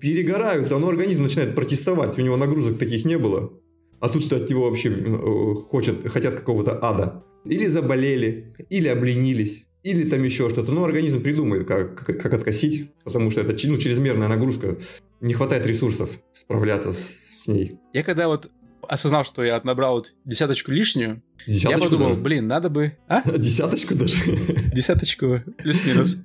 перегорают, 0.00 0.68
да, 0.68 0.78
но 0.78 0.88
организм 0.88 1.22
начинает 1.22 1.54
протестовать. 1.54 2.18
У 2.18 2.20
него 2.20 2.36
нагрузок 2.36 2.76
таких 2.76 3.06
не 3.06 3.16
было. 3.16 3.52
А 4.00 4.08
тут 4.08 4.32
от 4.32 4.48
него 4.48 4.64
вообще 4.64 4.90
э, 4.90 5.54
хочет, 5.68 6.08
хотят 6.08 6.34
какого-то 6.34 6.78
ада. 6.82 7.22
Или 7.44 7.66
заболели, 7.66 8.54
или 8.68 8.88
обленились, 8.88 9.66
или 9.82 10.08
там 10.08 10.22
еще 10.22 10.48
что-то. 10.48 10.72
Но 10.72 10.84
организм 10.84 11.22
придумает, 11.22 11.66
как, 11.66 12.04
как 12.04 12.34
откосить, 12.34 12.90
потому 13.04 13.30
что 13.30 13.40
это 13.40 13.56
ну, 13.68 13.78
чрезмерная 13.78 14.28
нагрузка. 14.28 14.76
Не 15.20 15.34
хватает 15.34 15.66
ресурсов 15.66 16.18
справляться 16.32 16.92
с, 16.92 17.42
с 17.44 17.48
ней. 17.48 17.78
Я 17.92 18.02
когда 18.02 18.28
вот 18.28 18.50
осознал, 18.88 19.24
что 19.24 19.42
я 19.42 19.60
набрал 19.64 19.94
вот 19.96 20.12
десяточку 20.24 20.72
лишнюю, 20.72 21.22
Десяточку 21.46 21.70
я 21.70 21.84
подумал, 21.84 22.08
даже? 22.10 22.20
блин, 22.20 22.46
надо 22.46 22.68
бы... 22.68 22.96
А? 23.08 23.22
Десяточку 23.38 23.94
даже? 23.94 24.14
Десяточку, 24.74 25.42
плюс-минус. 25.58 26.22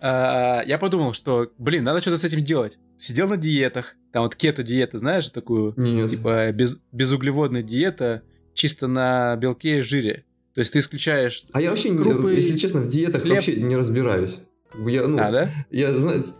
А, 0.00 0.62
я 0.66 0.78
подумал, 0.78 1.12
что, 1.12 1.50
блин, 1.58 1.84
надо 1.84 2.00
что-то 2.00 2.18
с 2.18 2.24
этим 2.24 2.44
делать. 2.44 2.78
Сидел 2.98 3.28
на 3.28 3.36
диетах, 3.36 3.96
там 4.12 4.22
вот 4.22 4.36
кето-диета, 4.36 4.98
знаешь, 4.98 5.28
такую? 5.30 5.74
Нет. 5.76 6.10
Типа 6.10 6.52
без, 6.52 6.82
безуглеводная 6.92 7.62
диета, 7.62 8.22
чисто 8.54 8.86
на 8.86 9.36
белке 9.36 9.78
и 9.78 9.80
жире. 9.80 10.24
То 10.54 10.60
есть 10.60 10.72
ты 10.72 10.78
исключаешь... 10.78 11.44
А 11.52 11.60
я 11.60 11.70
вообще, 11.70 11.92
крупы, 11.96 12.32
если 12.34 12.56
честно, 12.56 12.80
в 12.80 12.88
диетах 12.88 13.22
хлеб. 13.22 13.34
вообще 13.34 13.56
не 13.56 13.76
разбираюсь. 13.76 14.40
Я, 14.86 15.06
ну, 15.06 15.18
а, 15.20 15.30
да? 15.30 15.48
Я, 15.70 15.90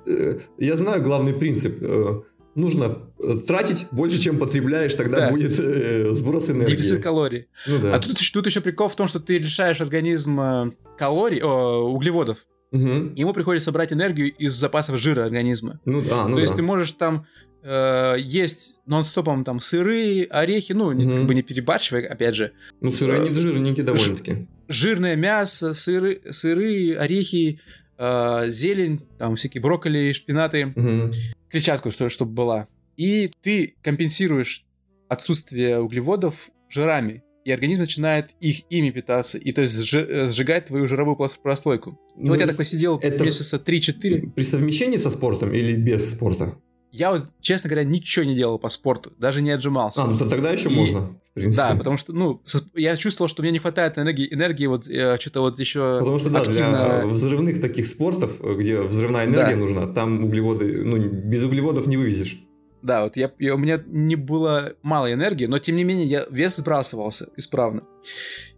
э, 0.06 0.38
я 0.58 0.76
знаю 0.76 1.02
главный 1.02 1.34
принцип 1.34 1.78
э, 1.80 2.22
нужно 2.54 2.98
э, 3.18 3.34
тратить 3.46 3.86
больше, 3.90 4.18
чем 4.18 4.38
потребляешь, 4.38 4.94
тогда 4.94 5.20
да. 5.20 5.30
будет 5.30 5.58
э, 5.58 6.12
сброс 6.12 6.50
энергии. 6.50 6.76
Дефицит 6.76 7.02
калорий. 7.02 7.46
Ну, 7.66 7.78
да. 7.78 7.94
А 7.94 7.98
тут, 7.98 8.18
тут 8.32 8.46
еще 8.46 8.60
прикол 8.60 8.88
в 8.88 8.96
том, 8.96 9.06
что 9.06 9.20
ты 9.20 9.38
лишаешь 9.38 9.80
организм 9.80 10.40
э, 10.40 10.70
калорий, 10.98 11.40
о, 11.42 11.82
углеводов. 11.88 12.46
Угу. 12.72 13.12
Ему 13.16 13.32
приходится 13.32 13.70
брать 13.72 13.92
энергию 13.92 14.34
из 14.34 14.52
запасов 14.52 14.98
жира 14.98 15.24
организма. 15.24 15.80
Ну 15.84 16.02
да, 16.02 16.26
ну 16.26 16.36
То 16.36 16.40
есть 16.40 16.56
ты 16.56 16.62
можешь 16.62 16.92
там 16.92 17.26
э, 17.62 18.16
есть 18.18 18.80
нон-стопом 18.86 19.44
там 19.44 19.60
сыры, 19.60 20.24
орехи, 20.24 20.72
ну, 20.72 20.88
угу. 20.88 20.98
как 20.98 21.26
бы 21.26 21.34
не 21.34 21.42
перебарщивай, 21.42 22.04
опять 22.04 22.34
же. 22.34 22.52
Ну, 22.80 22.92
сыры, 22.92 23.16
они 23.16 23.34
жирненькие 23.34 23.84
довольно-таки. 23.84 24.46
Жирное 24.68 25.16
мясо, 25.16 25.74
сыры, 25.74 26.22
сыры 26.30 26.96
орехи, 26.96 27.60
э, 27.98 28.44
зелень, 28.48 29.00
там 29.18 29.36
всякие 29.36 29.60
брокколи, 29.60 30.12
шпинаты. 30.12 30.72
Угу 30.76 31.12
клетчатку, 31.54 31.92
что, 31.92 32.08
чтобы 32.08 32.32
была. 32.32 32.66
И 32.96 33.30
ты 33.40 33.76
компенсируешь 33.80 34.64
отсутствие 35.08 35.78
углеводов 35.78 36.50
жирами. 36.68 37.22
И 37.44 37.52
организм 37.52 37.82
начинает 37.82 38.34
их 38.40 38.62
ими 38.70 38.90
питаться, 38.90 39.36
и 39.36 39.52
то 39.52 39.60
есть 39.60 39.76
э, 39.92 40.30
сжигать 40.32 40.64
твою 40.64 40.88
жировую 40.88 41.16
прослойку. 41.42 42.00
Ну, 42.16 42.30
вот 42.30 42.40
я 42.40 42.46
так 42.46 42.56
посидел 42.56 42.98
это 42.98 43.22
месяца 43.22 43.62
3-4. 43.64 44.30
При 44.30 44.42
совмещении 44.42 44.96
со 44.96 45.10
спортом 45.10 45.52
или 45.52 45.76
без 45.76 46.10
спорта? 46.10 46.54
Я 46.94 47.10
вот, 47.10 47.26
честно 47.40 47.68
говоря, 47.68 47.84
ничего 47.84 48.24
не 48.24 48.36
делал 48.36 48.56
по 48.56 48.68
спорту, 48.68 49.12
даже 49.18 49.42
не 49.42 49.50
отжимался. 49.50 50.04
А, 50.04 50.06
ну 50.06 50.16
то 50.16 50.30
тогда 50.30 50.52
еще 50.52 50.68
и... 50.68 50.74
можно, 50.76 51.00
в 51.00 51.34
принципе. 51.34 51.62
Да, 51.62 51.74
потому 51.76 51.96
что, 51.96 52.12
ну, 52.12 52.40
я 52.76 52.94
чувствовал, 52.96 53.28
что 53.28 53.42
мне 53.42 53.50
не 53.50 53.58
хватает 53.58 53.98
энергии, 53.98 54.32
энергии 54.32 54.66
вот 54.66 54.86
э, 54.86 55.18
что-то 55.18 55.40
вот 55.40 55.58
еще 55.58 55.98
Потому 55.98 56.20
что, 56.20 56.30
да, 56.30 56.38
активно... 56.38 57.00
для 57.00 57.06
взрывных 57.08 57.60
таких 57.60 57.88
спортов, 57.88 58.40
где 58.40 58.80
взрывная 58.80 59.26
энергия 59.26 59.56
да. 59.56 59.60
нужна, 59.60 59.86
там 59.88 60.24
углеводы, 60.24 60.84
ну, 60.84 60.96
без 60.98 61.42
углеводов 61.42 61.88
не 61.88 61.96
вывезешь. 61.96 62.38
Да, 62.80 63.02
вот 63.02 63.16
я, 63.16 63.32
я, 63.40 63.56
у 63.56 63.58
меня 63.58 63.82
не 63.86 64.14
было 64.14 64.74
мало 64.82 65.12
энергии, 65.12 65.46
но 65.46 65.58
тем 65.58 65.74
не 65.74 65.82
менее 65.82 66.06
я 66.06 66.26
вес 66.30 66.54
сбрасывался 66.54 67.28
исправно. 67.36 67.82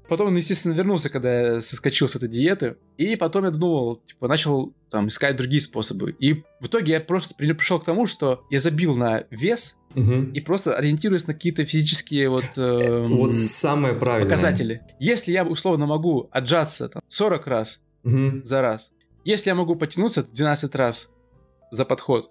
Потом 0.08 0.28
он, 0.28 0.36
естественно, 0.36 0.72
вернулся, 0.72 1.10
когда 1.10 1.40
я 1.40 1.60
соскочил 1.60 2.08
с 2.08 2.16
этой 2.16 2.28
диеты. 2.28 2.76
И 2.96 3.16
потом 3.16 3.44
я 3.44 3.50
думал, 3.50 4.02
типа, 4.06 4.28
начал 4.28 4.72
там 4.90 5.08
искать 5.08 5.36
другие 5.36 5.60
способы. 5.60 6.14
И 6.18 6.44
в 6.60 6.66
итоге 6.66 6.92
я 6.92 7.00
просто 7.00 7.34
пришел 7.34 7.80
к 7.80 7.84
тому, 7.84 8.06
что 8.06 8.44
я 8.50 8.60
забил 8.60 8.96
на 8.96 9.24
вес 9.30 9.76
угу. 9.94 10.30
и 10.32 10.40
просто 10.40 10.76
ориентируясь 10.76 11.26
на 11.26 11.34
какие-то 11.34 11.64
физические 11.64 12.28
вот, 12.28 12.44
э, 12.56 13.06
вот 13.08 13.34
самое 13.34 13.94
правильное. 13.94 14.30
показатели. 14.30 14.82
Если 15.00 15.32
я 15.32 15.44
условно 15.44 15.86
могу 15.86 16.28
отжаться 16.30 16.88
там, 16.88 17.02
40 17.08 17.46
раз 17.46 17.80
угу. 18.04 18.42
за 18.44 18.62
раз, 18.62 18.92
если 19.24 19.50
я 19.50 19.56
могу 19.56 19.74
потянуться 19.74 20.22
12 20.22 20.74
раз 20.76 21.10
за 21.72 21.84
подход, 21.84 22.30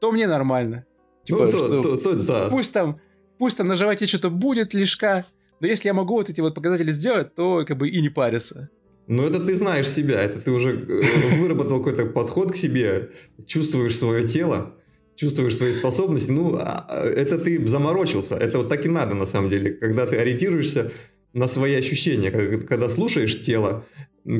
то 0.00 0.10
мне 0.10 0.26
нормально. 0.26 0.84
Типа, 1.24 1.46
ну, 1.46 1.52
то, 1.52 1.82
то, 1.82 1.96
то, 1.98 2.24
да. 2.24 2.48
Пусть 2.50 2.72
там, 2.72 3.00
пусть 3.38 3.56
там 3.56 3.68
на 3.68 3.76
животе 3.76 4.06
что-то 4.06 4.28
будет 4.30 4.74
лишка, 4.74 5.24
но 5.62 5.68
если 5.68 5.86
я 5.88 5.94
могу 5.94 6.14
вот 6.14 6.28
эти 6.28 6.40
вот 6.40 6.56
показатели 6.56 6.90
сделать, 6.90 7.36
то 7.36 7.64
как 7.64 7.78
бы 7.78 7.88
и 7.88 8.00
не 8.00 8.08
париться. 8.08 8.68
Ну, 9.06 9.24
это 9.24 9.38
ты 9.38 9.54
знаешь 9.54 9.88
себя, 9.88 10.20
это 10.20 10.40
ты 10.40 10.50
уже 10.50 10.70
э, 10.70 11.38
выработал 11.38 11.78
какой-то 11.78 12.06
подход 12.06 12.50
к 12.50 12.56
себе, 12.56 13.10
чувствуешь 13.46 13.96
свое 13.96 14.26
тело, 14.26 14.74
чувствуешь 15.14 15.56
свои 15.56 15.70
способности. 15.72 16.32
Ну, 16.32 16.56
а, 16.56 16.84
а, 16.88 17.06
это 17.06 17.38
ты 17.38 17.64
заморочился. 17.64 18.34
Это 18.34 18.58
вот 18.58 18.68
так 18.68 18.84
и 18.84 18.88
надо, 18.88 19.14
на 19.14 19.24
самом 19.24 19.50
деле. 19.50 19.70
Когда 19.70 20.04
ты 20.04 20.16
ориентируешься 20.16 20.90
на 21.32 21.46
свои 21.46 21.76
ощущения, 21.76 22.32
когда 22.32 22.88
слушаешь 22.88 23.40
тело, 23.40 23.86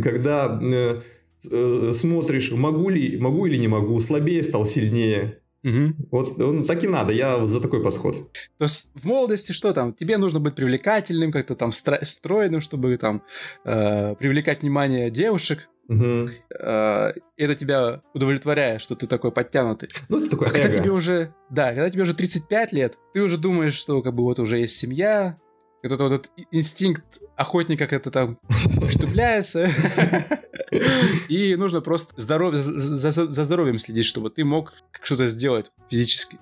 когда 0.02 0.60
э, 0.60 1.02
э, 1.52 1.92
смотришь, 1.94 2.50
могу 2.50 2.88
ли, 2.88 3.16
могу 3.16 3.46
или 3.46 3.58
не 3.58 3.68
могу, 3.68 4.00
слабее 4.00 4.42
стал, 4.42 4.66
сильнее. 4.66 5.38
Угу. 5.64 6.08
Вот 6.10 6.38
ну, 6.38 6.64
так 6.64 6.82
и 6.82 6.88
надо, 6.88 7.12
я 7.12 7.36
вот 7.36 7.48
за 7.48 7.60
такой 7.60 7.82
подход. 7.82 8.32
То 8.58 8.64
есть 8.64 8.90
в 8.94 9.04
молодости 9.04 9.52
что 9.52 9.72
там? 9.72 9.92
Тебе 9.94 10.18
нужно 10.18 10.40
быть 10.40 10.54
привлекательным, 10.54 11.30
как-то 11.30 11.54
там 11.54 11.70
стройным, 11.72 12.60
чтобы 12.60 12.96
там 12.96 13.22
э, 13.64 14.14
привлекать 14.16 14.62
внимание 14.62 15.10
девушек. 15.10 15.68
Угу. 15.88 16.28
Э, 16.58 17.12
это 17.36 17.54
тебя 17.54 18.02
удовлетворяет, 18.14 18.80
что 18.80 18.96
ты 18.96 19.06
такой 19.06 19.30
подтянутый. 19.30 19.88
Ну, 20.08 20.20
это 20.20 20.30
такой 20.30 20.48
А 20.48 20.50
эго. 20.50 20.62
когда 20.62 20.80
тебе 20.80 20.90
уже, 20.90 21.34
да, 21.50 21.68
когда 21.68 21.90
тебе 21.90 22.02
уже 22.02 22.14
35 22.14 22.72
лет, 22.72 22.98
ты 23.14 23.20
уже 23.20 23.38
думаешь, 23.38 23.74
что 23.74 24.02
как 24.02 24.14
бы 24.14 24.24
вот 24.24 24.40
уже 24.40 24.58
есть 24.58 24.76
семья, 24.76 25.38
этот 25.82 26.00
вот 26.00 26.12
этот 26.12 26.32
инстинкт 26.50 27.20
охотника 27.36 27.86
как-то 27.86 28.10
там 28.10 28.38
притупляется. 28.80 29.68
И 31.28 31.54
нужно 31.56 31.80
просто 31.80 32.14
здоров... 32.20 32.54
за, 32.54 33.10
за 33.10 33.44
здоровьем 33.44 33.78
следить, 33.78 34.06
чтобы 34.06 34.30
ты 34.30 34.44
мог 34.44 34.72
что-то 35.02 35.26
сделать 35.26 35.70
физически. 35.90 36.38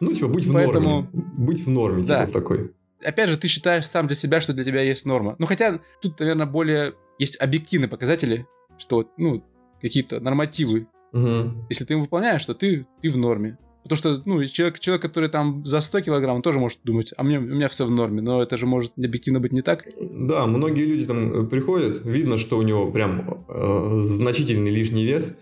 Ну, 0.00 0.12
типа, 0.12 0.28
быть 0.28 0.46
в 0.46 0.52
Поэтому... 0.52 0.88
норме. 0.88 1.08
Быть 1.12 1.64
в 1.64 1.68
норме, 1.68 2.02
да. 2.02 2.26
типа, 2.26 2.38
такой. 2.40 2.72
Опять 3.04 3.30
же, 3.30 3.36
ты 3.36 3.48
считаешь 3.48 3.86
сам 3.86 4.06
для 4.06 4.16
себя, 4.16 4.40
что 4.40 4.52
для 4.52 4.64
тебя 4.64 4.82
есть 4.82 5.04
норма. 5.04 5.36
Ну, 5.38 5.46
хотя 5.46 5.80
тут, 6.00 6.18
наверное, 6.20 6.46
более 6.46 6.94
есть 7.18 7.40
объективные 7.40 7.88
показатели, 7.88 8.46
что, 8.78 9.10
ну, 9.16 9.44
какие-то 9.80 10.20
нормативы. 10.20 10.88
Угу. 11.12 11.66
Если 11.68 11.84
ты 11.84 11.94
им 11.94 12.00
выполняешь, 12.00 12.44
то 12.44 12.54
ты, 12.54 12.86
ты 13.02 13.10
в 13.10 13.16
норме. 13.16 13.58
Потому 13.84 13.96
что, 13.98 14.22
ну, 14.24 14.42
человек, 14.46 14.78
человек, 14.78 15.02
который 15.02 15.28
там 15.28 15.64
за 15.66 15.80
100 15.80 16.00
килограмм, 16.00 16.40
тоже 16.40 16.58
может 16.58 16.78
думать, 16.84 17.12
а 17.18 17.22
мне, 17.22 17.38
у 17.38 17.42
меня 17.42 17.68
все 17.68 17.84
в 17.84 17.90
норме, 17.90 18.22
но 18.22 18.42
это 18.42 18.56
же 18.56 18.66
может 18.66 18.92
объективно 18.96 19.40
быть 19.40 19.52
не 19.52 19.60
так. 19.60 19.84
Да, 20.00 20.46
многие 20.46 20.86
люди 20.86 21.04
там 21.04 21.18
э, 21.18 21.46
приходят, 21.46 22.00
видно, 22.02 22.38
что 22.38 22.58
у 22.58 22.62
него 22.62 22.90
прям 22.90 23.44
э, 23.46 24.00
значительный 24.00 24.70
лишний 24.70 25.04
вес, 25.04 25.36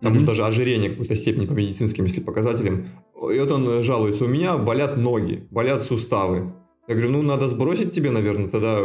там 0.00 0.12
mm-hmm. 0.12 0.16
уж 0.18 0.22
даже 0.22 0.44
ожирение 0.44 0.90
какой-то 0.90 1.16
степени 1.16 1.46
по 1.46 1.52
медицинским, 1.52 2.04
если 2.04 2.20
показателям. 2.20 2.86
И 3.16 3.38
вот 3.40 3.50
он 3.50 3.82
жалуется, 3.82 4.24
у 4.24 4.28
меня 4.28 4.56
болят 4.56 4.96
ноги, 4.96 5.48
болят 5.50 5.82
суставы. 5.82 6.54
Я 6.86 6.94
говорю, 6.94 7.10
ну, 7.12 7.22
надо 7.22 7.48
сбросить 7.48 7.92
тебе, 7.92 8.10
наверное, 8.10 8.48
тогда 8.48 8.78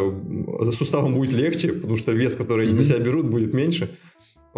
суставом 0.71 1.13
будет 1.13 1.33
легче, 1.33 1.73
потому 1.73 1.95
что 1.97 2.11
вес, 2.13 2.35
который 2.35 2.65
они 2.65 2.73
mm-hmm. 2.73 2.77
на 2.77 2.83
себя 2.83 2.99
берут, 2.99 3.25
будет 3.25 3.53
меньше. 3.53 3.97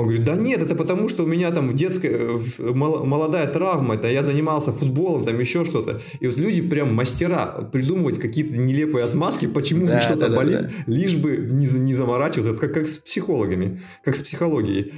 Он 0.02 0.08
говорит, 0.08 0.26
да 0.26 0.36
нет, 0.36 0.62
это 0.64 0.76
потому, 0.76 1.10
что 1.10 1.24
у 1.24 1.28
меня 1.28 1.52
там 1.52 1.70
в 1.70 1.76
детской, 1.76 2.40
молодая 2.74 3.48
травма, 3.48 3.96
это 3.96 4.10
я 4.10 4.24
занимался 4.24 4.74
футболом, 4.74 5.26
там 5.26 5.40
еще 5.40 5.64
что-то. 5.64 6.02
И 6.20 6.28
вот 6.28 6.38
люди 6.38 6.64
прям 6.64 6.96
мастера 6.96 7.70
придумывать 7.72 8.18
какие-то 8.18 8.58
нелепые 8.58 9.06
отмазки, 9.06 9.46
почему 9.46 9.86
да, 9.86 10.02
что-то 10.02 10.30
да, 10.30 10.36
болит, 10.36 10.62
да, 10.62 10.70
да. 10.88 10.92
лишь 10.92 11.16
бы 11.16 11.38
не, 11.38 11.68
не 11.68 11.94
заморачиваться. 11.94 12.54
Это 12.54 12.60
как, 12.60 12.74
как 12.74 12.88
с 12.88 12.98
психологами, 12.98 13.80
как 14.04 14.16
с 14.16 14.22
психологией. 14.22 14.92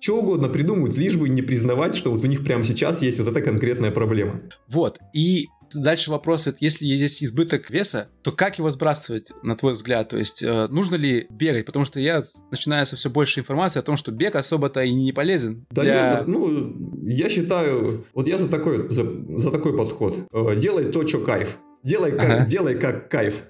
Что 0.00 0.18
угодно 0.18 0.48
придумывают, 0.48 0.96
лишь 0.96 1.16
бы 1.16 1.28
не 1.28 1.42
признавать, 1.42 1.94
что 1.94 2.10
вот 2.10 2.24
у 2.24 2.26
них 2.26 2.44
прямо 2.44 2.64
сейчас 2.64 3.00
есть 3.00 3.20
вот 3.20 3.28
эта 3.28 3.40
конкретная 3.42 3.92
проблема. 3.92 4.40
Вот, 4.68 4.98
и 5.14 5.46
Дальше 5.74 6.10
вопрос, 6.10 6.46
это 6.46 6.58
если 6.60 6.86
есть 6.86 7.22
избыток 7.22 7.70
веса, 7.70 8.08
то 8.22 8.32
как 8.32 8.58
его 8.58 8.70
сбрасывать, 8.70 9.32
на 9.42 9.56
твой 9.56 9.72
взгляд? 9.72 10.08
То 10.08 10.18
есть 10.18 10.42
э, 10.42 10.68
нужно 10.68 10.96
ли 10.96 11.26
бегать? 11.30 11.66
Потому 11.66 11.84
что 11.84 12.00
я 12.00 12.22
начинаю 12.50 12.86
со 12.86 12.96
все 12.96 13.10
больше 13.10 13.40
информации 13.40 13.78
о 13.78 13.82
том, 13.82 13.96
что 13.96 14.12
бег 14.12 14.36
особо-то 14.36 14.82
и 14.82 14.92
не 14.92 15.12
полезен. 15.12 15.66
Да 15.70 15.82
для... 15.82 16.16
нет, 16.16 16.26
ну, 16.26 17.02
я 17.04 17.28
считаю, 17.28 18.04
вот 18.14 18.28
я 18.28 18.38
за 18.38 18.48
такой, 18.48 18.88
за, 18.92 19.06
за 19.38 19.50
такой 19.50 19.76
подход. 19.76 20.18
Э, 20.32 20.56
делай 20.56 20.84
то, 20.84 21.06
что 21.06 21.20
кайф. 21.20 21.58
Делай 21.82 22.12
как, 22.12 22.30
ага. 22.30 22.46
делай 22.46 22.78
как 22.78 23.10
кайф. 23.10 23.44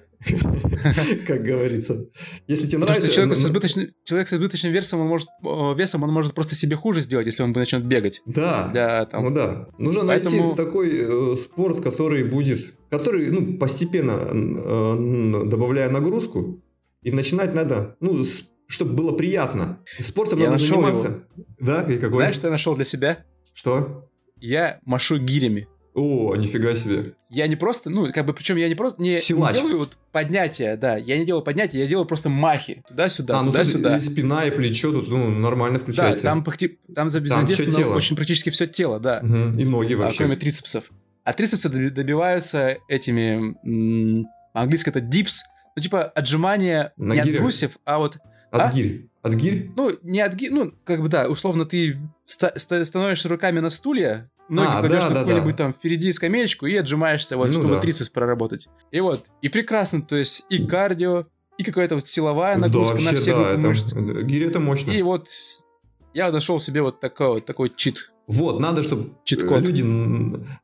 Как 1.27 1.43
говорится. 1.43 2.05
Если 2.47 2.67
тебе 2.67 2.79
нравится... 2.79 3.11
Человек 3.11 3.37
с, 3.37 3.45
избыточным, 3.45 3.89
человек 4.05 4.27
с 4.27 4.33
избыточным 4.33 4.71
весом, 4.71 5.01
он 5.01 5.07
может, 5.07 5.27
весом, 5.77 6.03
он 6.03 6.11
может 6.11 6.33
просто 6.33 6.55
себе 6.55 6.75
хуже 6.75 7.01
сделать, 7.01 7.25
если 7.25 7.43
он 7.43 7.51
начнет 7.51 7.85
бегать. 7.85 8.21
Да, 8.25 8.69
для, 8.69 9.05
там... 9.05 9.23
ну 9.23 9.29
да. 9.31 9.67
Нужно 9.77 10.05
Поэтому... 10.05 10.41
найти 10.41 10.57
такой 10.57 10.89
э, 10.91 11.35
спорт, 11.37 11.81
который 11.81 12.23
будет, 12.23 12.73
который, 12.89 13.29
ну, 13.29 13.57
постепенно 13.57 14.19
э, 14.31 15.45
добавляя 15.45 15.89
нагрузку, 15.89 16.63
и 17.01 17.11
начинать 17.11 17.53
надо, 17.53 17.97
ну, 17.99 18.23
с, 18.23 18.49
чтобы 18.67 18.93
было 18.93 19.11
приятно. 19.11 19.79
Спортом 19.99 20.39
я 20.39 20.49
надо 20.49 20.63
заниматься. 20.63 21.07
Его. 21.07 21.45
Да, 21.59 21.83
и 21.83 21.97
какой? 21.97 22.17
Знаешь, 22.17 22.35
что 22.35 22.47
я 22.47 22.51
нашел 22.51 22.75
для 22.75 22.85
себя? 22.85 23.25
Что? 23.53 24.09
Я 24.37 24.79
машу 24.85 25.19
гирями. 25.19 25.67
О, 25.95 26.35
нифига 26.35 26.75
себе. 26.75 27.13
Я 27.29 27.45
не 27.47 27.55
просто, 27.55 27.91
ну, 27.91 28.11
как 28.11 28.25
бы, 28.25 28.33
причем 28.33 28.55
я 28.55 28.67
не 28.67 28.73
просто, 28.73 29.01
не, 29.01 29.11
не 29.11 29.53
делаю 29.53 29.77
вот 29.77 29.97
поднятия, 30.11 30.75
да, 30.75 30.97
я 30.97 31.17
не 31.19 31.25
делаю 31.25 31.43
поднятия, 31.43 31.77
я 31.77 31.85
делаю 31.85 32.07
просто 32.07 32.29
махи, 32.29 32.83
туда-сюда, 32.87 33.39
а, 33.39 33.45
туда-сюда. 33.45 33.91
Ну, 33.91 33.97
и 33.97 33.99
спина, 33.99 34.45
и 34.45 34.51
плечо 34.51 34.91
тут, 34.91 35.07
ну, 35.07 35.29
нормально 35.29 35.77
включается. 35.77 36.23
Да, 36.23 36.29
там, 36.29 36.43
там, 36.95 37.09
там 37.09 37.47
тело. 37.47 37.95
очень 37.95 38.15
практически 38.15 38.49
все 38.49 38.65
тело, 38.65 38.99
да. 38.99 39.21
Угу. 39.23 39.59
И 39.59 39.65
ноги 39.65 39.93
а, 39.93 39.97
вообще. 39.97 40.15
А, 40.15 40.17
кроме 40.17 40.35
трицепсов. 40.35 40.91
А 41.23 41.33
трицепсы 41.33 41.69
добиваются 41.69 42.77
этими, 42.87 43.55
английский 44.53 44.89
это 44.89 44.99
dips, 44.99 45.41
ну, 45.75 45.81
типа, 45.81 46.03
отжимания 46.03 46.93
На 46.97 47.13
не 47.13 47.21
гирях. 47.21 47.35
от 47.35 47.41
брусьев, 47.41 47.77
а 47.85 47.99
вот... 47.99 48.17
От 48.51 48.61
а? 48.61 48.71
гирь. 48.71 49.09
От 49.21 49.35
гирь? 49.35 49.71
Ну, 49.75 49.97
не 50.01 50.21
от 50.21 50.33
гирь, 50.33 50.51
ну, 50.51 50.73
как 50.83 51.01
бы, 51.01 51.07
да, 51.07 51.27
условно, 51.29 51.65
ты 51.65 51.97
ста- 52.25 52.53
становишься 52.57 53.29
руками 53.29 53.59
на 53.59 53.69
стулья, 53.69 54.29
ноги 54.53 54.67
а, 54.69 54.79
кладешь 54.79 55.03
да, 55.03 55.09
на 55.09 55.15
да, 55.15 55.21
какую-нибудь 55.21 55.55
да. 55.55 55.63
там 55.63 55.73
впереди 55.73 56.13
скамеечку 56.13 56.65
и 56.65 56.75
отжимаешься, 56.75 57.37
вот, 57.37 57.47
ну, 57.47 57.53
чтобы 57.53 57.75
да. 57.75 57.81
трицепс 57.81 58.09
проработать. 58.09 58.69
И 58.91 58.99
вот, 58.99 59.25
и 59.41 59.49
прекрасно, 59.49 60.01
то 60.01 60.15
есть 60.15 60.45
и 60.49 60.65
кардио, 60.65 61.25
и 61.57 61.63
какая-то 61.63 61.95
вот 61.95 62.07
силовая 62.07 62.57
нагрузка 62.57 62.95
да, 62.95 63.01
вообще, 63.01 63.11
на 63.11 63.17
все 63.17 63.55
да, 63.55 63.67
мышцы. 63.67 63.95
Это, 63.95 64.23
гири 64.23 64.47
это 64.47 64.59
мощно. 64.59 64.91
И 64.91 65.01
вот 65.01 65.29
я 66.13 66.31
нашел 66.31 66.59
себе 66.59 66.81
вот 66.81 66.99
такой, 66.99 67.27
вот 67.27 67.45
такой 67.45 67.71
чит. 67.75 68.11
Вот, 68.27 68.59
надо, 68.61 68.83
чтобы 68.83 69.11
Чит-код. 69.25 69.61
люди... 69.61 69.83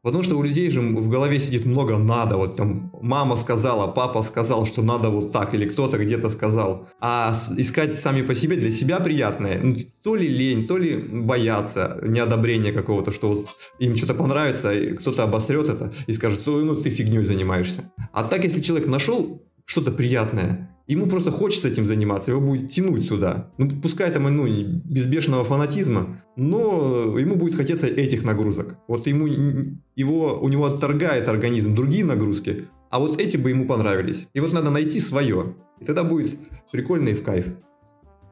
Потому 0.02 0.24
что 0.24 0.38
у 0.38 0.43
людей 0.43 0.69
же 0.69 0.80
в 0.80 1.10
голове 1.10 1.39
сидит 1.39 1.65
много 1.65 1.98
«надо». 1.98 2.38
Вот 2.38 2.56
там 2.56 2.91
мама 3.02 3.36
сказала, 3.36 3.88
папа 3.88 4.24
сказал, 4.24 4.65
что 4.65 4.82
надо 4.82 5.10
вот 5.10 5.34
так, 5.34 5.54
или 5.54 5.67
кто-то 5.67 5.98
где-то 5.98 6.30
сказал. 6.30 6.88
А 7.02 7.36
искать 7.58 7.98
сами 7.98 8.22
по 8.22 8.34
себе 8.34 8.56
для 8.56 8.72
себя 8.72 9.00
приятное, 9.00 9.60
ну, 9.62 9.76
то 10.04 10.15
ли 10.15 10.28
лень, 10.28 10.67
то 10.67 10.78
ли 10.78 10.95
бояться 10.95 12.00
неодобрения 12.08 12.72
какого-то, 12.72 13.12
что 13.12 13.45
им 13.80 13.95
что-то 13.95 14.13
понравится, 14.13 14.74
и 14.74 14.93
кто-то 14.93 15.24
обосрет 15.24 15.69
это 15.69 15.91
и 16.08 16.13
скажет, 16.13 16.43
ну 16.45 16.76
ты 16.76 16.89
фигней 16.89 17.24
занимаешься. 17.24 17.91
А 18.13 18.24
так, 18.24 18.45
если 18.45 18.62
человек 18.62 18.88
нашел 18.88 19.43
что-то 19.65 19.91
приятное, 19.91 20.68
Ему 20.89 21.06
просто 21.06 21.30
хочется 21.30 21.67
этим 21.67 21.86
заниматься, 21.86 22.32
его 22.32 22.41
будет 22.41 22.71
тянуть 22.71 23.08
туда. 23.08 23.52
Ну, 23.60 23.69
пускай 23.69 24.12
там, 24.12 24.23
ну, 24.23 24.47
без 24.47 25.06
бешеного 25.06 25.43
фанатизма, 25.43 26.19
но 26.36 27.15
ему 27.19 27.36
будет 27.36 27.54
хотеться 27.54 27.86
этих 27.86 28.23
нагрузок. 28.23 28.75
Вот 28.88 29.06
ему, 29.06 29.28
его, 29.95 30.39
у 30.41 30.49
него 30.49 30.65
отторгает 30.65 31.28
организм 31.28 31.75
другие 31.75 32.04
нагрузки, 32.04 32.67
а 32.89 32.97
вот 32.97 33.21
эти 33.21 33.38
бы 33.38 33.52
ему 33.52 33.67
понравились. 33.67 34.28
И 34.34 34.39
вот 34.39 34.52
надо 34.52 34.71
найти 34.71 34.99
свое. 34.99 35.56
И 35.80 35.86
тогда 35.86 36.04
будет 36.04 36.39
прикольно 36.71 37.10
и 37.10 37.13
в 37.13 37.21
кайф. 37.21 37.45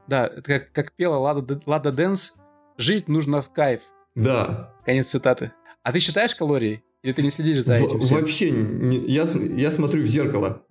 Да, 0.07 0.25
это 0.25 0.41
как, 0.41 0.71
как 0.71 0.91
пела 0.93 1.17
Лада, 1.17 1.61
Лада 1.67 1.91
Дэнс, 1.91 2.37
жить 2.79 3.07
нужно 3.07 3.43
в 3.43 3.53
кайф. 3.53 3.83
Да. 4.15 4.73
Конец 4.83 5.09
цитаты. 5.09 5.51
А 5.83 5.93
ты 5.93 5.99
считаешь 5.99 6.33
калории? 6.33 6.83
Или 7.03 7.13
ты 7.13 7.21
не 7.21 7.29
следишь 7.29 7.63
за 7.63 7.75
этим? 7.75 7.99
В, 7.99 8.11
вообще, 8.13 8.49
не, 8.49 8.97
я, 8.97 9.25
я 9.55 9.69
смотрю 9.69 10.01
в 10.01 10.07
зеркало. 10.07 10.63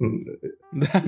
Да. 0.73 1.03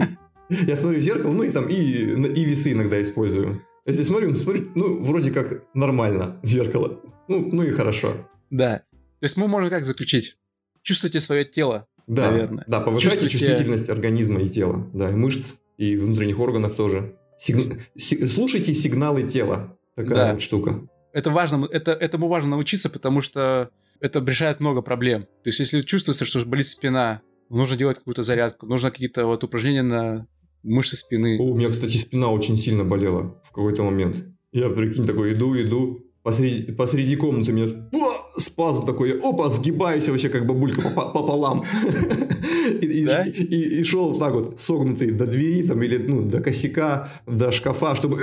Я 0.51 0.77
смотрю 0.77 0.99
в 0.99 1.03
зеркало, 1.03 1.33
ну 1.33 1.43
и 1.43 1.51
там 1.51 1.67
и, 1.67 1.75
и 1.75 2.45
весы 2.45 2.73
иногда 2.73 3.01
использую. 3.03 3.63
Если 3.87 4.03
смотрю, 4.03 4.35
смотрю, 4.35 4.71
ну, 4.75 5.01
вроде 5.03 5.31
как 5.31 5.65
нормально 5.75 6.39
в 6.43 6.47
зеркало. 6.47 7.01
Ну, 7.29 7.49
ну 7.53 7.63
и 7.63 7.71
хорошо. 7.71 8.29
Да. 8.51 8.83
То 9.21 9.25
есть 9.25 9.37
мы 9.37 9.49
можем 9.49 9.71
как 9.71 9.85
заключить? 9.85 10.39
Чувствуйте 10.83 11.21
свое 11.21 11.45
тело, 11.45 11.87
да, 12.07 12.31
наверное. 12.31 12.65
Да, 12.67 12.81
повышайте 12.81 13.29
Чувствуйте... 13.29 13.47
чувствительность 13.47 13.91
организма 13.91 14.41
и 14.41 14.49
тела. 14.49 14.87
Да, 14.95 15.11
и 15.11 15.15
мышц, 15.15 15.57
и 15.77 15.97
внутренних 15.97 16.39
органов 16.39 16.75
тоже. 16.75 17.17
Сиг... 17.39 17.81
Си... 17.97 18.27
Слушайте 18.27 18.75
сигналы 18.75 19.25
тела. 19.25 19.77
Такая 19.97 20.15
да. 20.15 20.33
вот 20.33 20.43
штука. 20.43 20.89
Это 21.13 21.31
важно, 21.31 21.67
это, 21.71 21.93
этому 21.93 22.29
важно 22.29 22.51
научиться, 22.51 22.89
потому 22.89 23.21
что 23.21 23.71
это 24.01 24.21
решает 24.21 24.61
много 24.61 24.83
проблем. 24.83 25.23
То 25.23 25.49
есть, 25.49 25.61
если 25.61 25.83
чувствуется, 25.83 26.25
что 26.25 26.45
болит 26.47 26.67
спина, 26.67 27.23
нужно 27.51 27.77
делать 27.77 27.99
какую-то 27.99 28.23
зарядку, 28.23 28.67
нужно 28.67 28.91
какие-то 28.91 29.27
вот 29.27 29.43
упражнения 29.45 29.83
на 29.83 30.27
мышцы 30.63 30.97
спины. 30.97 31.39
О, 31.39 31.45
у 31.45 31.57
меня, 31.57 31.71
кстати, 31.71 31.97
спина 31.97 32.29
очень 32.29 32.57
сильно 32.57 32.85
болела 32.85 33.41
в 33.45 33.53
какой-то 33.53 33.83
момент. 33.83 34.25
Я, 34.53 34.71
прикинь, 34.71 35.07
такой 35.07 35.33
иду, 35.33 35.55
иду, 35.57 36.01
посреди, 36.23 36.73
посреди 36.73 37.17
комнаты 37.17 37.53
меня 37.53 37.89
спазм 38.37 38.87
такой, 38.87 39.19
опа, 39.21 39.51
сгибаюсь 39.51 40.09
вообще 40.09 40.29
как 40.29 40.47
бабулька 40.47 40.83
пополам. 40.91 41.65
И 42.81 43.85
шел 43.85 44.19
так 44.19 44.33
вот, 44.33 44.61
согнутый 44.61 45.11
до 45.11 45.27
двери 45.27 45.67
там 45.67 45.83
или 45.83 45.97
ну, 45.97 46.23
до 46.23 46.41
косяка, 46.41 47.11
до 47.27 47.53
шкафа, 47.53 47.97
чтобы 47.97 48.19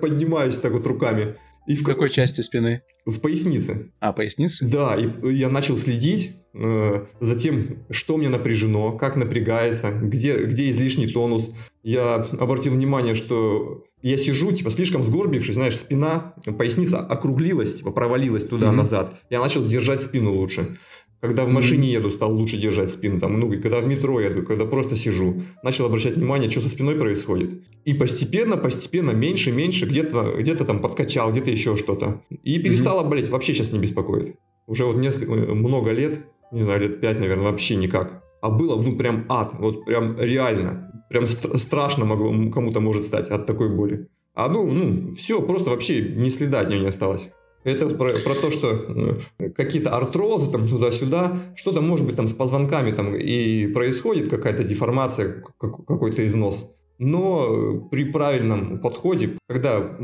поднимаюсь 0.00 0.56
так 0.56 0.72
вот 0.72 0.86
руками. 0.86 1.36
И 1.68 1.76
в 1.76 1.84
какой 1.84 2.08
части 2.08 2.40
спины? 2.40 2.80
В 3.04 3.20
пояснице. 3.20 3.92
А, 4.00 4.14
пояснице? 4.14 4.66
Да, 4.66 4.96
и 4.96 5.34
я 5.34 5.50
начал 5.50 5.76
следить 5.76 6.32
э, 6.54 7.04
за 7.20 7.38
тем, 7.38 7.84
что 7.90 8.16
мне 8.16 8.30
напряжено, 8.30 8.92
как 8.92 9.16
напрягается, 9.16 9.90
где, 9.92 10.38
где 10.46 10.70
излишний 10.70 11.08
тонус. 11.08 11.50
Я 11.82 12.14
обратил 12.40 12.72
внимание, 12.72 13.14
что 13.14 13.84
я 14.00 14.16
сижу, 14.16 14.50
типа, 14.50 14.70
слишком 14.70 15.02
сгорбившись, 15.02 15.56
знаешь, 15.56 15.76
спина, 15.76 16.34
поясница 16.56 17.00
округлилась, 17.00 17.74
типа, 17.76 17.90
провалилась 17.90 18.44
туда-назад. 18.44 19.10
Mm-hmm. 19.10 19.26
Я 19.28 19.40
начал 19.40 19.66
держать 19.66 20.00
спину 20.00 20.32
лучше. 20.32 20.78
Когда 21.20 21.44
в 21.44 21.52
машине 21.52 21.88
еду, 21.88 22.10
стал 22.10 22.32
лучше 22.32 22.56
держать 22.56 22.90
спину. 22.90 23.18
Там, 23.18 23.40
ну, 23.40 23.50
когда 23.60 23.80
в 23.80 23.88
метро 23.88 24.20
еду, 24.20 24.44
когда 24.44 24.64
просто 24.66 24.94
сижу. 24.94 25.42
Начал 25.64 25.86
обращать 25.86 26.16
внимание, 26.16 26.48
что 26.48 26.60
со 26.60 26.68
спиной 26.68 26.94
происходит. 26.94 27.60
И 27.84 27.94
постепенно, 27.94 28.56
постепенно, 28.56 29.10
меньше, 29.10 29.50
меньше, 29.50 29.86
где-то 29.86 30.34
где 30.38 30.54
там 30.54 30.80
подкачал, 30.80 31.32
где-то 31.32 31.50
еще 31.50 31.74
что-то. 31.74 32.22
И 32.44 32.60
перестало 32.60 33.02
mm-hmm. 33.02 33.08
болеть, 33.08 33.28
вообще 33.30 33.52
сейчас 33.52 33.72
не 33.72 33.80
беспокоит. 33.80 34.36
Уже 34.68 34.84
вот 34.84 34.96
несколько, 34.96 35.32
э, 35.32 35.54
много 35.54 35.90
лет, 35.90 36.20
не 36.52 36.62
знаю, 36.62 36.80
лет 36.80 37.00
пять, 37.00 37.18
наверное, 37.18 37.44
вообще 37.44 37.74
никак. 37.74 38.22
А 38.40 38.50
было, 38.50 38.80
ну, 38.80 38.96
прям 38.96 39.24
ад, 39.28 39.54
вот 39.58 39.84
прям 39.86 40.16
реально. 40.20 41.04
Прям 41.10 41.26
ст- 41.26 41.58
страшно 41.58 42.04
могло 42.04 42.30
кому-то 42.50 42.80
может 42.80 43.02
стать 43.02 43.28
от 43.28 43.46
такой 43.46 43.74
боли. 43.74 44.08
А 44.34 44.48
ну, 44.48 44.70
ну, 44.70 45.10
все, 45.10 45.42
просто 45.42 45.70
вообще 45.70 46.00
ни 46.00 46.28
следа 46.28 46.60
от 46.60 46.68
нее 46.68 46.80
не 46.80 46.86
осталось. 46.86 47.30
Это 47.64 47.88
про, 47.88 48.12
про 48.12 48.34
то, 48.34 48.50
что 48.50 49.18
э, 49.38 49.50
какие-то 49.50 49.94
артрозы 49.96 50.50
там 50.50 50.68
туда-сюда, 50.68 51.36
что-то 51.54 51.80
может 51.80 52.06
быть 52.06 52.16
там 52.16 52.28
с 52.28 52.34
позвонками 52.34 52.92
там 52.92 53.14
и 53.14 53.66
происходит 53.68 54.30
какая-то 54.30 54.62
деформация, 54.62 55.42
какой-то 55.58 56.24
износ. 56.24 56.70
Но 56.98 57.88
при 57.90 58.04
правильном 58.04 58.78
подходе, 58.78 59.38
когда 59.48 59.96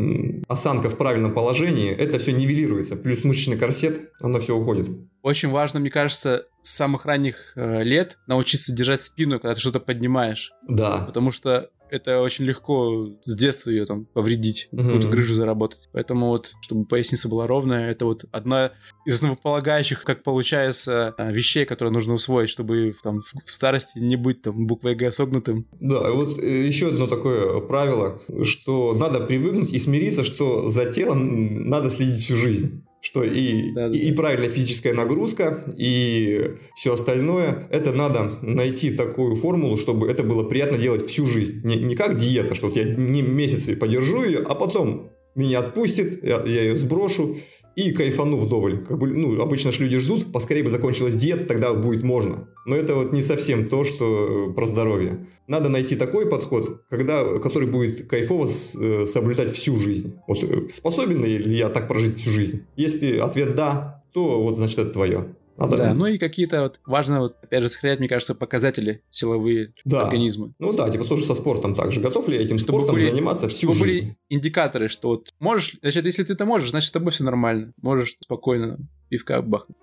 осанка 0.46 0.88
в 0.88 0.96
правильном 0.96 1.34
положении, 1.34 1.90
это 1.90 2.20
все 2.20 2.32
нивелируется. 2.32 2.94
Плюс 2.96 3.24
мышечный 3.24 3.56
корсет, 3.56 4.12
оно 4.20 4.38
все 4.38 4.56
уходит. 4.56 4.88
Очень 5.22 5.50
важно, 5.50 5.80
мне 5.80 5.90
кажется, 5.90 6.46
с 6.62 6.70
самых 6.70 7.06
ранних 7.06 7.54
э, 7.56 7.82
лет 7.82 8.18
научиться 8.26 8.72
держать 8.72 9.00
спину, 9.00 9.40
когда 9.40 9.54
ты 9.54 9.60
что-то 9.60 9.80
поднимаешь. 9.80 10.52
Да. 10.68 10.98
Потому 10.98 11.32
что 11.32 11.70
это 11.94 12.20
очень 12.20 12.44
легко 12.44 13.08
с 13.20 13.36
детства 13.36 13.70
ее 13.70 13.86
там 13.86 14.06
повредить, 14.06 14.68
mm-hmm. 14.72 14.82
какую-то 14.82 15.08
грыжу 15.08 15.34
заработать. 15.34 15.88
Поэтому 15.92 16.28
вот, 16.28 16.54
чтобы 16.60 16.84
поясница 16.86 17.28
была 17.28 17.46
ровная, 17.46 17.90
это 17.90 18.04
вот 18.04 18.24
одна 18.32 18.72
из 19.06 19.14
основополагающих, 19.14 20.02
как 20.02 20.22
получается, 20.22 21.14
а, 21.16 21.30
вещей, 21.30 21.64
которые 21.64 21.92
нужно 21.92 22.14
усвоить, 22.14 22.50
чтобы 22.50 22.92
там 23.02 23.20
в 23.22 23.52
старости 23.52 23.98
не 23.98 24.16
быть 24.16 24.42
там 24.42 24.66
буквой 24.66 24.94
Г 24.94 25.10
согнутым. 25.12 25.66
Да, 25.80 26.10
вот 26.10 26.38
э, 26.42 26.66
еще 26.66 26.88
одно 26.88 27.06
такое 27.06 27.60
правило, 27.60 28.20
что 28.42 28.94
надо 28.94 29.20
привыкнуть 29.20 29.72
и 29.72 29.78
смириться, 29.78 30.24
что 30.24 30.68
за 30.68 30.90
телом 30.90 31.68
надо 31.68 31.90
следить 31.90 32.24
всю 32.24 32.36
жизнь 32.36 32.84
что 33.04 33.22
и, 33.22 33.70
да, 33.72 33.90
да. 33.90 33.96
и, 33.96 34.00
и 34.00 34.12
правильная 34.12 34.48
физическая 34.48 34.94
нагрузка, 34.94 35.62
и 35.76 36.56
все 36.74 36.94
остальное, 36.94 37.68
это 37.70 37.92
надо 37.92 38.32
найти 38.40 38.90
такую 38.90 39.36
формулу, 39.36 39.76
чтобы 39.76 40.08
это 40.08 40.22
было 40.22 40.42
приятно 40.44 40.78
делать 40.78 41.06
всю 41.06 41.26
жизнь. 41.26 41.60
Не, 41.64 41.76
не 41.76 41.96
как 41.96 42.16
диета, 42.16 42.54
что 42.54 42.68
вот 42.68 42.76
я 42.76 42.84
не 42.84 43.20
месяц 43.20 43.68
подержу 43.78 44.24
ее, 44.24 44.38
а 44.38 44.54
потом 44.54 45.10
меня 45.34 45.58
отпустит, 45.58 46.24
я, 46.24 46.42
я 46.46 46.62
ее 46.62 46.76
сброшу, 46.76 47.36
и 47.76 47.92
кайфану 47.92 48.36
вдоволь. 48.36 48.84
Как 48.84 48.98
бы, 48.98 49.08
ну, 49.08 49.40
обычно 49.40 49.72
же 49.72 49.82
люди 49.82 49.98
ждут, 49.98 50.32
поскорее 50.32 50.62
бы 50.62 50.70
закончилась 50.70 51.16
диета, 51.16 51.44
тогда 51.44 51.74
будет 51.74 52.02
можно. 52.02 52.48
Но 52.66 52.76
это 52.76 52.94
вот 52.94 53.12
не 53.12 53.22
совсем 53.22 53.68
то, 53.68 53.84
что 53.84 54.52
про 54.54 54.66
здоровье. 54.66 55.26
Надо 55.46 55.68
найти 55.68 55.96
такой 55.96 56.26
подход, 56.26 56.82
когда, 56.88 57.24
который 57.38 57.68
будет 57.68 58.08
кайфово 58.08 58.46
э, 58.46 59.06
соблюдать 59.06 59.50
всю 59.50 59.78
жизнь. 59.78 60.16
Вот 60.26 60.42
э, 60.42 60.68
способен 60.68 61.24
ли 61.24 61.56
я 61.56 61.68
так 61.68 61.88
прожить 61.88 62.16
всю 62.16 62.30
жизнь? 62.30 62.62
Если 62.76 63.18
ответ 63.18 63.54
да, 63.54 64.00
то 64.12 64.40
вот 64.42 64.56
значит 64.56 64.78
это 64.78 64.90
твое. 64.90 65.34
Надо 65.56 65.76
да, 65.76 65.94
ну 65.94 66.06
и 66.06 66.18
какие-то 66.18 66.62
вот 66.62 66.80
важно, 66.84 67.20
вот, 67.20 67.36
опять 67.42 67.62
же, 67.62 67.68
сохранять, 67.68 68.00
мне 68.00 68.08
кажется, 68.08 68.34
показатели 68.34 69.02
силовые 69.08 69.72
да. 69.84 70.02
организма. 70.02 70.52
Ну 70.58 70.72
да, 70.72 70.90
типа 70.90 71.04
тоже 71.04 71.24
со 71.24 71.34
спортом 71.34 71.74
также. 71.74 72.00
Готов 72.00 72.28
ли 72.28 72.36
я 72.36 72.42
этим 72.42 72.58
чтобы 72.58 72.80
спортом 72.80 72.96
были, 72.96 73.10
заниматься 73.10 73.48
всю 73.48 73.72
чтобы 73.72 73.86
жизнь? 73.86 74.00
были 74.00 74.16
индикаторы, 74.28 74.88
что 74.88 75.08
вот 75.08 75.32
можешь, 75.38 75.76
значит, 75.80 76.06
если 76.06 76.24
ты 76.24 76.32
это 76.32 76.44
можешь, 76.44 76.70
значит, 76.70 76.88
с 76.88 76.92
тобой 76.92 77.12
все 77.12 77.24
нормально. 77.24 77.72
Можешь 77.80 78.16
спокойно 78.20 78.78
пивка 79.08 79.42
бахнуть. 79.42 79.78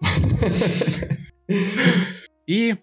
И 2.48 2.76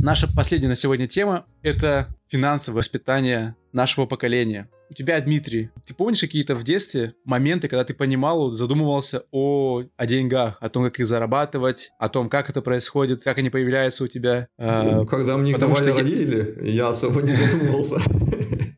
наша 0.00 0.26
последняя 0.34 0.68
на 0.68 0.76
сегодня 0.76 1.06
тема– 1.06 1.44
это 1.62 2.08
финансовое 2.28 2.78
воспитание 2.78 3.56
нашего 3.72 4.06
поколения 4.06 4.70
у 4.92 4.94
тебя, 4.94 5.20
Дмитрий, 5.20 5.70
ты 5.86 5.94
помнишь 5.94 6.20
какие-то 6.20 6.54
в 6.54 6.64
детстве 6.64 7.14
моменты, 7.24 7.68
когда 7.68 7.82
ты 7.82 7.94
понимал, 7.94 8.50
задумывался 8.50 9.24
о, 9.30 9.84
о 9.96 10.06
деньгах, 10.06 10.58
о 10.60 10.68
том, 10.68 10.84
как 10.84 11.00
их 11.00 11.06
зарабатывать, 11.06 11.92
о 11.98 12.08
том, 12.08 12.28
как 12.28 12.50
это 12.50 12.60
происходит, 12.60 13.24
как 13.24 13.38
они 13.38 13.48
появляются 13.48 14.04
у 14.04 14.06
тебя? 14.06 14.48
Ну, 14.58 15.06
когда 15.06 15.38
мне 15.38 15.56
давали 15.56 15.82
что 15.82 15.94
родители, 15.94 16.58
я 16.70 16.90
особо 16.90 17.22
не 17.22 17.32
задумывался. 17.32 17.96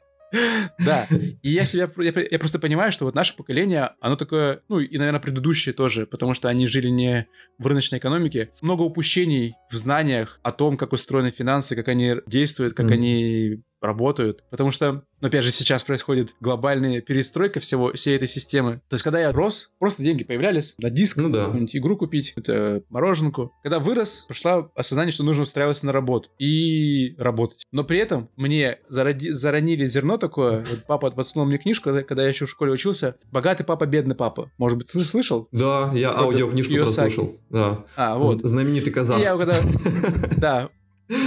Да, 0.84 1.06
и 1.10 1.48
я 1.48 1.64
себя, 1.64 1.88
я, 1.98 2.12
я 2.28 2.38
просто 2.40 2.58
понимаю, 2.58 2.90
что 2.90 3.04
вот 3.04 3.14
наше 3.14 3.36
поколение, 3.36 3.90
оно 4.00 4.16
такое, 4.16 4.62
ну 4.68 4.80
и, 4.80 4.98
наверное, 4.98 5.20
предыдущее 5.20 5.72
тоже, 5.72 6.06
потому 6.06 6.34
что 6.34 6.48
они 6.48 6.66
жили 6.66 6.88
не 6.88 7.28
в 7.58 7.66
рыночной 7.68 7.98
экономике. 7.98 8.50
Много 8.60 8.82
упущений 8.82 9.54
в 9.70 9.76
знаниях 9.76 10.40
о 10.42 10.50
том, 10.50 10.76
как 10.76 10.92
устроены 10.92 11.30
финансы, 11.30 11.76
как 11.76 11.86
они 11.86 12.16
действуют, 12.26 12.74
как 12.74 12.86
mm. 12.86 12.92
они 12.92 13.62
работают. 13.86 14.44
Потому 14.50 14.70
что, 14.70 15.04
ну, 15.20 15.28
опять 15.28 15.44
же, 15.44 15.52
сейчас 15.52 15.82
происходит 15.82 16.34
глобальная 16.40 17.00
перестройка 17.00 17.60
всего, 17.60 17.92
всей 17.92 18.16
этой 18.16 18.28
системы. 18.28 18.80
То 18.88 18.94
есть, 18.94 19.04
когда 19.04 19.20
я 19.20 19.32
рос, 19.32 19.72
просто 19.78 20.02
деньги 20.02 20.24
появлялись 20.24 20.74
на 20.78 20.90
диск, 20.90 21.18
ну, 21.18 21.30
да. 21.30 21.52
игру 21.72 21.96
купить, 21.96 22.32
это 22.36 22.82
мороженку. 22.88 23.52
Когда 23.62 23.78
вырос, 23.78 24.24
пришло 24.28 24.70
осознание, 24.74 25.12
что 25.12 25.22
нужно 25.22 25.44
устраиваться 25.44 25.86
на 25.86 25.92
работу 25.92 26.30
и 26.38 27.14
работать. 27.18 27.64
Но 27.72 27.84
при 27.84 27.98
этом 27.98 28.30
мне 28.36 28.78
зароди, 28.88 29.30
заронили 29.30 29.86
зерно 29.86 30.16
такое. 30.16 30.64
Вот 30.70 30.84
папа 30.86 31.10
подсунул 31.10 31.46
мне 31.46 31.58
книжку, 31.58 31.84
когда, 31.84 32.02
когда 32.02 32.22
я 32.22 32.28
еще 32.28 32.46
в 32.46 32.50
школе 32.50 32.72
учился. 32.72 33.16
«Богатый 33.30 33.64
папа, 33.64 33.86
бедный 33.86 34.14
папа». 34.14 34.50
Может 34.58 34.78
быть, 34.78 34.88
ты 34.90 34.98
слышал? 35.00 35.48
Да, 35.52 35.90
я 35.94 36.12
аудиокнижку 36.12 36.74
прослушал. 36.74 37.36
Да. 37.50 37.84
А, 37.96 38.16
вот. 38.16 38.40
Знаменитый 38.42 38.92
казах. 38.92 39.18
И 39.18 39.22
я 39.22 39.36
когда, 39.36 39.56
да, 40.36 40.70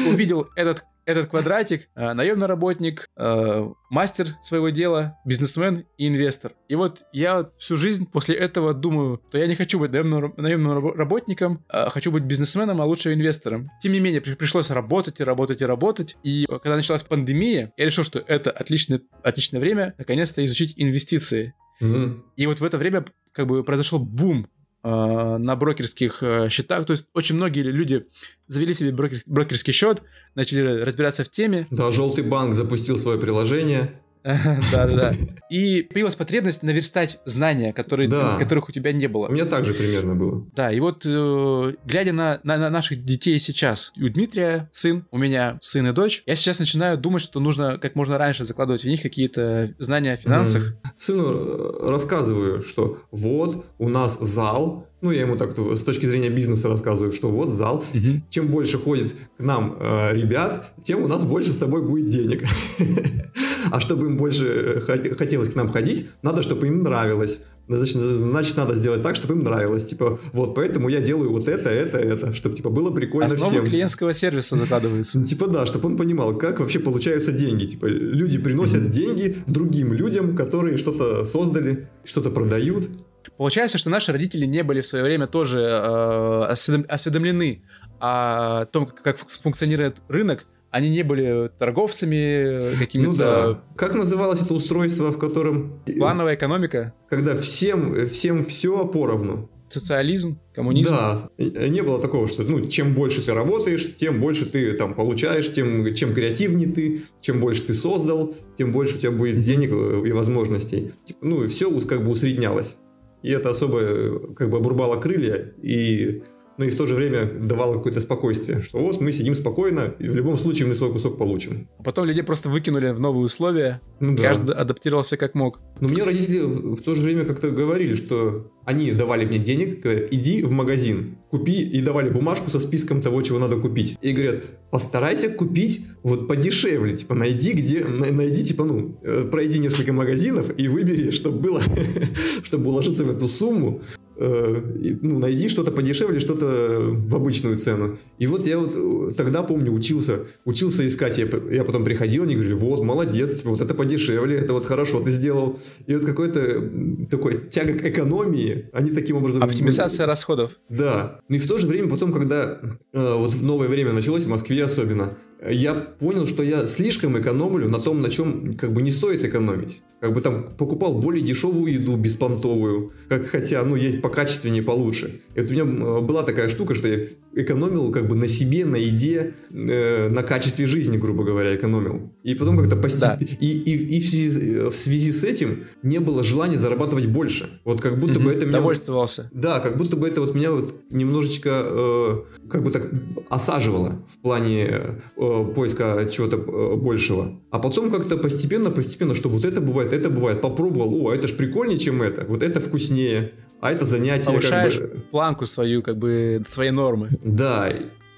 увидел 0.09 0.47
этот 0.55 0.83
этот 1.07 1.27
квадратик 1.27 1.87
э, 1.95 2.13
наемный 2.13 2.47
работник, 2.47 3.07
э, 3.15 3.69
мастер 3.89 4.27
своего 4.41 4.69
дела, 4.69 5.17
бизнесмен 5.25 5.85
и 5.97 6.07
инвестор. 6.09 6.51
И 6.67 6.75
вот 6.75 7.05
я 7.13 7.49
всю 7.57 7.77
жизнь 7.77 8.11
после 8.11 8.35
этого 8.35 8.73
думаю, 8.73 9.21
что 9.29 9.37
я 9.37 9.47
не 9.47 9.55
хочу 9.55 9.79
быть 9.79 9.91
наемным, 9.91 10.33
наемным 10.35 10.93
работником, 10.93 11.63
а 11.69 11.89
хочу 11.89 12.11
быть 12.11 12.23
бизнесменом, 12.23 12.81
а 12.81 12.85
лучше 12.85 13.13
инвестором. 13.13 13.71
Тем 13.81 13.93
не 13.93 14.01
менее, 14.01 14.19
при, 14.19 14.33
пришлось 14.33 14.69
работать 14.69 15.21
и 15.21 15.23
работать 15.23 15.61
и 15.61 15.65
работать. 15.65 16.17
И 16.23 16.45
когда 16.45 16.75
началась 16.75 17.03
пандемия, 17.03 17.71
я 17.77 17.85
решил, 17.85 18.03
что 18.03 18.19
это 18.27 18.51
отличное, 18.51 19.01
отличное 19.23 19.61
время 19.61 19.95
наконец-то 19.97 20.43
изучить 20.43 20.73
инвестиции. 20.75 21.53
Mm-hmm. 21.81 22.21
И 22.35 22.47
вот 22.47 22.59
в 22.59 22.65
это 22.65 22.77
время 22.77 23.05
как 23.31 23.47
бы 23.47 23.63
произошел 23.63 23.99
бум 23.99 24.49
на 24.83 25.55
брокерских 25.55 26.21
э, 26.21 26.49
счетах. 26.49 26.85
То 26.85 26.91
есть 26.91 27.07
очень 27.13 27.35
многие 27.35 27.63
люди 27.63 28.07
завели 28.47 28.73
себе 28.73 28.91
брокер, 28.91 29.19
брокерский 29.25 29.73
счет, 29.73 30.03
начали 30.35 30.81
разбираться 30.81 31.23
в 31.23 31.29
теме. 31.29 31.67
Да, 31.71 31.91
желтый 31.91 32.23
банк 32.23 32.53
запустил 32.53 32.97
свое 32.97 33.19
приложение. 33.19 33.99
Да-да-да. 34.71 35.13
И 35.49 35.83
появилась 35.83 36.15
потребность 36.15 36.61
наверстать 36.61 37.19
знания, 37.25 37.71
которые, 37.71 38.09
да. 38.09 38.37
которых 38.37 38.67
у 38.67 38.71
тебя 38.73 38.91
не 38.91 39.07
было. 39.07 39.27
У 39.27 39.31
меня 39.31 39.45
также 39.45 39.73
примерно 39.73 40.15
было. 40.15 40.45
Да, 40.53 40.71
и 40.71 40.79
вот 40.81 41.05
э, 41.05 41.73
глядя 41.85 42.11
на, 42.11 42.39
на, 42.43 42.57
на 42.57 42.69
наших 42.69 43.05
детей 43.05 43.39
сейчас, 43.39 43.93
у 43.95 44.09
Дмитрия 44.09 44.67
сын, 44.71 45.05
у 45.11 45.17
меня 45.17 45.57
сын 45.61 45.87
и 45.87 45.93
дочь, 45.93 46.23
я 46.25 46.35
сейчас 46.35 46.59
начинаю 46.59 46.97
думать, 46.97 47.21
что 47.21 47.39
нужно 47.39 47.77
как 47.77 47.95
можно 47.95 48.17
раньше 48.17 48.43
закладывать 48.43 48.83
в 48.83 48.87
них 48.87 49.01
какие-то 49.01 49.73
знания 49.79 50.13
о 50.13 50.17
финансах. 50.17 50.73
Mm. 50.73 50.89
Сыну 50.97 51.23
э, 51.25 51.89
рассказываю, 51.89 52.61
что 52.61 52.99
вот 53.11 53.65
у 53.77 53.87
нас 53.87 54.19
зал, 54.19 54.87
ну, 55.01 55.11
я 55.11 55.21
ему 55.21 55.37
так 55.37 55.57
с 55.57 55.83
точки 55.83 56.05
зрения 56.05 56.29
бизнеса 56.29 56.67
рассказываю, 56.67 57.13
что 57.13 57.29
вот 57.29 57.49
зал, 57.49 57.83
угу. 57.93 58.21
чем 58.29 58.47
больше 58.47 58.79
ходит 58.79 59.15
к 59.37 59.43
нам 59.43 59.77
э, 59.79 60.13
ребят, 60.13 60.73
тем 60.83 61.03
у 61.03 61.07
нас 61.07 61.23
больше 61.23 61.51
с 61.51 61.57
тобой 61.57 61.83
будет 61.83 62.09
денег. 62.09 62.43
А 63.71 63.79
чтобы 63.79 64.07
им 64.07 64.17
больше 64.17 64.45
э, 64.45 65.15
хотелось 65.15 65.49
к 65.49 65.55
нам 65.55 65.69
ходить, 65.69 66.07
надо, 66.21 66.43
чтобы 66.43 66.67
им 66.67 66.83
нравилось. 66.83 67.39
Значит, 67.67 67.97
значит, 67.97 68.55
надо 68.55 68.75
сделать 68.75 69.03
так, 69.03 69.15
чтобы 69.15 69.33
им 69.33 69.43
нравилось. 69.43 69.85
Типа, 69.85 70.17
вот, 70.31 70.55
поэтому 70.55 70.87
я 70.87 71.01
делаю 71.01 71.31
вот 71.31 71.49
это, 71.49 71.69
это, 71.69 71.97
это, 71.97 72.33
чтобы, 72.33 72.55
типа, 72.55 72.69
было 72.69 72.91
прикольно 72.91 73.27
Основа 73.27 73.51
всем. 73.51 73.65
клиентского 73.65 74.13
сервиса 74.13 74.55
закладывается. 74.55 75.23
Типа, 75.25 75.47
да, 75.47 75.65
чтобы 75.65 75.89
он 75.89 75.97
понимал, 75.97 76.37
как 76.37 76.61
вообще 76.61 76.79
получаются 76.79 77.33
деньги. 77.33 77.65
Типа, 77.65 77.85
люди 77.85 78.37
приносят 78.37 78.89
деньги 78.89 79.35
другим 79.47 79.91
людям, 79.91 80.35
которые 80.35 80.77
что-то 80.77 81.25
создали, 81.25 81.89
что-то 82.05 82.31
продают. 82.31 82.89
Получается, 83.37 83.77
что 83.77 83.89
наши 83.89 84.13
родители 84.13 84.45
не 84.45 84.63
были 84.63 84.79
в 84.79 84.87
свое 84.87 85.03
время 85.03 85.27
тоже 85.27 85.59
э, 85.59 86.83
осведомлены 86.87 87.63
о 87.99 88.65
том, 88.65 88.87
как 88.87 89.17
функционирует 89.17 89.97
рынок, 90.07 90.45
они 90.71 90.89
не 90.89 91.03
были 91.03 91.49
торговцами 91.57 92.77
какими-то... 92.77 93.09
Ну 93.09 93.15
да. 93.15 93.63
Как 93.75 93.95
называлось 93.95 94.43
это 94.43 94.53
устройство, 94.53 95.11
в 95.11 95.17
котором... 95.17 95.81
Плановая 95.97 96.35
экономика? 96.35 96.93
Когда 97.09 97.35
всем, 97.37 98.07
всем 98.07 98.45
все 98.45 98.85
поровну. 98.85 99.49
Социализм, 99.69 100.39
коммунизм. 100.55 100.91
Да, 100.91 101.29
не 101.37 101.81
было 101.81 102.01
такого, 102.01 102.27
что 102.27 102.43
ну, 102.43 102.67
чем 102.67 102.93
больше 102.93 103.21
ты 103.21 103.33
работаешь, 103.33 103.97
тем 103.97 104.21
больше 104.21 104.45
ты 104.45 104.71
там 104.71 104.93
получаешь, 104.93 105.51
тем 105.51 105.93
чем 105.93 106.13
креативнее 106.13 106.71
ты, 106.71 107.01
чем 107.19 107.41
больше 107.41 107.63
ты 107.63 107.73
создал, 107.73 108.33
тем 108.57 108.71
больше 108.71 108.95
у 108.95 108.99
тебя 108.99 109.11
будет 109.11 109.41
денег 109.41 109.71
и 109.71 110.11
возможностей. 110.13 110.91
Типа, 111.03 111.19
ну 111.21 111.43
и 111.43 111.47
все 111.49 111.69
как 111.81 112.03
бы 112.03 112.11
усреднялось. 112.11 112.77
И 113.23 113.29
это 113.29 113.49
особо 113.49 114.33
как 114.35 114.49
бы 114.49 114.57
обрубало 114.57 115.01
крылья 115.01 115.51
и 115.61 116.23
но 116.57 116.65
и 116.65 116.69
в 116.69 116.75
то 116.75 116.85
же 116.87 116.95
время 116.95 117.25
давало 117.25 117.75
какое-то 117.75 118.01
спокойствие, 118.01 118.61
что 118.61 118.79
вот 118.79 119.01
мы 119.01 119.11
сидим 119.11 119.35
спокойно, 119.35 119.93
и 119.99 120.09
в 120.09 120.15
любом 120.15 120.37
случае 120.37 120.67
мы 120.67 120.75
свой 120.75 120.91
кусок 120.91 121.17
получим. 121.17 121.67
Потом 121.83 122.05
людей 122.05 122.23
просто 122.23 122.49
выкинули 122.49 122.89
в 122.89 122.99
новые 122.99 123.25
условия, 123.25 123.81
ну, 123.99 124.15
да. 124.15 124.23
каждый 124.23 124.55
адаптировался 124.55 125.17
как 125.17 125.35
мог. 125.35 125.59
Но 125.79 125.89
мне 125.89 126.03
родители 126.03 126.39
в 126.39 126.81
то 126.81 126.95
же 126.95 127.01
время 127.01 127.25
как-то 127.25 127.51
говорили, 127.51 127.93
что 127.93 128.51
они 128.65 128.91
давали 128.91 129.25
мне 129.25 129.37
денег, 129.37 129.81
говорят, 129.81 130.07
иди 130.11 130.43
в 130.43 130.51
магазин, 130.51 131.17
купи, 131.29 131.61
и 131.61 131.81
давали 131.81 132.09
бумажку 132.09 132.49
со 132.49 132.59
списком 132.59 133.01
того, 133.01 133.21
чего 133.21 133.39
надо 133.39 133.57
купить. 133.57 133.97
И 134.01 134.11
говорят, 134.11 134.43
постарайся 134.71 135.29
купить 135.29 135.85
вот 136.03 136.27
подешевле, 136.27 136.97
типа 136.97 137.15
найди 137.15 137.53
где, 137.53 137.85
найди, 137.85 138.43
типа, 138.43 138.65
ну, 138.65 138.97
э, 139.03 139.25
пройди 139.29 139.59
несколько 139.59 139.93
магазинов 139.93 140.51
и 140.57 140.67
выбери, 140.67 141.11
чтобы 141.11 141.39
было, 141.39 141.61
чтобы 142.43 142.69
уложиться 142.69 143.05
в 143.05 143.09
эту 143.09 143.27
сумму, 143.27 143.81
ну, 144.19 145.19
найди 145.19 145.49
что-то 145.49 145.71
подешевле, 145.71 146.19
что-то 146.19 146.79
в 146.89 147.15
обычную 147.15 147.57
цену. 147.57 147.97
И 148.17 148.27
вот 148.27 148.45
я 148.47 148.57
вот 148.57 148.73
э, 148.75 149.13
тогда, 149.15 149.43
помню, 149.43 149.71
учился, 149.71 150.21
учился 150.45 150.87
искать. 150.87 151.17
Я, 151.17 151.29
я 151.51 151.63
потом 151.63 151.83
приходил, 151.83 152.23
они 152.23 152.35
говорили, 152.35 152.53
вот, 152.53 152.83
молодец, 152.83 153.37
типа, 153.37 153.51
вот 153.51 153.61
это 153.61 153.75
подешевле, 153.75 154.37
это 154.37 154.53
вот 154.53 154.65
хорошо 154.65 155.01
ты 155.01 155.11
сделал. 155.11 155.59
И 155.85 155.95
вот 155.95 156.05
какой-то 156.05 156.69
такой 157.09 157.47
тяга 157.47 157.73
к 157.73 157.85
экономии, 157.85 158.69
они 158.73 158.91
таким 158.91 159.17
образом... 159.17 159.43
Оптимизация 159.43 160.05
были... 160.05 160.11
расходов. 160.11 160.51
Да. 160.69 161.19
Ну 161.29 161.35
и 161.35 161.39
в 161.39 161.47
то 161.47 161.57
же 161.57 161.67
время 161.67 161.89
потом, 161.89 162.11
когда 162.11 162.59
э, 162.93 163.13
вот 163.15 163.33
в 163.33 163.43
новое 163.43 163.67
время 163.67 163.93
началось, 163.93 164.25
в 164.25 164.29
Москве 164.29 164.63
особенно, 164.63 165.17
я 165.47 165.75
понял, 165.75 166.25
что 166.25 166.41
я 166.41 166.67
слишком 166.67 167.19
экономлю 167.19 167.69
на 167.69 167.79
том, 167.79 168.01
на 168.01 168.09
чем 168.09 168.55
как 168.55 168.73
бы 168.73 168.81
не 168.81 168.91
стоит 168.91 169.23
экономить. 169.23 169.83
Как 169.99 170.13
бы 170.13 170.21
там 170.21 170.55
покупал 170.57 170.95
более 170.95 171.23
дешевую 171.23 171.73
еду, 171.73 171.97
беспонтовую, 171.97 172.93
как 173.09 173.25
хотя, 173.27 173.63
ну, 173.63 173.75
есть 173.75 174.01
покачественнее, 174.01 174.61
получше. 174.61 175.21
И 175.35 175.41
вот 175.41 175.49
у 175.49 175.53
меня 175.53 175.65
была 176.01 176.23
такая 176.23 176.49
штука, 176.49 176.75
что 176.75 176.87
я 176.87 176.99
экономил 177.33 177.91
как 177.91 178.07
бы 178.07 178.15
на 178.15 178.27
себе, 178.27 178.65
на 178.65 178.75
еде, 178.75 179.35
э, 179.51 180.09
на 180.09 180.23
качестве 180.23 180.65
жизни, 180.65 180.97
грубо 180.97 181.23
говоря, 181.23 181.55
экономил. 181.55 182.11
И 182.23 182.35
потом 182.35 182.57
как-то 182.57 182.75
постепенно... 182.75 183.17
Да. 183.19 183.25
И, 183.39 183.47
и, 183.47 183.97
и 183.97 184.01
в, 184.01 184.09
связи, 184.09 184.59
в 184.69 184.75
связи 184.75 185.11
с 185.11 185.23
этим 185.23 185.65
не 185.83 185.99
было 185.99 186.23
желания 186.23 186.57
зарабатывать 186.57 187.07
больше. 187.07 187.59
Вот 187.63 187.81
как 187.81 187.99
будто 187.99 188.19
угу, 188.19 188.25
бы 188.25 188.31
это 188.31 188.45
меня... 188.45 188.57
Довольствовался. 188.59 189.29
Да, 189.33 189.59
как 189.59 189.77
будто 189.77 189.95
бы 189.97 190.07
это 190.07 190.21
вот 190.21 190.35
меня 190.35 190.51
вот 190.51 190.75
немножечко 190.89 191.49
э, 191.53 192.17
как 192.49 192.63
бы 192.63 192.71
так 192.71 192.89
осаживало 193.29 194.05
в 194.09 194.17
плане 194.19 195.01
э, 195.15 195.45
поиска 195.55 196.07
чего-то 196.09 196.37
э, 196.37 196.75
большего. 196.75 197.39
А 197.51 197.59
потом 197.59 197.91
как-то 197.91 198.17
постепенно-постепенно, 198.17 199.15
что 199.15 199.29
вот 199.29 199.45
это 199.45 199.61
бывает, 199.61 199.86
это 199.93 200.09
бывает, 200.09 200.41
попробовал, 200.41 200.93
о, 201.05 201.13
это 201.13 201.27
ж 201.27 201.33
прикольнее, 201.35 201.79
чем 201.79 202.01
это, 202.01 202.25
вот 202.25 202.43
это 202.43 202.59
вкуснее, 202.61 203.33
а 203.61 203.71
это 203.71 203.85
занятие 203.85 204.25
Повышаешь 204.25 204.77
как 204.77 204.91
бы... 204.93 204.99
планку 205.11 205.45
свою, 205.45 205.81
как 205.81 205.97
бы, 205.97 206.43
своей 206.47 206.71
нормы. 206.71 207.09
Да, 207.23 207.71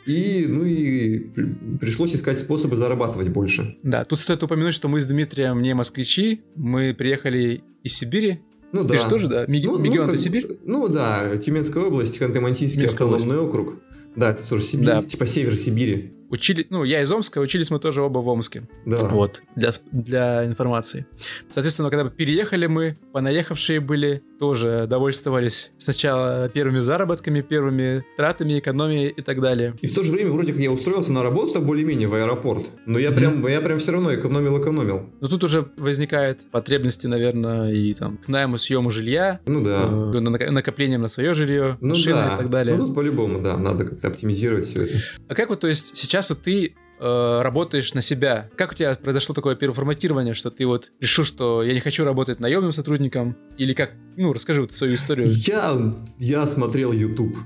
и, 0.06 0.46
ну 0.48 0.64
и 0.66 1.20
пришлось 1.80 2.16
искать 2.16 2.40
способы 2.40 2.76
зарабатывать 2.78 3.30
больше. 3.30 3.78
Да, 3.84 4.04
тут 4.04 4.20
стоит 4.20 4.42
упомянуть, 4.44 4.74
что 4.74 4.88
мы 4.88 5.00
с 5.00 5.06
Дмитрием 5.06 5.62
не 5.62 5.74
москвичи, 5.76 6.42
мы 6.56 6.94
приехали 6.94 7.62
из 7.84 7.94
Сибири. 7.96 8.40
Ну 8.72 8.84
Ты 8.84 8.96
да. 8.98 9.02
же 9.04 9.10
тоже, 9.10 9.28
да? 9.28 9.46
Миг... 9.48 9.66
Ну, 9.66 9.78
ну, 9.78 9.84
Мегион, 9.84 10.06
как- 10.06 10.16
ты 10.16 10.22
Сибирь? 10.22 10.48
Ну 10.66 10.88
да, 10.88 11.38
Тюменская 11.38 11.84
область, 11.84 12.20
Ханты-Мансийский 12.22 12.86
автономный 12.86 13.38
округ. 13.38 13.80
Да, 14.16 14.32
это 14.32 14.48
тоже 14.48 14.64
Сибирь, 14.64 14.86
Да. 14.88 15.04
типа 15.04 15.26
север 15.26 15.56
Сибири. 15.58 16.14
Учили, 16.30 16.68
ну, 16.70 16.84
я 16.84 17.02
из 17.02 17.12
Омска, 17.12 17.40
учились 17.40 17.72
мы 17.72 17.80
тоже 17.80 18.02
оба 18.02 18.20
в 18.20 18.28
Омске. 18.28 18.64
Да. 18.86 18.98
Вот, 19.10 19.42
для, 19.56 19.72
для 19.92 20.46
информации. 20.46 21.06
Соответственно, 21.54 21.90
когда 21.90 22.10
переехали 22.10 22.68
мы, 22.68 22.98
понаехавшие 23.14 23.80
были, 23.80 24.22
тоже 24.40 24.86
довольствовались 24.88 25.72
сначала 25.78 26.48
первыми 26.50 26.80
заработками, 26.80 27.42
первыми 27.42 28.06
тратами, 28.16 28.60
экономией 28.60 29.10
и 29.10 29.22
так 29.22 29.42
далее. 29.42 29.76
И 29.82 29.88
в 29.88 29.94
то 29.94 30.02
же 30.04 30.12
время 30.12 30.32
вроде 30.32 30.54
как 30.54 30.62
я 30.62 30.72
устроился 30.72 31.12
на 31.12 31.24
работу 31.24 31.62
более-менее 31.62 32.08
в 32.08 32.14
аэропорт. 32.14 32.68
Но 32.86 33.00
я 33.00 33.12
прям, 33.12 33.46
я 33.48 33.60
прям 33.62 33.80
все 33.80 33.92
равно 33.92 34.14
экономил-экономил. 34.14 35.10
Но 35.20 35.28
тут 35.28 35.44
уже 35.44 35.70
возникает 35.78 36.40
потребности, 36.52 37.08
наверное, 37.08 37.72
и 37.72 37.94
там 37.94 38.18
к 38.18 38.28
найму, 38.28 38.58
съему 38.58 38.92
жилья, 38.92 39.40
Ну 39.46 39.64
да. 39.64 39.84
э, 39.88 40.20
на- 40.20 40.52
накоплением 40.52 41.02
на 41.02 41.08
свое 41.08 41.34
жилье, 41.34 41.78
Ну 41.82 41.90
машины 41.90 42.16
да. 42.16 42.36
и 42.36 42.38
так 42.38 42.50
далее. 42.50 42.78
Ну 42.78 42.86
тут 42.88 42.96
по-любому, 42.96 43.42
да, 43.42 43.58
надо 43.58 43.84
как-то 43.86 44.08
оптимизировать 44.08 44.66
все 44.66 44.86
это. 44.86 44.98
А 45.28 45.36
как 45.36 45.50
вот, 45.50 45.60
то 45.60 45.68
есть, 45.68 45.98
сейчас 45.98 46.19
вот 46.30 46.42
ты 46.42 46.76
э, 47.00 47.42
работаешь 47.42 47.94
на 47.94 48.02
себя? 48.02 48.50
Как 48.58 48.72
у 48.72 48.76
тебя 48.76 48.96
произошло 48.96 49.34
такое 49.34 49.56
переформатирование, 49.56 50.34
что 50.34 50.52
ты 50.52 50.66
вот 50.66 50.92
решил, 51.00 51.24
что 51.24 51.64
я 51.64 51.74
не 51.74 51.80
хочу 51.80 52.04
работать 52.04 52.40
наемным 52.40 52.72
сотрудником? 52.72 53.38
Или 53.58 53.74
как? 53.74 53.92
Ну, 54.18 54.34
расскажи 54.34 54.62
вот 54.62 54.74
свою 54.74 54.96
историю. 54.96 55.28
Я, 55.30 55.96
я 56.18 56.46
смотрел 56.48 56.92
YouTube. 56.92 57.38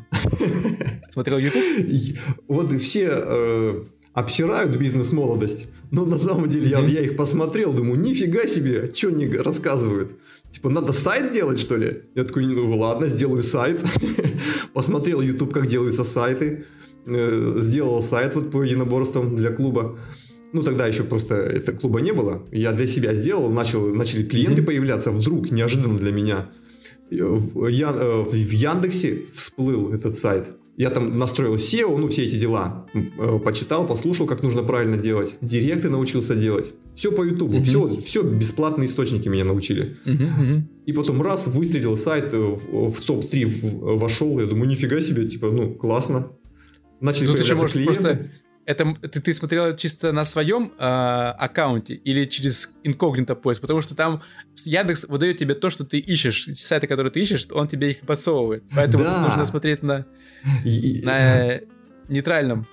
Смотрел 1.12 1.38
YouTube? 1.38 1.64
И 1.78 2.16
Вот 2.48 2.72
все 2.82 3.10
э, 3.12 3.84
обсирают 4.14 4.76
бизнес-молодость, 4.76 5.68
но 5.92 6.06
на 6.06 6.18
самом 6.18 6.48
деле 6.48 6.68
я, 6.68 6.80
я 6.80 7.02
их 7.02 7.16
посмотрел, 7.16 7.74
думаю, 7.74 8.00
нифига 8.00 8.48
себе, 8.48 8.92
что 8.94 9.10
они 9.10 9.28
рассказывают? 9.28 10.16
Типа, 10.52 10.70
надо 10.70 10.94
сайт 10.94 11.34
делать, 11.34 11.60
что 11.60 11.78
ли? 11.78 12.04
Я 12.14 12.24
такой, 12.24 12.46
ну 12.46 12.78
ладно, 12.78 13.08
сделаю 13.08 13.42
сайт. 13.42 13.84
Посмотрел 14.74 15.20
YouTube, 15.20 15.52
как 15.52 15.66
делаются 15.66 16.04
сайты. 16.04 16.66
Э, 17.06 17.56
Сделал 17.60 18.02
сайт 18.02 18.36
вот 18.36 18.52
по 18.52 18.64
единоборствам 18.64 19.36
для 19.36 19.50
клуба. 19.50 19.98
Ну, 20.54 20.62
тогда 20.64 20.86
еще 20.88 21.04
просто 21.04 21.36
это 21.36 21.72
клуба 21.74 22.00
не 22.02 22.12
было. 22.14 22.44
Я 22.52 22.72
для 22.72 22.88
себя 22.88 23.14
сделал, 23.16 23.50
начал, 23.52 23.88
начали 23.96 24.24
клиенты 24.24 24.62
появляться 24.64 25.12
вдруг, 25.12 25.52
неожиданно 25.52 25.98
для 25.98 26.12
меня. 26.12 26.50
Э, 27.12 27.24
В, 27.24 27.66
э, 27.66 28.24
в 28.24 28.34
Яндексе 28.52 29.26
всплыл 29.34 29.92
этот 29.94 30.16
сайт. 30.16 30.48
Я 30.76 30.90
там 30.90 31.20
настроил 31.20 31.54
SEO, 31.56 31.96
ну, 31.98 32.08
все 32.08 32.24
эти 32.24 32.36
дела. 32.40 32.88
Почитал, 33.46 33.86
послушал, 33.86 34.26
как 34.26 34.42
нужно 34.42 34.64
правильно 34.64 34.98
делать. 34.98 35.36
Директы 35.42 35.90
научился 35.90 36.34
делать. 36.36 36.74
Все 36.96 37.12
по 37.12 37.24
Ютубу. 37.24 37.54
Мгм. 37.58 37.64
Все, 37.64 37.96
все 37.98 38.24
бесплатные 38.24 38.88
источники 38.88 39.28
меня 39.30 39.46
научили. 39.46 39.98
Мгм. 40.06 40.68
И 40.88 40.94
потом 40.94 41.22
раз, 41.22 41.46
выстрелил 41.48 41.96
сайт, 41.96 42.34
в, 42.34 42.90
в 42.90 43.02
топ-3 43.02 43.46
в- 43.46 43.98
вошел. 44.00 44.40
Я 44.40 44.48
думаю, 44.48 44.68
нифига 44.68 45.00
себе, 45.00 45.28
типа, 45.28 45.52
ну, 45.52 45.76
классно. 45.76 46.32
Начали 47.04 47.28
Ну, 47.28 47.34
ты 47.34 47.44
же 47.44 47.54
появляться 47.54 47.78
клиенты. 47.78 48.02
просто... 48.02 48.32
Это 48.66 48.96
ты, 49.10 49.20
ты 49.20 49.34
смотрел 49.34 49.66
это 49.66 49.78
чисто 49.78 50.14
на 50.14 50.24
своем 50.24 50.72
э, 50.80 50.84
аккаунте 50.86 51.96
или 51.96 52.24
через 52.24 52.80
инкогнито 52.84 53.36
поиск? 53.36 53.60
Потому 53.60 53.82
что 53.82 53.94
там 53.94 54.22
Яндекс 54.64 55.06
выдает 55.10 55.38
тебе 55.38 55.54
то, 55.54 55.70
что 55.70 55.84
ты 55.84 56.00
ищешь. 56.00 56.48
Сайты, 56.56 56.88
которые 56.88 57.12
ты 57.12 57.20
ищешь, 57.22 57.46
он 57.52 57.68
тебе 57.68 57.92
их 57.92 58.00
подсовывает. 58.08 58.64
Поэтому 58.74 59.04
Да. 59.04 59.20
нужно 59.28 59.44
смотреть 59.46 59.84
на, 59.84 60.06
на 61.04 61.60
нейтральном. 62.08 62.66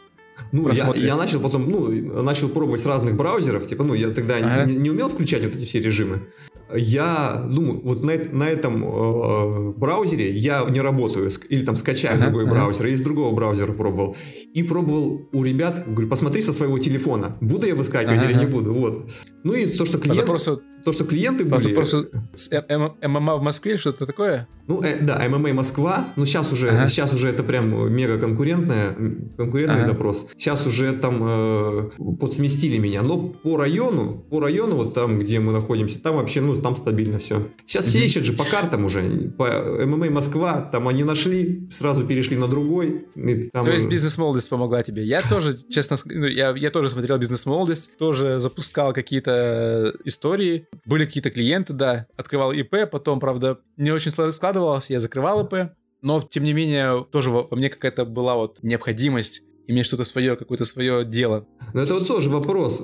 Ну, 0.53 0.71
я, 0.73 0.93
я 0.95 1.17
начал 1.17 1.41
потом, 1.41 1.69
ну, 1.69 2.23
начал 2.23 2.49
пробовать 2.49 2.81
с 2.81 2.87
разных 2.87 3.17
браузеров, 3.17 3.67
типа, 3.67 3.85
ну, 3.85 3.93
я 3.95 4.09
тогда 4.11 4.37
Ага. 4.37 4.65
не, 4.67 4.77
не 4.77 4.91
умел 4.91 5.09
включать 5.09 5.45
вот 5.45 5.55
эти 5.55 5.65
все 5.65 5.81
режимы. 5.81 6.29
Я 6.77 7.45
думаю, 7.49 7.81
вот 7.83 8.03
на, 8.03 8.13
на 8.33 8.45
этом 8.49 8.85
э, 8.85 9.73
браузере 9.77 10.31
я 10.31 10.65
не 10.69 10.81
работаю, 10.81 11.29
ск- 11.29 11.47
или 11.49 11.65
там 11.65 11.77
скачаю 11.77 12.15
Ага, 12.15 12.25
другой 12.27 12.45
ага. 12.45 12.53
браузер, 12.55 12.87
и 12.87 12.93
из 12.93 13.01
другого 13.01 13.35
браузера 13.35 13.73
пробовал. 13.73 14.17
И 14.55 14.63
пробовал 14.63 15.29
у 15.33 15.45
ребят, 15.45 15.85
говорю, 15.87 16.09
посмотри 16.09 16.43
со 16.43 16.53
своего 16.53 16.79
телефона, 16.79 17.37
буду 17.41 17.67
я 17.67 17.75
выскакивать 17.75 18.19
Ага, 18.19 18.31
или 18.31 18.39
не 18.39 18.47
буду, 18.47 18.73
вот. 18.73 19.11
Ну 19.45 19.55
и 19.55 19.67
то, 19.67 19.85
что 19.85 19.99
По 19.99 20.05
клиенты, 20.05 20.21
запросу, 20.23 20.63
то, 20.85 20.93
что 20.93 21.05
клиенты 21.05 21.45
были... 21.45 21.61
запросу 21.61 22.09
с 22.35 22.51
М- 22.53 22.65
М- 23.01 23.13
ММА 23.13 23.37
в 23.37 23.43
Москве, 23.43 23.77
что-то 23.79 24.07
такое? 24.07 24.49
Ну, 24.67 24.83
э, 24.83 24.99
да, 25.01 25.21
ММА 25.29 25.53
Москва, 25.53 26.13
ну 26.17 26.27
сейчас 26.27 26.53
уже, 26.53 26.69
Ага. 26.71 26.89
сейчас 26.89 27.13
уже 27.13 27.29
это 27.29 27.43
прям 27.43 27.93
мега 27.93 28.19
конкурентная, 28.19 28.95
конкурентный 29.37 29.81
Ага. 29.81 29.89
запрос. 29.89 30.29
Сейчас 30.37 30.67
уже 30.67 30.93
там 30.93 31.21
э, 31.27 31.91
подсместили 32.21 32.79
меня, 32.79 33.03
но 33.03 33.19
по 33.19 33.57
району, 33.57 34.25
по 34.31 34.41
району 34.41 34.77
вот 34.77 34.95
там, 34.95 35.19
где 35.19 35.41
мы 35.41 35.53
находимся, 35.53 35.99
там 36.01 36.17
вообще, 36.17 36.41
ну, 36.41 36.55
там 36.57 36.77
стабильно 36.77 37.19
все. 37.19 37.49
Сейчас 37.67 37.87
все 37.87 37.99
Мгм. 37.99 38.07
ищут 38.07 38.25
же 38.25 38.33
по 38.33 38.45
картам 38.45 38.85
уже, 38.85 39.01
по 39.37 39.47
ММА 39.87 40.11
Москва, 40.11 40.69
там 40.71 40.87
они 40.89 41.03
нашли, 41.05 41.69
сразу 41.73 42.07
перешли 42.07 42.37
на 42.37 42.47
другой. 42.47 43.07
там, 43.53 43.67
То 43.67 43.73
есть 43.73 43.87
э, 43.87 43.91
бизнес-молодость 43.91 44.49
помогла 44.51 44.83
тебе. 44.83 45.05
Я 45.05 45.21
тоже, 45.23 45.57
честно 45.69 45.97
ну, 46.05 46.27
я, 46.27 46.55
я 46.57 46.71
тоже 46.71 46.91
смотрел 46.91 47.19
бизнес-молодость, 47.19 47.97
тоже 47.99 48.39
запускал 48.41 48.93
какие-то 48.93 49.95
истории. 50.05 50.67
Были 50.85 51.05
какие-то 51.05 51.31
клиенты, 51.31 51.73
да, 51.73 52.07
открывал 52.17 52.53
ИП, 52.53 52.91
потом, 52.91 53.21
правда, 53.21 53.61
не 53.77 53.91
очень 53.91 54.11
складывалось, 54.11 54.91
я 54.91 55.01
закрывал 55.01 55.45
ИП. 55.45 55.73
Но, 56.03 56.23
тем 56.23 56.45
не 56.45 56.53
менее, 56.53 57.05
тоже 57.11 57.31
во, 57.31 57.47
мне 57.51 57.69
какая-то 57.69 58.05
была 58.05 58.35
вот 58.37 58.61
необходимость 58.63 59.43
иметь 59.67 59.87
что-то 59.87 60.05
свое, 60.05 60.37
какое-то 60.37 60.65
свое 60.65 61.05
дело. 61.05 61.47
Но 61.75 61.83
это 61.83 61.95
вот 61.95 62.09
тоже 62.09 62.31
вопрос. 62.31 62.83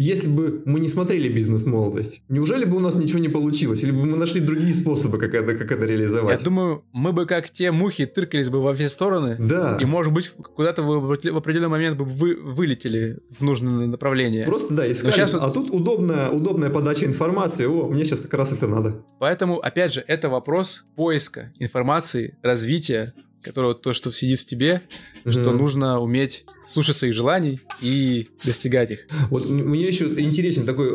Если 0.00 0.28
бы 0.28 0.62
мы 0.64 0.78
не 0.78 0.88
смотрели 0.88 1.28
бизнес-молодость, 1.28 2.22
неужели 2.28 2.64
бы 2.64 2.76
у 2.76 2.80
нас 2.80 2.94
ничего 2.94 3.18
не 3.18 3.28
получилось? 3.28 3.82
Или 3.82 3.90
бы 3.90 4.04
мы 4.04 4.16
нашли 4.16 4.40
другие 4.40 4.72
способы, 4.72 5.18
как 5.18 5.34
это, 5.34 5.56
как 5.56 5.72
это 5.72 5.84
реализовать? 5.84 6.38
Я 6.38 6.44
думаю, 6.44 6.84
мы 6.92 7.12
бы 7.12 7.26
как 7.26 7.50
те 7.50 7.72
мухи 7.72 8.06
тыркались 8.06 8.48
бы 8.48 8.62
во 8.62 8.72
все 8.74 8.88
стороны, 8.88 9.34
Да. 9.40 9.76
и, 9.80 9.84
может 9.84 10.12
быть, 10.12 10.28
куда-то 10.28 10.82
в 10.84 11.00
в 11.00 11.36
определенный 11.36 11.68
момент 11.68 11.98
бы 11.98 12.04
вы, 12.04 12.36
вылетели 12.36 13.18
в 13.36 13.42
нужное 13.42 13.86
направление. 13.86 14.46
Просто, 14.46 14.72
да, 14.72 14.88
искали. 14.88 15.20
вот- 15.20 15.42
А 15.42 15.50
тут 15.50 15.70
удобная, 15.72 16.28
удобная 16.30 16.70
подача 16.70 17.04
информации. 17.04 17.66
О, 17.66 17.88
мне 17.88 18.04
сейчас 18.04 18.20
как 18.20 18.34
раз 18.34 18.52
это 18.52 18.68
надо. 18.68 19.02
Поэтому, 19.18 19.58
опять 19.58 19.92
же, 19.92 20.04
это 20.06 20.28
вопрос 20.28 20.86
поиска 20.94 21.52
информации, 21.58 22.38
развития, 22.42 23.14
которого 23.42 23.74
то, 23.74 23.92
что 23.94 24.12
сидит 24.12 24.40
в 24.40 24.44
тебе, 24.46 24.82
что 25.26 25.50
Мгм. 25.50 25.58
нужно 25.58 26.00
уметь 26.00 26.44
слушать 26.66 26.96
своих 26.96 27.14
желаний 27.14 27.60
и 27.80 28.28
достигать 28.44 28.90
их. 28.90 29.06
Вот 29.30 29.48
мне 29.48 29.86
еще 29.86 30.04
интересен 30.18 30.64
такой 30.66 30.88
э, 30.88 30.92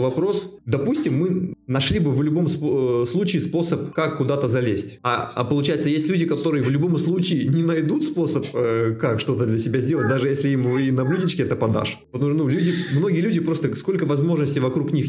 вопрос. 0.00 0.50
Допустим, 0.66 1.16
мы 1.18 1.54
нашли 1.66 1.98
бы 1.98 2.10
в 2.10 2.22
любом 2.22 2.46
спо- 2.46 3.02
э, 3.04 3.06
случае 3.06 3.40
способ, 3.42 3.92
как 3.92 4.16
куда-то 4.18 4.48
залезть. 4.48 4.98
А, 5.02 5.30
а 5.34 5.44
получается, 5.44 5.88
есть 5.88 6.08
люди, 6.08 6.26
которые 6.26 6.62
в 6.62 6.70
любом 6.70 6.96
случае 6.98 7.48
не 7.48 7.62
найдут 7.62 8.04
способ, 8.04 8.46
э, 8.54 8.96
как 9.00 9.20
что-то 9.20 9.46
для 9.46 9.58
себя 9.58 9.80
сделать, 9.80 10.08
даже 10.08 10.28
если 10.28 10.50
им 10.50 10.78
и 10.78 10.90
на 10.90 11.04
блюдечке 11.04 11.42
это 11.42 11.56
подашь. 11.56 11.98
Потому 12.12 12.32
что, 12.32 12.38
ну, 12.44 12.48
люди, 12.48 12.74
многие 12.92 13.20
люди 13.20 13.40
просто, 13.40 13.74
сколько 13.76 14.04
возможностей 14.06 14.60
вокруг 14.60 14.92
них 14.92 15.06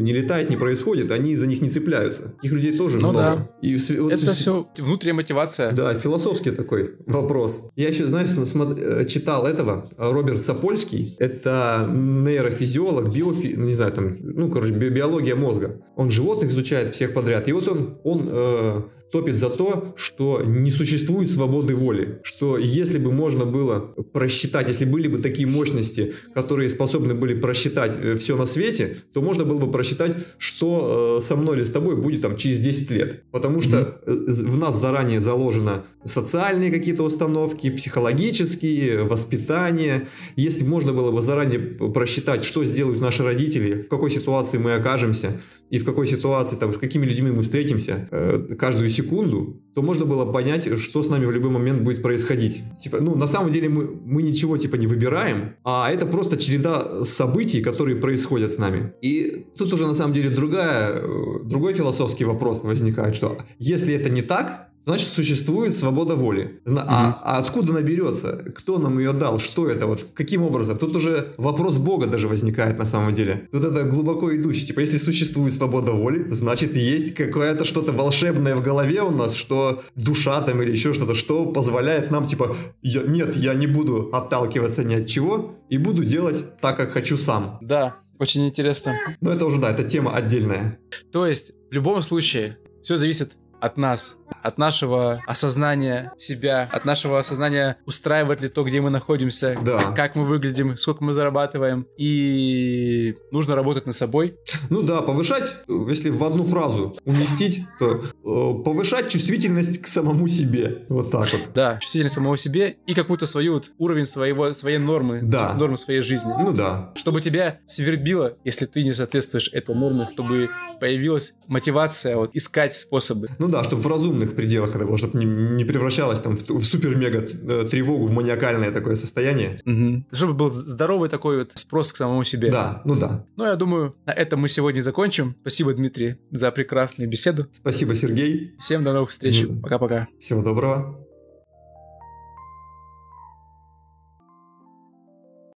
ну, 0.00 0.06
не 0.06 0.12
летает, 0.12 0.50
не 0.50 0.56
происходит, 0.56 1.10
они 1.10 1.36
за 1.36 1.46
них 1.46 1.60
не 1.60 1.68
цепляются. 1.70 2.22
Таких 2.36 2.52
людей 2.52 2.76
тоже 2.78 2.96
Ну 2.98 3.10
много. 3.10 3.18
да. 3.18 3.48
И 3.62 3.76
вот 3.98 4.12
это 4.12 4.32
все 4.32 4.66
внутренняя 4.78 5.14
мотивация. 5.14 5.72
Да, 5.72 5.94
философский 5.94 6.50
такой 6.50 6.90
вопрос. 7.06 7.62
Я 7.76 7.88
еще, 7.88 8.06
знаешь, 8.06 8.28
смо- 8.28 8.78
э, 8.78 9.04
читал 9.06 9.46
этого, 9.46 9.88
э, 9.96 10.10
Роберт 10.12 10.44
Сапольский. 10.44 11.16
Это 11.18 11.88
нейрофизиолог, 11.92 13.12
биофи... 13.12 13.54
не 13.56 13.74
знаю, 13.74 13.92
там, 13.92 14.12
ну, 14.20 14.50
короче, 14.50 14.72
би- 14.72 14.88
биология 14.90 15.36
мозга. 15.36 15.80
Он 15.96 16.10
животных 16.10 16.50
изучает 16.50 16.94
всех 16.94 17.12
подряд. 17.14 17.48
И 17.48 17.52
вот 17.52 17.68
он, 17.68 17.98
он 18.04 18.28
э, 18.30 18.82
топит 19.12 19.36
за 19.36 19.48
то, 19.48 19.94
что 19.96 20.42
не 20.44 20.70
существует 20.70 21.30
свободы 21.30 21.74
воли. 21.74 22.20
Что 22.22 22.58
если 22.58 22.98
бы 22.98 23.12
можно 23.12 23.44
было 23.44 23.80
просчитать, 24.12 24.68
если 24.68 24.84
были 24.84 25.08
бы 25.08 25.18
такие 25.18 25.46
мощности, 25.46 26.14
которые 26.34 26.70
способны 26.70 27.14
были 27.14 27.38
просчитать 27.38 27.98
все 28.18 28.36
на 28.36 28.46
свете, 28.46 28.96
то 29.12 29.22
можно 29.22 29.44
было 29.44 29.58
бы 29.58 29.70
просчитать, 29.70 30.16
что 30.38 31.18
э, 31.18 31.24
со 31.24 31.36
мной 31.36 31.58
или 31.58 31.64
с 31.64 31.70
тобой 31.70 31.96
будет 31.96 32.22
там 32.22 32.36
через 32.36 32.58
10 32.58 32.90
лет. 32.90 33.24
Потому 33.30 33.60
что 33.60 34.00
э, 34.06 34.12
в 34.12 34.58
нас 34.58 34.80
заранее 34.80 35.20
заложено 35.20 35.84
социальные 36.04 36.70
какие-то 36.70 37.02
установки, 37.02 37.70
психологические, 37.70 39.04
воспитание. 39.04 40.06
Если 40.36 40.64
можно 40.64 40.92
было 40.92 41.10
бы 41.10 41.22
заранее 41.22 41.60
просчитать, 41.60 42.44
что 42.44 42.64
сделают 42.64 43.00
наши 43.00 43.22
родители, 43.22 43.82
в 43.82 43.88
какой 43.88 44.10
ситуации 44.10 44.58
мы 44.58 44.74
окажемся, 44.74 45.40
и 45.70 45.78
в 45.78 45.84
какой 45.84 46.06
ситуации, 46.06 46.56
там, 46.56 46.72
с 46.72 46.78
какими 46.78 47.06
людьми 47.06 47.30
мы 47.30 47.42
встретимся 47.42 48.08
э, 48.10 48.56
каждую 48.58 48.90
секунду, 48.90 49.62
то 49.74 49.82
можно 49.82 50.04
было 50.04 50.24
понять, 50.32 50.68
что 50.78 51.02
с 51.02 51.08
нами 51.08 51.26
в 51.26 51.30
любой 51.30 51.50
момент 51.50 51.82
будет 51.82 52.02
происходить. 52.02 52.62
Типа, 52.82 52.98
ну, 53.00 53.14
на 53.14 53.28
самом 53.28 53.52
деле 53.52 53.68
мы, 53.68 53.84
мы 54.04 54.22
ничего, 54.22 54.58
типа, 54.58 54.76
не 54.76 54.88
выбираем, 54.88 55.54
а 55.64 55.90
это 55.90 56.06
просто 56.06 56.36
череда 56.36 57.04
событий, 57.04 57.62
которые 57.62 57.96
происходят 57.96 58.52
с 58.52 58.58
нами. 58.58 58.92
И 59.00 59.46
тут 59.56 59.72
уже, 59.72 59.86
на 59.86 59.94
самом 59.94 60.12
деле, 60.12 60.28
другая, 60.30 60.92
э, 60.94 61.44
другой 61.44 61.72
философский 61.72 62.24
вопрос 62.24 62.64
возникает, 62.64 63.14
что 63.14 63.38
если 63.58 63.94
это 63.94 64.10
не 64.10 64.22
так, 64.22 64.69
значит 64.86 65.08
существует 65.08 65.76
свобода 65.76 66.16
воли. 66.16 66.60
А, 66.66 67.20
а 67.22 67.38
откуда 67.38 67.72
она 67.72 67.82
берется? 67.82 68.44
Кто 68.54 68.78
нам 68.78 68.98
ее 68.98 69.12
дал? 69.12 69.38
Что 69.38 69.68
это? 69.68 69.86
Вот 69.86 70.06
каким 70.14 70.42
образом? 70.42 70.78
Тут 70.78 70.96
уже 70.96 71.34
вопрос 71.36 71.78
Бога 71.78 72.06
даже 72.06 72.28
возникает 72.28 72.78
на 72.78 72.84
самом 72.84 73.14
деле. 73.14 73.48
Тут 73.52 73.64
это 73.64 73.84
глубоко 73.84 74.34
идущий. 74.34 74.66
Типа, 74.66 74.80
если 74.80 74.98
существует 74.98 75.54
свобода 75.54 75.92
воли, 75.92 76.30
значит 76.30 76.76
есть 76.76 77.14
какое-то 77.14 77.64
что-то 77.64 77.92
волшебное 77.92 78.54
в 78.54 78.62
голове 78.62 79.02
у 79.02 79.10
нас, 79.10 79.34
что 79.34 79.82
душа 79.96 80.40
там 80.42 80.62
или 80.62 80.72
еще 80.72 80.92
что-то, 80.92 81.14
что 81.14 81.46
позволяет 81.46 82.10
нам, 82.10 82.26
типа, 82.26 82.56
я, 82.82 83.02
нет, 83.02 83.36
я 83.36 83.54
не 83.54 83.66
буду 83.66 84.10
отталкиваться 84.12 84.84
ни 84.84 84.94
от 84.94 85.06
чего 85.06 85.56
и 85.68 85.78
буду 85.78 86.04
делать 86.04 86.44
так, 86.60 86.76
как 86.76 86.92
хочу 86.92 87.16
сам. 87.16 87.58
Да, 87.60 87.96
очень 88.18 88.46
интересно. 88.46 88.94
Но 89.20 89.32
это 89.32 89.46
уже, 89.46 89.60
да, 89.60 89.70
это 89.70 89.84
тема 89.84 90.14
отдельная. 90.14 90.78
То 91.12 91.26
есть, 91.26 91.52
в 91.70 91.74
любом 91.74 92.02
случае, 92.02 92.58
все 92.82 92.96
зависит 92.96 93.32
от 93.60 93.76
нас, 93.76 94.16
от 94.42 94.58
нашего 94.58 95.20
осознания 95.26 96.12
себя, 96.16 96.68
от 96.72 96.84
нашего 96.84 97.18
осознания, 97.18 97.76
устраивает 97.86 98.40
ли 98.40 98.48
то, 98.48 98.64
где 98.64 98.80
мы 98.80 98.90
находимся, 98.90 99.58
да. 99.64 99.92
как 99.92 100.14
мы 100.14 100.24
выглядим, 100.24 100.76
сколько 100.76 101.04
мы 101.04 101.14
зарабатываем. 101.14 101.86
И 101.96 103.16
нужно 103.30 103.54
работать 103.54 103.86
над 103.86 103.94
собой. 103.94 104.36
Ну 104.70 104.82
да, 104.82 105.02
повышать, 105.02 105.56
если 105.68 106.10
в 106.10 106.22
одну 106.24 106.44
фразу 106.44 106.98
уместить, 107.04 107.64
то 107.78 108.00
э, 108.00 108.62
повышать 108.64 109.08
чувствительность 109.08 109.82
к 109.82 109.86
самому 109.86 110.28
себе. 110.28 110.84
Вот 110.88 111.10
так 111.10 111.30
вот. 111.32 111.50
Да, 111.54 111.78
чувствительность 111.80 112.14
к 112.14 112.18
самому 112.18 112.36
себе 112.36 112.76
и 112.86 112.94
какую-то 112.94 113.26
свою 113.26 113.54
вот 113.54 113.72
уровень 113.78 114.06
своего, 114.06 114.54
своей 114.54 114.78
нормы, 114.78 115.20
да. 115.22 115.54
нормы 115.54 115.76
своей 115.76 116.00
жизни. 116.00 116.32
Ну 116.38 116.52
да. 116.52 116.92
Чтобы 116.94 117.20
тебя 117.20 117.58
свербило, 117.66 118.36
если 118.44 118.66
ты 118.66 118.84
не 118.84 118.94
соответствуешь 118.94 119.50
этой 119.52 119.74
норме, 119.74 120.08
чтобы 120.12 120.50
появилась 120.80 121.34
мотивация 121.46 122.16
вот 122.16 122.30
искать 122.34 122.74
способы. 122.74 123.28
Ну 123.38 123.48
да, 123.48 123.62
чтобы 123.62 123.82
в 123.82 123.86
разумных 123.86 124.34
пределах 124.34 124.74
это 124.74 124.86
было, 124.86 124.98
чтобы 124.98 125.18
не, 125.18 125.26
не 125.26 125.64
превращалось 125.64 126.20
там 126.20 126.36
в, 126.36 126.48
в 126.48 126.62
супер-мега 126.62 127.18
э, 127.18 127.68
тревогу, 127.70 128.06
в 128.06 128.12
маниакальное 128.12 128.72
такое 128.72 128.96
состояние. 128.96 129.60
Угу. 129.66 130.04
Чтобы 130.16 130.34
был 130.34 130.50
здоровый 130.50 131.08
такой 131.08 131.38
вот 131.38 131.52
спрос 131.54 131.92
к 131.92 131.96
самому 131.96 132.24
себе. 132.24 132.50
Да, 132.50 132.82
ну 132.84 132.96
да. 132.96 133.24
Ну, 133.36 133.44
я 133.44 133.56
думаю, 133.56 133.94
на 134.06 134.12
этом 134.12 134.40
мы 134.40 134.48
сегодня 134.48 134.80
закончим. 134.80 135.36
Спасибо, 135.42 135.74
Дмитрий, 135.74 136.16
за 136.30 136.50
прекрасную 136.50 137.08
беседу. 137.08 137.46
Спасибо, 137.52 137.94
Сергей. 137.94 138.54
Всем 138.58 138.82
до 138.82 138.92
новых 138.92 139.10
встреч. 139.10 139.46
Пока-пока. 139.62 140.08
Всего 140.18 140.42
доброго. 140.42 141.09